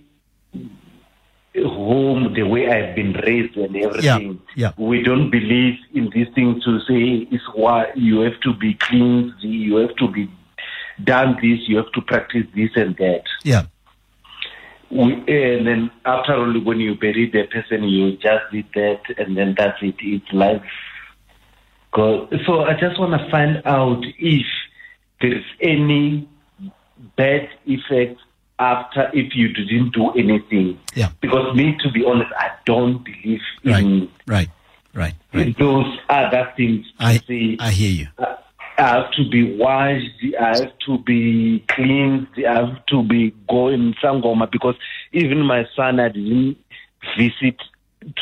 home, 1.56 2.32
the 2.34 2.42
way 2.44 2.68
I've 2.70 2.94
been 2.94 3.12
raised 3.12 3.56
and 3.56 3.76
everything, 3.76 4.40
yeah, 4.54 4.72
yeah. 4.78 4.84
we 4.84 5.02
don't 5.02 5.30
believe 5.30 5.78
in 5.94 6.10
these 6.14 6.28
things 6.34 6.64
to 6.64 6.78
say 6.80 7.26
it's 7.30 7.44
why 7.54 7.86
you 7.94 8.20
have 8.20 8.40
to 8.42 8.54
be 8.54 8.74
cleansed, 8.74 9.40
you 9.40 9.76
have 9.76 9.96
to 9.96 10.08
be 10.08 10.30
done 11.02 11.34
this, 11.42 11.60
you 11.66 11.76
have 11.78 11.90
to 11.92 12.02
practice 12.02 12.46
this 12.54 12.70
and 12.76 12.96
that. 12.96 13.24
Yeah. 13.42 13.66
We, 14.90 15.14
and 15.14 15.66
then 15.66 15.90
after 16.04 16.34
all, 16.34 16.52
when 16.60 16.80
you 16.80 16.94
bury 16.96 17.30
the 17.30 17.44
person, 17.46 17.84
you 17.84 18.16
just 18.16 18.44
did 18.52 18.66
that, 18.74 19.02
and 19.18 19.36
then 19.36 19.54
that's 19.56 19.78
it. 19.82 19.94
It's 20.00 20.32
life. 20.32 20.62
So 21.94 22.62
I 22.62 22.74
just 22.78 22.98
want 22.98 23.20
to 23.20 23.30
find 23.30 23.62
out 23.64 24.02
if 24.18 24.46
there's 25.20 25.44
any 25.60 26.28
bad 27.16 27.48
effects 27.66 28.22
after 28.60 29.10
if 29.14 29.34
you 29.34 29.48
didn't 29.48 29.90
do 29.94 30.10
anything. 30.12 30.78
Yeah. 30.94 31.10
Because 31.20 31.56
me, 31.56 31.76
to 31.82 31.90
be 31.90 32.04
honest, 32.04 32.30
I 32.38 32.50
don't 32.66 33.02
believe 33.04 33.40
Right. 33.64 33.82
in 33.82 34.08
Right. 34.26 34.48
Right. 34.94 35.14
Right. 35.32 35.56
those 35.58 35.86
other 36.08 36.52
things. 36.56 36.86
I 36.98 37.18
say, 37.26 37.56
I 37.58 37.70
hear 37.70 37.90
you. 37.90 38.06
Uh, 38.18 38.22
uh, 38.22 38.36
I 38.78 38.82
I 38.82 38.88
have 38.96 39.10
to 39.12 39.28
be 39.28 39.56
washed, 39.56 40.06
I 40.40 40.56
have 40.58 40.72
to 40.86 40.98
be 40.98 41.62
cleansed, 41.68 42.28
I 42.48 42.54
have 42.54 42.86
to 42.86 43.02
be 43.02 43.32
going 43.48 43.94
Sangoma 44.02 44.50
because 44.50 44.74
even 45.12 45.40
my 45.42 45.66
son, 45.76 46.00
I 46.00 46.08
didn't 46.08 46.56
visit 47.18 47.58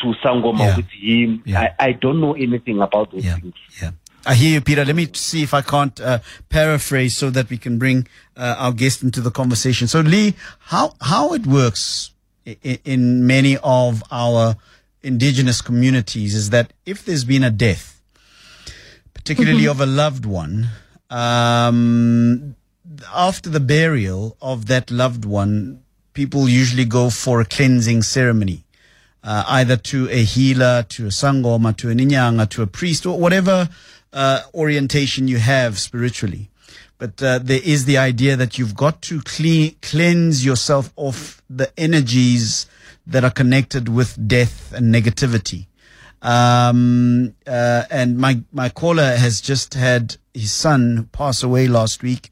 to 0.01 0.13
Sangoma 0.23 0.59
Yeah. 0.59 0.75
with 0.77 0.89
him. 0.89 1.43
Yeah. 1.45 1.61
I, 1.79 1.87
I 1.87 1.91
don't 1.93 2.19
know 2.19 2.33
anything 2.33 2.81
about 2.81 3.11
those 3.11 3.23
Yeah. 3.25 3.35
things. 3.35 3.53
Yeah. 3.81 3.91
I 4.29 4.35
hear 4.35 4.53
you, 4.53 4.61
Peter. 4.61 4.85
Let 4.85 4.95
me 4.95 5.09
see 5.13 5.41
if 5.41 5.55
I 5.55 5.63
can't 5.63 5.99
uh, 5.99 6.19
paraphrase 6.49 7.17
so 7.17 7.31
that 7.31 7.49
we 7.49 7.57
can 7.57 7.79
bring 7.79 8.07
uh, 8.37 8.57
our 8.59 8.71
guest 8.71 9.01
into 9.01 9.21
the 9.21 9.31
conversation. 9.31 9.87
So, 9.87 10.01
Lee, 10.01 10.35
how 10.59 10.93
how 11.01 11.33
it 11.33 11.47
works 11.47 12.11
in, 12.45 12.77
in 12.85 13.25
many 13.25 13.57
of 13.63 14.03
our 14.11 14.55
indigenous 15.01 15.61
communities 15.61 16.35
is 16.35 16.51
that 16.51 16.73
if 16.85 17.03
there's 17.05 17.23
been 17.23 17.43
a 17.43 17.49
death, 17.49 18.03
particularly 19.15 19.67
of 19.67 19.81
a 19.81 19.87
loved 19.87 20.27
one, 20.27 20.67
um, 21.09 22.55
after 23.11 23.49
the 23.49 23.59
burial 23.59 24.37
of 24.43 24.67
that 24.67 24.91
loved 24.91 25.25
one, 25.25 25.81
people 26.13 26.47
usually 26.47 26.85
go 26.85 27.09
for 27.09 27.41
a 27.41 27.45
cleansing 27.45 28.03
ceremony. 28.03 28.63
Uh, 29.21 29.43
either 29.47 29.75
to 29.75 30.07
a 30.11 30.23
healer, 30.23 30.85
to 30.87 31.05
a 31.07 31.09
sangoma, 31.09 31.75
to 31.75 31.89
a 31.89 31.93
ninyanga, 31.93 32.47
to 32.47 32.61
a 32.61 32.67
priest, 32.67 33.05
or 33.05 33.19
whatever 33.19 33.67
uh, 34.13 34.41
orientation 34.53 35.27
you 35.27 35.37
have 35.37 35.79
spiritually. 35.79 36.49
But 36.97 37.23
uh, 37.23 37.39
there 37.39 37.61
is 37.63 37.85
the 37.85 37.97
idea 37.97 38.35
that 38.35 38.57
you've 38.57 38.75
got 38.75 39.01
to 39.03 39.21
clean, 39.21 39.75
cleanse 39.81 40.45
yourself 40.45 40.91
of 40.97 41.41
the 41.49 41.71
energies 41.79 42.67
that 43.07 43.23
are 43.23 43.31
connected 43.31 43.87
with 43.87 44.27
death 44.27 44.73
and 44.73 44.93
negativity. 44.93 45.67
Um, 46.21 47.35
uh, 47.47 47.83
and 47.89 48.17
my, 48.17 48.41
my 48.51 48.67
caller 48.67 49.15
has 49.15 49.39
just 49.39 49.73
had 49.75 50.17
his 50.33 50.51
son 50.51 51.09
pass 51.13 51.41
away 51.41 51.67
last 51.67 52.03
week. 52.03 52.31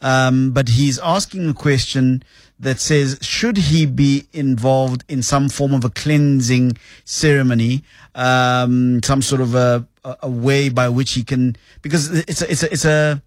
Um, 0.00 0.52
but 0.52 0.70
he's 0.70 0.98
asking 0.98 1.48
a 1.48 1.54
question 1.54 2.22
that 2.60 2.80
says, 2.80 3.18
should 3.22 3.56
he 3.56 3.86
be 3.86 4.26
involved 4.32 5.04
in 5.08 5.22
some 5.22 5.48
form 5.48 5.74
of 5.74 5.84
a 5.84 5.90
cleansing 5.90 6.76
ceremony, 7.04 7.84
um, 8.14 9.00
some 9.02 9.22
sort 9.22 9.40
of 9.40 9.54
a, 9.54 9.86
a 10.22 10.30
way 10.30 10.68
by 10.68 10.88
which 10.88 11.12
he 11.12 11.24
can, 11.24 11.56
because 11.82 12.10
it's 12.10 12.42
a, 12.42 12.50
it's 12.50 12.62
a, 12.62 12.72
it's 12.72 12.84
a, 12.84 13.22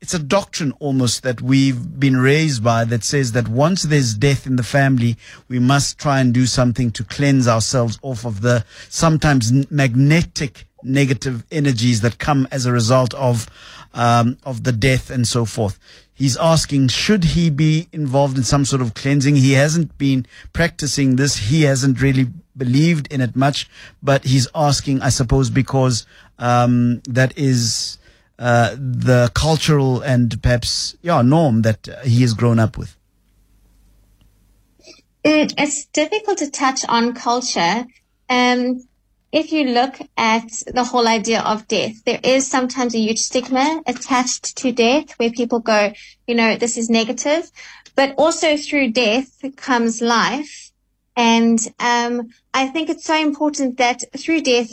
it's 0.00 0.14
a 0.14 0.18
doctrine 0.18 0.72
almost 0.80 1.22
that 1.22 1.40
we've 1.40 1.98
been 1.98 2.18
raised 2.18 2.62
by 2.62 2.84
that 2.84 3.04
says 3.04 3.32
that 3.32 3.48
once 3.48 3.84
there's 3.84 4.14
death 4.14 4.46
in 4.46 4.56
the 4.56 4.62
family, 4.62 5.16
we 5.48 5.58
must 5.58 5.98
try 5.98 6.20
and 6.20 6.34
do 6.34 6.44
something 6.44 6.90
to 6.90 7.04
cleanse 7.04 7.48
ourselves 7.48 7.98
off 8.02 8.26
of 8.26 8.42
the 8.42 8.64
sometimes 8.90 9.70
magnetic 9.70 10.66
negative 10.82 11.44
energies 11.50 12.02
that 12.02 12.18
come 12.18 12.46
as 12.50 12.66
a 12.66 12.72
result 12.72 13.14
of 13.14 13.48
um, 13.94 14.36
of 14.44 14.64
the 14.64 14.72
death 14.72 15.08
and 15.08 15.26
so 15.26 15.44
forth. 15.44 15.78
He's 16.12 16.36
asking, 16.36 16.88
should 16.88 17.24
he 17.24 17.48
be 17.48 17.88
involved 17.92 18.36
in 18.36 18.44
some 18.44 18.64
sort 18.64 18.82
of 18.82 18.94
cleansing? 18.94 19.36
He 19.36 19.52
hasn't 19.52 19.96
been 19.98 20.26
practicing 20.52 21.16
this. 21.16 21.36
He 21.36 21.62
hasn't 21.62 22.00
really 22.00 22.26
believed 22.56 23.12
in 23.12 23.20
it 23.20 23.36
much, 23.36 23.68
but 24.02 24.24
he's 24.24 24.48
asking, 24.54 25.02
I 25.02 25.08
suppose, 25.08 25.50
because 25.50 26.06
um, 26.38 27.02
that 27.06 27.36
is 27.36 27.98
uh, 28.38 28.74
the 28.76 29.30
cultural 29.34 30.00
and 30.00 30.42
perhaps 30.42 30.96
yeah 31.02 31.22
norm 31.22 31.62
that 31.62 31.88
he 32.04 32.22
has 32.22 32.34
grown 32.34 32.58
up 32.58 32.76
with? 32.76 32.96
It, 35.22 35.54
it's 35.56 35.86
difficult 35.86 36.38
to 36.38 36.50
touch 36.50 36.84
on 36.88 37.14
culture. 37.14 37.86
Um, 38.28 38.86
if 39.32 39.50
you 39.50 39.64
look 39.64 39.98
at 40.16 40.48
the 40.66 40.84
whole 40.84 41.08
idea 41.08 41.40
of 41.40 41.66
death, 41.66 42.04
there 42.04 42.20
is 42.22 42.46
sometimes 42.46 42.94
a 42.94 42.98
huge 42.98 43.18
stigma 43.18 43.82
attached 43.86 44.56
to 44.58 44.70
death 44.70 45.12
where 45.18 45.30
people 45.30 45.60
go, 45.60 45.92
you 46.26 46.34
know, 46.34 46.56
this 46.56 46.76
is 46.76 46.88
negative, 46.88 47.50
but 47.96 48.14
also 48.16 48.56
through 48.56 48.92
death 48.92 49.42
comes 49.56 50.00
life. 50.00 50.63
And, 51.16 51.58
um, 51.78 52.28
I 52.52 52.68
think 52.68 52.88
it's 52.88 53.04
so 53.04 53.16
important 53.16 53.78
that 53.78 54.02
through 54.16 54.42
death, 54.42 54.70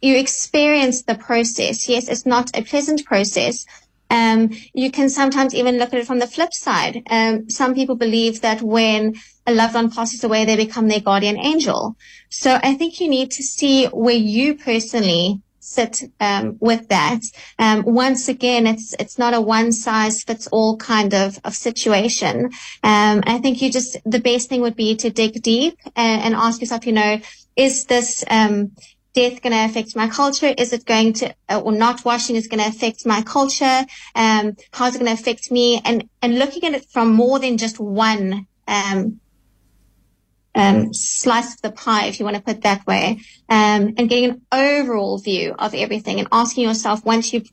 you 0.00 0.16
experience 0.16 1.02
the 1.02 1.14
process. 1.14 1.88
Yes, 1.88 2.08
it's 2.08 2.26
not 2.26 2.50
a 2.56 2.62
pleasant 2.62 3.04
process. 3.04 3.66
Um, 4.10 4.50
you 4.74 4.90
can 4.90 5.08
sometimes 5.08 5.54
even 5.54 5.78
look 5.78 5.92
at 5.92 6.00
it 6.00 6.06
from 6.06 6.18
the 6.18 6.26
flip 6.26 6.52
side. 6.52 7.02
Um, 7.08 7.48
some 7.48 7.74
people 7.74 7.94
believe 7.94 8.40
that 8.40 8.60
when 8.60 9.14
a 9.46 9.52
loved 9.52 9.74
one 9.74 9.90
passes 9.90 10.24
away, 10.24 10.44
they 10.44 10.56
become 10.56 10.88
their 10.88 11.00
guardian 11.00 11.38
angel. 11.38 11.96
So 12.28 12.58
I 12.62 12.74
think 12.74 13.00
you 13.00 13.08
need 13.08 13.30
to 13.32 13.42
see 13.42 13.86
where 13.86 14.16
you 14.16 14.56
personally 14.56 15.42
sit 15.60 16.02
um, 16.20 16.56
with 16.60 16.88
that. 16.88 17.20
Um, 17.58 17.84
once 17.86 18.28
again, 18.28 18.66
it's 18.66 18.94
it's 18.98 19.18
not 19.18 19.34
a 19.34 19.40
one 19.40 19.72
size 19.72 20.22
fits 20.22 20.48
all 20.48 20.76
kind 20.76 21.14
of 21.14 21.38
of 21.44 21.54
situation. 21.54 22.46
Um, 22.82 23.22
I 23.26 23.38
think 23.38 23.62
you 23.62 23.70
just 23.70 23.96
the 24.04 24.20
best 24.20 24.48
thing 24.48 24.62
would 24.62 24.76
be 24.76 24.96
to 24.96 25.10
dig 25.10 25.40
deep 25.42 25.78
and, 25.94 26.22
and 26.22 26.34
ask 26.34 26.60
yourself, 26.60 26.86
you 26.86 26.92
know, 26.92 27.20
is 27.56 27.84
this 27.84 28.24
um, 28.28 28.72
death 29.12 29.42
going 29.42 29.52
to 29.52 29.64
affect 29.64 29.96
my 29.96 30.08
culture? 30.08 30.54
Is 30.56 30.72
it 30.72 30.84
going 30.84 31.12
to, 31.14 31.34
uh, 31.48 31.60
or 31.60 31.72
not 31.72 32.04
washing 32.04 32.36
is 32.36 32.48
going 32.48 32.62
to 32.62 32.68
affect 32.68 33.06
my 33.06 33.22
culture? 33.22 33.84
Um, 34.14 34.56
how's 34.72 34.94
it 34.94 34.98
going 34.98 35.14
to 35.14 35.20
affect 35.20 35.50
me? 35.50 35.80
And, 35.84 36.08
and 36.22 36.38
looking 36.38 36.64
at 36.64 36.74
it 36.74 36.86
from 36.90 37.12
more 37.12 37.38
than 37.38 37.58
just 37.58 37.78
one, 37.78 38.46
um, 38.68 39.20
um, 40.54 40.92
slice 40.92 41.54
of 41.54 41.62
the 41.62 41.72
pie, 41.72 42.06
if 42.06 42.18
you 42.18 42.24
want 42.24 42.36
to 42.36 42.42
put 42.42 42.56
it 42.56 42.62
that 42.62 42.86
way, 42.86 43.20
um, 43.48 43.94
and 43.96 44.08
getting 44.08 44.30
an 44.30 44.42
overall 44.52 45.18
view 45.18 45.54
of 45.58 45.74
everything 45.74 46.18
and 46.18 46.28
asking 46.32 46.64
yourself 46.64 47.04
once 47.04 47.32
you've, 47.32 47.48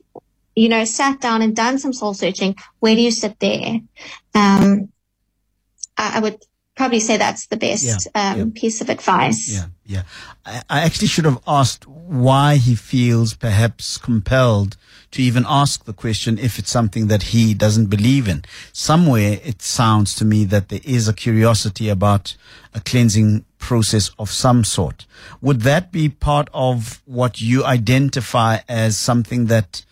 you 0.54 0.68
know, 0.68 0.84
sat 0.84 1.20
down 1.20 1.42
and 1.42 1.54
done 1.54 1.78
some 1.78 1.92
soul 1.92 2.14
searching, 2.14 2.56
where 2.80 2.94
do 2.94 3.00
you 3.00 3.10
sit 3.10 3.38
there? 3.38 3.80
Um, 4.34 4.92
I, 5.96 6.16
I 6.16 6.20
would 6.20 6.38
probably 6.78 7.00
say 7.00 7.16
that's 7.16 7.46
the 7.46 7.56
best 7.56 8.08
yeah, 8.14 8.32
um, 8.32 8.38
yeah. 8.38 8.44
piece 8.54 8.80
of 8.80 8.88
advice. 8.88 9.52
Yeah, 9.52 9.66
yeah. 9.84 10.02
I, 10.46 10.62
I, 10.70 10.80
actually 10.82 11.08
should 11.08 11.24
have 11.24 11.40
asked 11.46 11.88
why 11.88 12.54
he 12.54 12.76
feels 12.76 13.34
perhaps 13.34 13.98
compelled 13.98 14.76
to 15.10 15.20
even 15.20 15.44
ask 15.48 15.84
the 15.86 15.92
question 15.92 16.38
if 16.38 16.56
it's 16.58 16.70
something 16.70 17.08
that 17.08 17.24
he 17.34 17.52
doesn't 17.52 17.86
believe 17.86 18.28
in. 18.28 18.44
Somewhere 18.72 19.40
it 19.42 19.60
sounds 19.60 20.14
to 20.16 20.24
me 20.24 20.44
that 20.44 20.68
there 20.68 20.80
is 20.84 21.08
a 21.08 21.12
curiosity 21.12 21.88
about 21.88 22.36
a 22.72 22.80
cleansing 22.80 23.44
process 23.58 24.12
of 24.16 24.30
some 24.30 24.62
sort. 24.62 25.04
Would 25.40 25.62
that 25.62 25.90
be 25.90 26.08
part 26.08 26.48
of 26.54 27.02
what 27.06 27.40
you 27.40 27.64
identify 27.64 28.58
as 28.68 28.96
something 28.96 29.46
that 29.46 29.84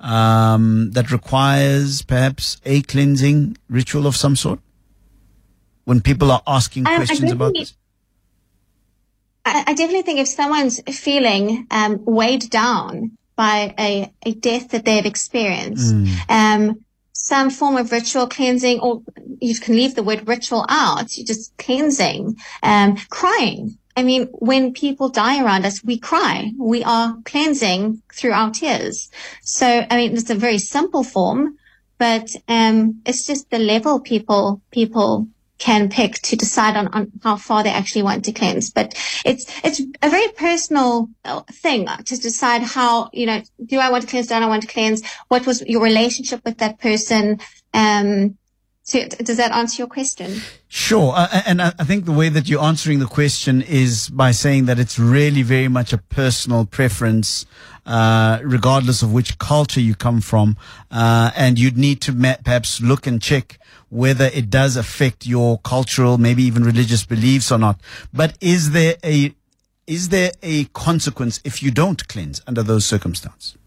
um, 0.00 0.90
that 0.90 1.12
requires 1.12 2.02
perhaps 2.02 2.60
a 2.64 2.82
cleansing 2.82 3.58
ritual 3.68 4.08
of 4.08 4.16
some 4.16 4.34
sort? 4.34 4.58
When 5.84 6.00
people 6.00 6.30
are 6.30 6.42
asking 6.46 6.86
um, 6.86 6.96
questions 6.96 7.32
about 7.32 7.54
this? 7.54 7.74
I, 9.44 9.64
I, 9.66 9.74
definitely 9.74 10.02
think 10.02 10.20
if 10.20 10.28
someone's 10.28 10.80
feeling 10.82 11.66
um, 11.70 12.04
weighed 12.04 12.48
down 12.50 13.18
by 13.34 13.74
a, 13.78 14.12
a 14.24 14.34
death 14.34 14.70
that 14.70 14.84
they've 14.84 15.06
experienced, 15.06 15.94
mm. 15.94 16.30
um, 16.30 16.84
some 17.12 17.50
form 17.50 17.76
of 17.76 17.90
ritual 17.90 18.28
cleansing, 18.28 18.80
or 18.80 19.02
you 19.40 19.58
can 19.58 19.74
leave 19.74 19.94
the 19.94 20.02
word 20.02 20.28
ritual 20.28 20.64
out, 20.68 21.16
you're 21.16 21.26
just 21.26 21.56
cleansing, 21.56 22.36
um, 22.62 22.96
crying. 23.10 23.78
I 23.96 24.02
mean, 24.02 24.28
when 24.32 24.72
people 24.72 25.08
die 25.08 25.42
around 25.42 25.66
us, 25.66 25.84
we 25.84 25.98
cry. 25.98 26.50
We 26.58 26.82
are 26.82 27.16
cleansing 27.24 28.02
through 28.12 28.32
our 28.32 28.50
tears. 28.50 29.10
So, 29.42 29.86
I 29.90 29.96
mean, 29.96 30.14
it's 30.14 30.30
a 30.30 30.34
very 30.34 30.58
simple 30.58 31.04
form, 31.04 31.58
but 31.98 32.34
um, 32.48 33.02
it's 33.04 33.26
just 33.26 33.50
the 33.50 33.58
level 33.58 34.00
people 34.00 34.62
people 34.70 35.28
can 35.58 35.88
pick 35.88 36.14
to 36.22 36.36
decide 36.36 36.76
on, 36.76 36.88
on 36.88 37.12
how 37.22 37.36
far 37.36 37.62
they 37.62 37.70
actually 37.70 38.02
want 38.02 38.24
to 38.24 38.32
cleanse. 38.32 38.70
But 38.70 38.94
it's, 39.24 39.46
it's 39.64 39.80
a 40.02 40.10
very 40.10 40.28
personal 40.32 41.08
uh, 41.24 41.42
thing 41.52 41.86
to 41.86 42.16
decide 42.16 42.62
how, 42.62 43.10
you 43.12 43.26
know, 43.26 43.42
do 43.64 43.78
I 43.78 43.90
want 43.90 44.02
to 44.02 44.08
cleanse? 44.08 44.26
Don't 44.26 44.42
I 44.42 44.48
want 44.48 44.62
to 44.62 44.68
cleanse? 44.68 45.02
What 45.28 45.46
was 45.46 45.62
your 45.62 45.82
relationship 45.82 46.44
with 46.44 46.58
that 46.58 46.80
person? 46.80 47.38
Um, 47.72 48.38
so 48.84 49.06
does 49.06 49.36
that 49.36 49.52
answer 49.52 49.80
your 49.80 49.86
question? 49.86 50.40
Sure. 50.66 51.12
Uh, 51.14 51.42
and 51.46 51.62
I 51.62 51.70
think 51.70 52.04
the 52.04 52.12
way 52.12 52.28
that 52.28 52.48
you're 52.48 52.62
answering 52.62 52.98
the 52.98 53.06
question 53.06 53.62
is 53.62 54.08
by 54.08 54.32
saying 54.32 54.64
that 54.66 54.80
it's 54.80 54.98
really 54.98 55.42
very 55.42 55.68
much 55.68 55.92
a 55.92 55.98
personal 55.98 56.66
preference, 56.66 57.46
uh, 57.86 58.40
regardless 58.42 59.00
of 59.02 59.12
which 59.12 59.38
culture 59.38 59.80
you 59.80 59.94
come 59.94 60.20
from. 60.20 60.56
Uh, 60.90 61.30
and 61.36 61.60
you'd 61.60 61.78
need 61.78 62.00
to 62.00 62.12
ma- 62.12 62.36
perhaps 62.44 62.80
look 62.80 63.06
and 63.06 63.22
check 63.22 63.60
whether 63.92 64.30
it 64.32 64.48
does 64.48 64.74
affect 64.76 65.26
your 65.26 65.58
cultural, 65.58 66.16
maybe 66.16 66.42
even 66.42 66.64
religious 66.64 67.04
beliefs 67.04 67.52
or 67.52 67.58
not. 67.58 67.78
But 68.10 68.38
is 68.40 68.70
there 68.70 68.96
a, 69.04 69.34
is 69.86 70.08
there 70.08 70.32
a 70.42 70.64
consequence 70.72 71.40
if 71.44 71.62
you 71.62 71.70
don't 71.70 72.08
cleanse 72.08 72.40
under 72.46 72.62
those 72.62 72.86
circumstances? 72.86 73.58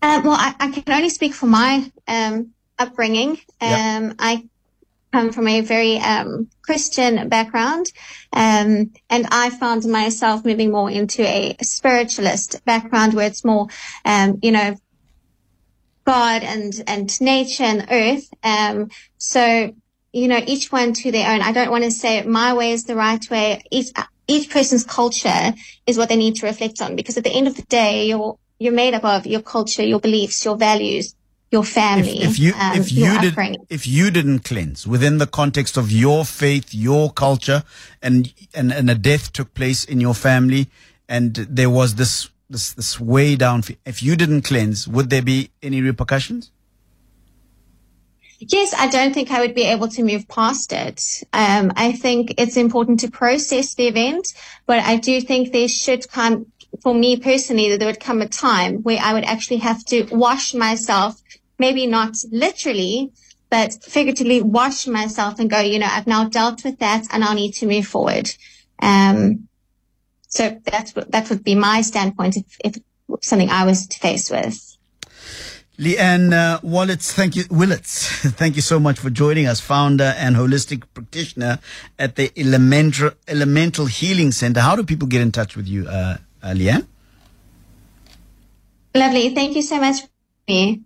Uh, 0.00 0.20
well, 0.24 0.36
I, 0.38 0.54
I, 0.60 0.70
can 0.70 0.84
only 0.94 1.08
speak 1.08 1.34
for 1.34 1.46
my 1.46 1.90
um, 2.06 2.52
upbringing. 2.78 3.30
Um, 3.60 4.04
yep. 4.04 4.14
I 4.20 4.48
come 5.12 5.32
from 5.32 5.48
a 5.48 5.60
very 5.60 5.98
um, 5.98 6.48
Christian 6.62 7.28
background, 7.28 7.86
um, 8.32 8.92
and 9.10 9.26
I 9.30 9.50
found 9.50 9.84
myself 9.86 10.44
moving 10.44 10.70
more 10.70 10.88
into 10.88 11.22
a 11.22 11.56
spiritualist 11.62 12.64
background 12.64 13.14
where 13.14 13.26
it's 13.26 13.44
more, 13.44 13.66
um, 14.04 14.38
you 14.40 14.52
know, 14.52 14.76
God 16.04 16.42
and, 16.42 16.72
and 16.86 17.20
nature 17.20 17.64
and 17.64 17.86
earth. 17.90 18.28
Um, 18.42 18.90
so, 19.18 19.74
you 20.12 20.28
know, 20.28 20.40
each 20.46 20.72
one 20.72 20.92
to 20.94 21.12
their 21.12 21.30
own. 21.32 21.42
I 21.42 21.52
don't 21.52 21.70
want 21.70 21.84
to 21.84 21.90
say 21.90 22.22
my 22.22 22.54
way 22.54 22.72
is 22.72 22.84
the 22.84 22.96
right 22.96 23.24
way. 23.30 23.62
Each, 23.70 23.90
each 24.26 24.50
person's 24.50 24.84
culture 24.84 25.54
is 25.86 25.96
what 25.98 26.08
they 26.08 26.16
need 26.16 26.36
to 26.36 26.46
reflect 26.46 26.80
on 26.82 26.96
because 26.96 27.16
at 27.16 27.24
the 27.24 27.32
end 27.32 27.46
of 27.46 27.56
the 27.56 27.62
day, 27.62 28.06
you're, 28.06 28.38
you're 28.58 28.72
made 28.72 28.94
up 28.94 29.04
of 29.04 29.26
your 29.26 29.42
culture, 29.42 29.82
your 29.82 30.00
beliefs, 30.00 30.44
your 30.44 30.56
values, 30.56 31.14
your 31.50 31.64
family. 31.64 32.22
If, 32.22 32.30
if 32.30 32.38
you, 32.38 32.54
um, 32.54 32.76
if 32.78 32.92
you 32.92 33.20
did, 33.20 33.36
if 33.68 33.86
you 33.86 34.10
didn't 34.10 34.40
cleanse 34.40 34.86
within 34.86 35.18
the 35.18 35.26
context 35.26 35.76
of 35.76 35.92
your 35.92 36.24
faith, 36.24 36.72
your 36.72 37.12
culture 37.12 37.62
and, 38.00 38.32
and, 38.54 38.72
and 38.72 38.90
a 38.90 38.94
death 38.94 39.32
took 39.32 39.52
place 39.54 39.84
in 39.84 40.00
your 40.00 40.14
family 40.14 40.68
and 41.08 41.34
there 41.34 41.68
was 41.68 41.96
this 41.96 42.30
this 42.52 42.72
this 42.72 43.00
way 43.00 43.36
down. 43.36 43.62
If 43.84 44.02
you 44.02 44.16
didn't 44.16 44.42
cleanse, 44.42 44.86
would 44.86 45.10
there 45.10 45.22
be 45.22 45.50
any 45.62 45.80
repercussions? 45.82 46.50
Yes, 48.38 48.74
I 48.74 48.88
don't 48.88 49.14
think 49.14 49.30
I 49.30 49.40
would 49.40 49.54
be 49.54 49.62
able 49.62 49.88
to 49.88 50.02
move 50.02 50.26
past 50.26 50.72
it. 50.72 51.22
Um, 51.32 51.72
I 51.76 51.92
think 51.92 52.34
it's 52.38 52.56
important 52.56 53.00
to 53.00 53.10
process 53.10 53.74
the 53.74 53.86
event, 53.86 54.34
but 54.66 54.80
I 54.80 54.96
do 54.96 55.20
think 55.20 55.52
there 55.52 55.68
should 55.68 56.10
come 56.10 56.46
for 56.80 56.94
me 56.94 57.16
personally, 57.16 57.70
that 57.70 57.78
there 57.78 57.88
would 57.88 58.00
come 58.00 58.22
a 58.22 58.28
time 58.28 58.82
where 58.82 58.98
I 59.00 59.12
would 59.12 59.24
actually 59.24 59.58
have 59.58 59.84
to 59.86 60.04
wash 60.10 60.54
myself, 60.54 61.20
maybe 61.58 61.86
not 61.86 62.16
literally, 62.30 63.12
but 63.50 63.74
figuratively 63.84 64.40
wash 64.40 64.86
myself 64.86 65.38
and 65.38 65.50
go, 65.50 65.60
you 65.60 65.78
know, 65.78 65.88
I've 65.90 66.06
now 66.06 66.28
dealt 66.28 66.64
with 66.64 66.78
that 66.78 67.04
and 67.12 67.22
I'll 67.22 67.34
need 67.34 67.52
to 67.54 67.66
move 67.66 67.86
forward. 67.86 68.34
Um, 68.80 69.48
so 70.32 70.58
that's 70.64 70.92
that 70.92 71.28
would 71.28 71.44
be 71.44 71.54
my 71.54 71.82
standpoint 71.82 72.38
if, 72.38 72.56
if 72.64 72.76
something 73.20 73.50
I 73.50 73.64
was 73.66 73.86
to 73.86 73.98
face 73.98 74.30
with. 74.30 74.78
Lee-Anne 75.78 76.32
uh, 76.32 76.60
Wallets, 76.62 77.12
thank 77.12 77.34
you, 77.34 77.44
Willats, 77.44 78.06
thank 78.36 78.56
you 78.56 78.62
so 78.62 78.78
much 78.78 78.98
for 78.98 79.10
joining 79.10 79.46
us, 79.46 79.60
founder 79.60 80.14
and 80.16 80.36
holistic 80.36 80.84
practitioner 80.94 81.58
at 81.98 82.16
the 82.16 82.30
Elemental, 82.36 83.10
Elemental 83.26 83.86
Healing 83.86 84.32
Center. 84.32 84.60
How 84.60 84.76
do 84.76 84.84
people 84.84 85.08
get 85.08 85.22
in 85.22 85.32
touch 85.32 85.56
with 85.56 85.66
you, 85.66 85.88
uh, 85.88 86.18
uh, 86.42 86.52
Lee-Anne? 86.52 86.86
Lovely. 88.94 89.34
Thank 89.34 89.56
you 89.56 89.62
so 89.62 89.80
much 89.80 90.02
for 90.02 90.08
me. 90.48 90.82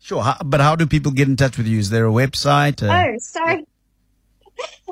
Sure. 0.00 0.22
How, 0.22 0.36
but 0.44 0.60
how 0.60 0.76
do 0.76 0.86
people 0.86 1.12
get 1.12 1.28
in 1.28 1.36
touch 1.36 1.56
with 1.56 1.66
you? 1.66 1.78
Is 1.78 1.90
there 1.90 2.06
a 2.06 2.10
website? 2.10 2.82
Uh, 2.82 2.92
oh, 2.92 3.18
sorry. 3.18 3.64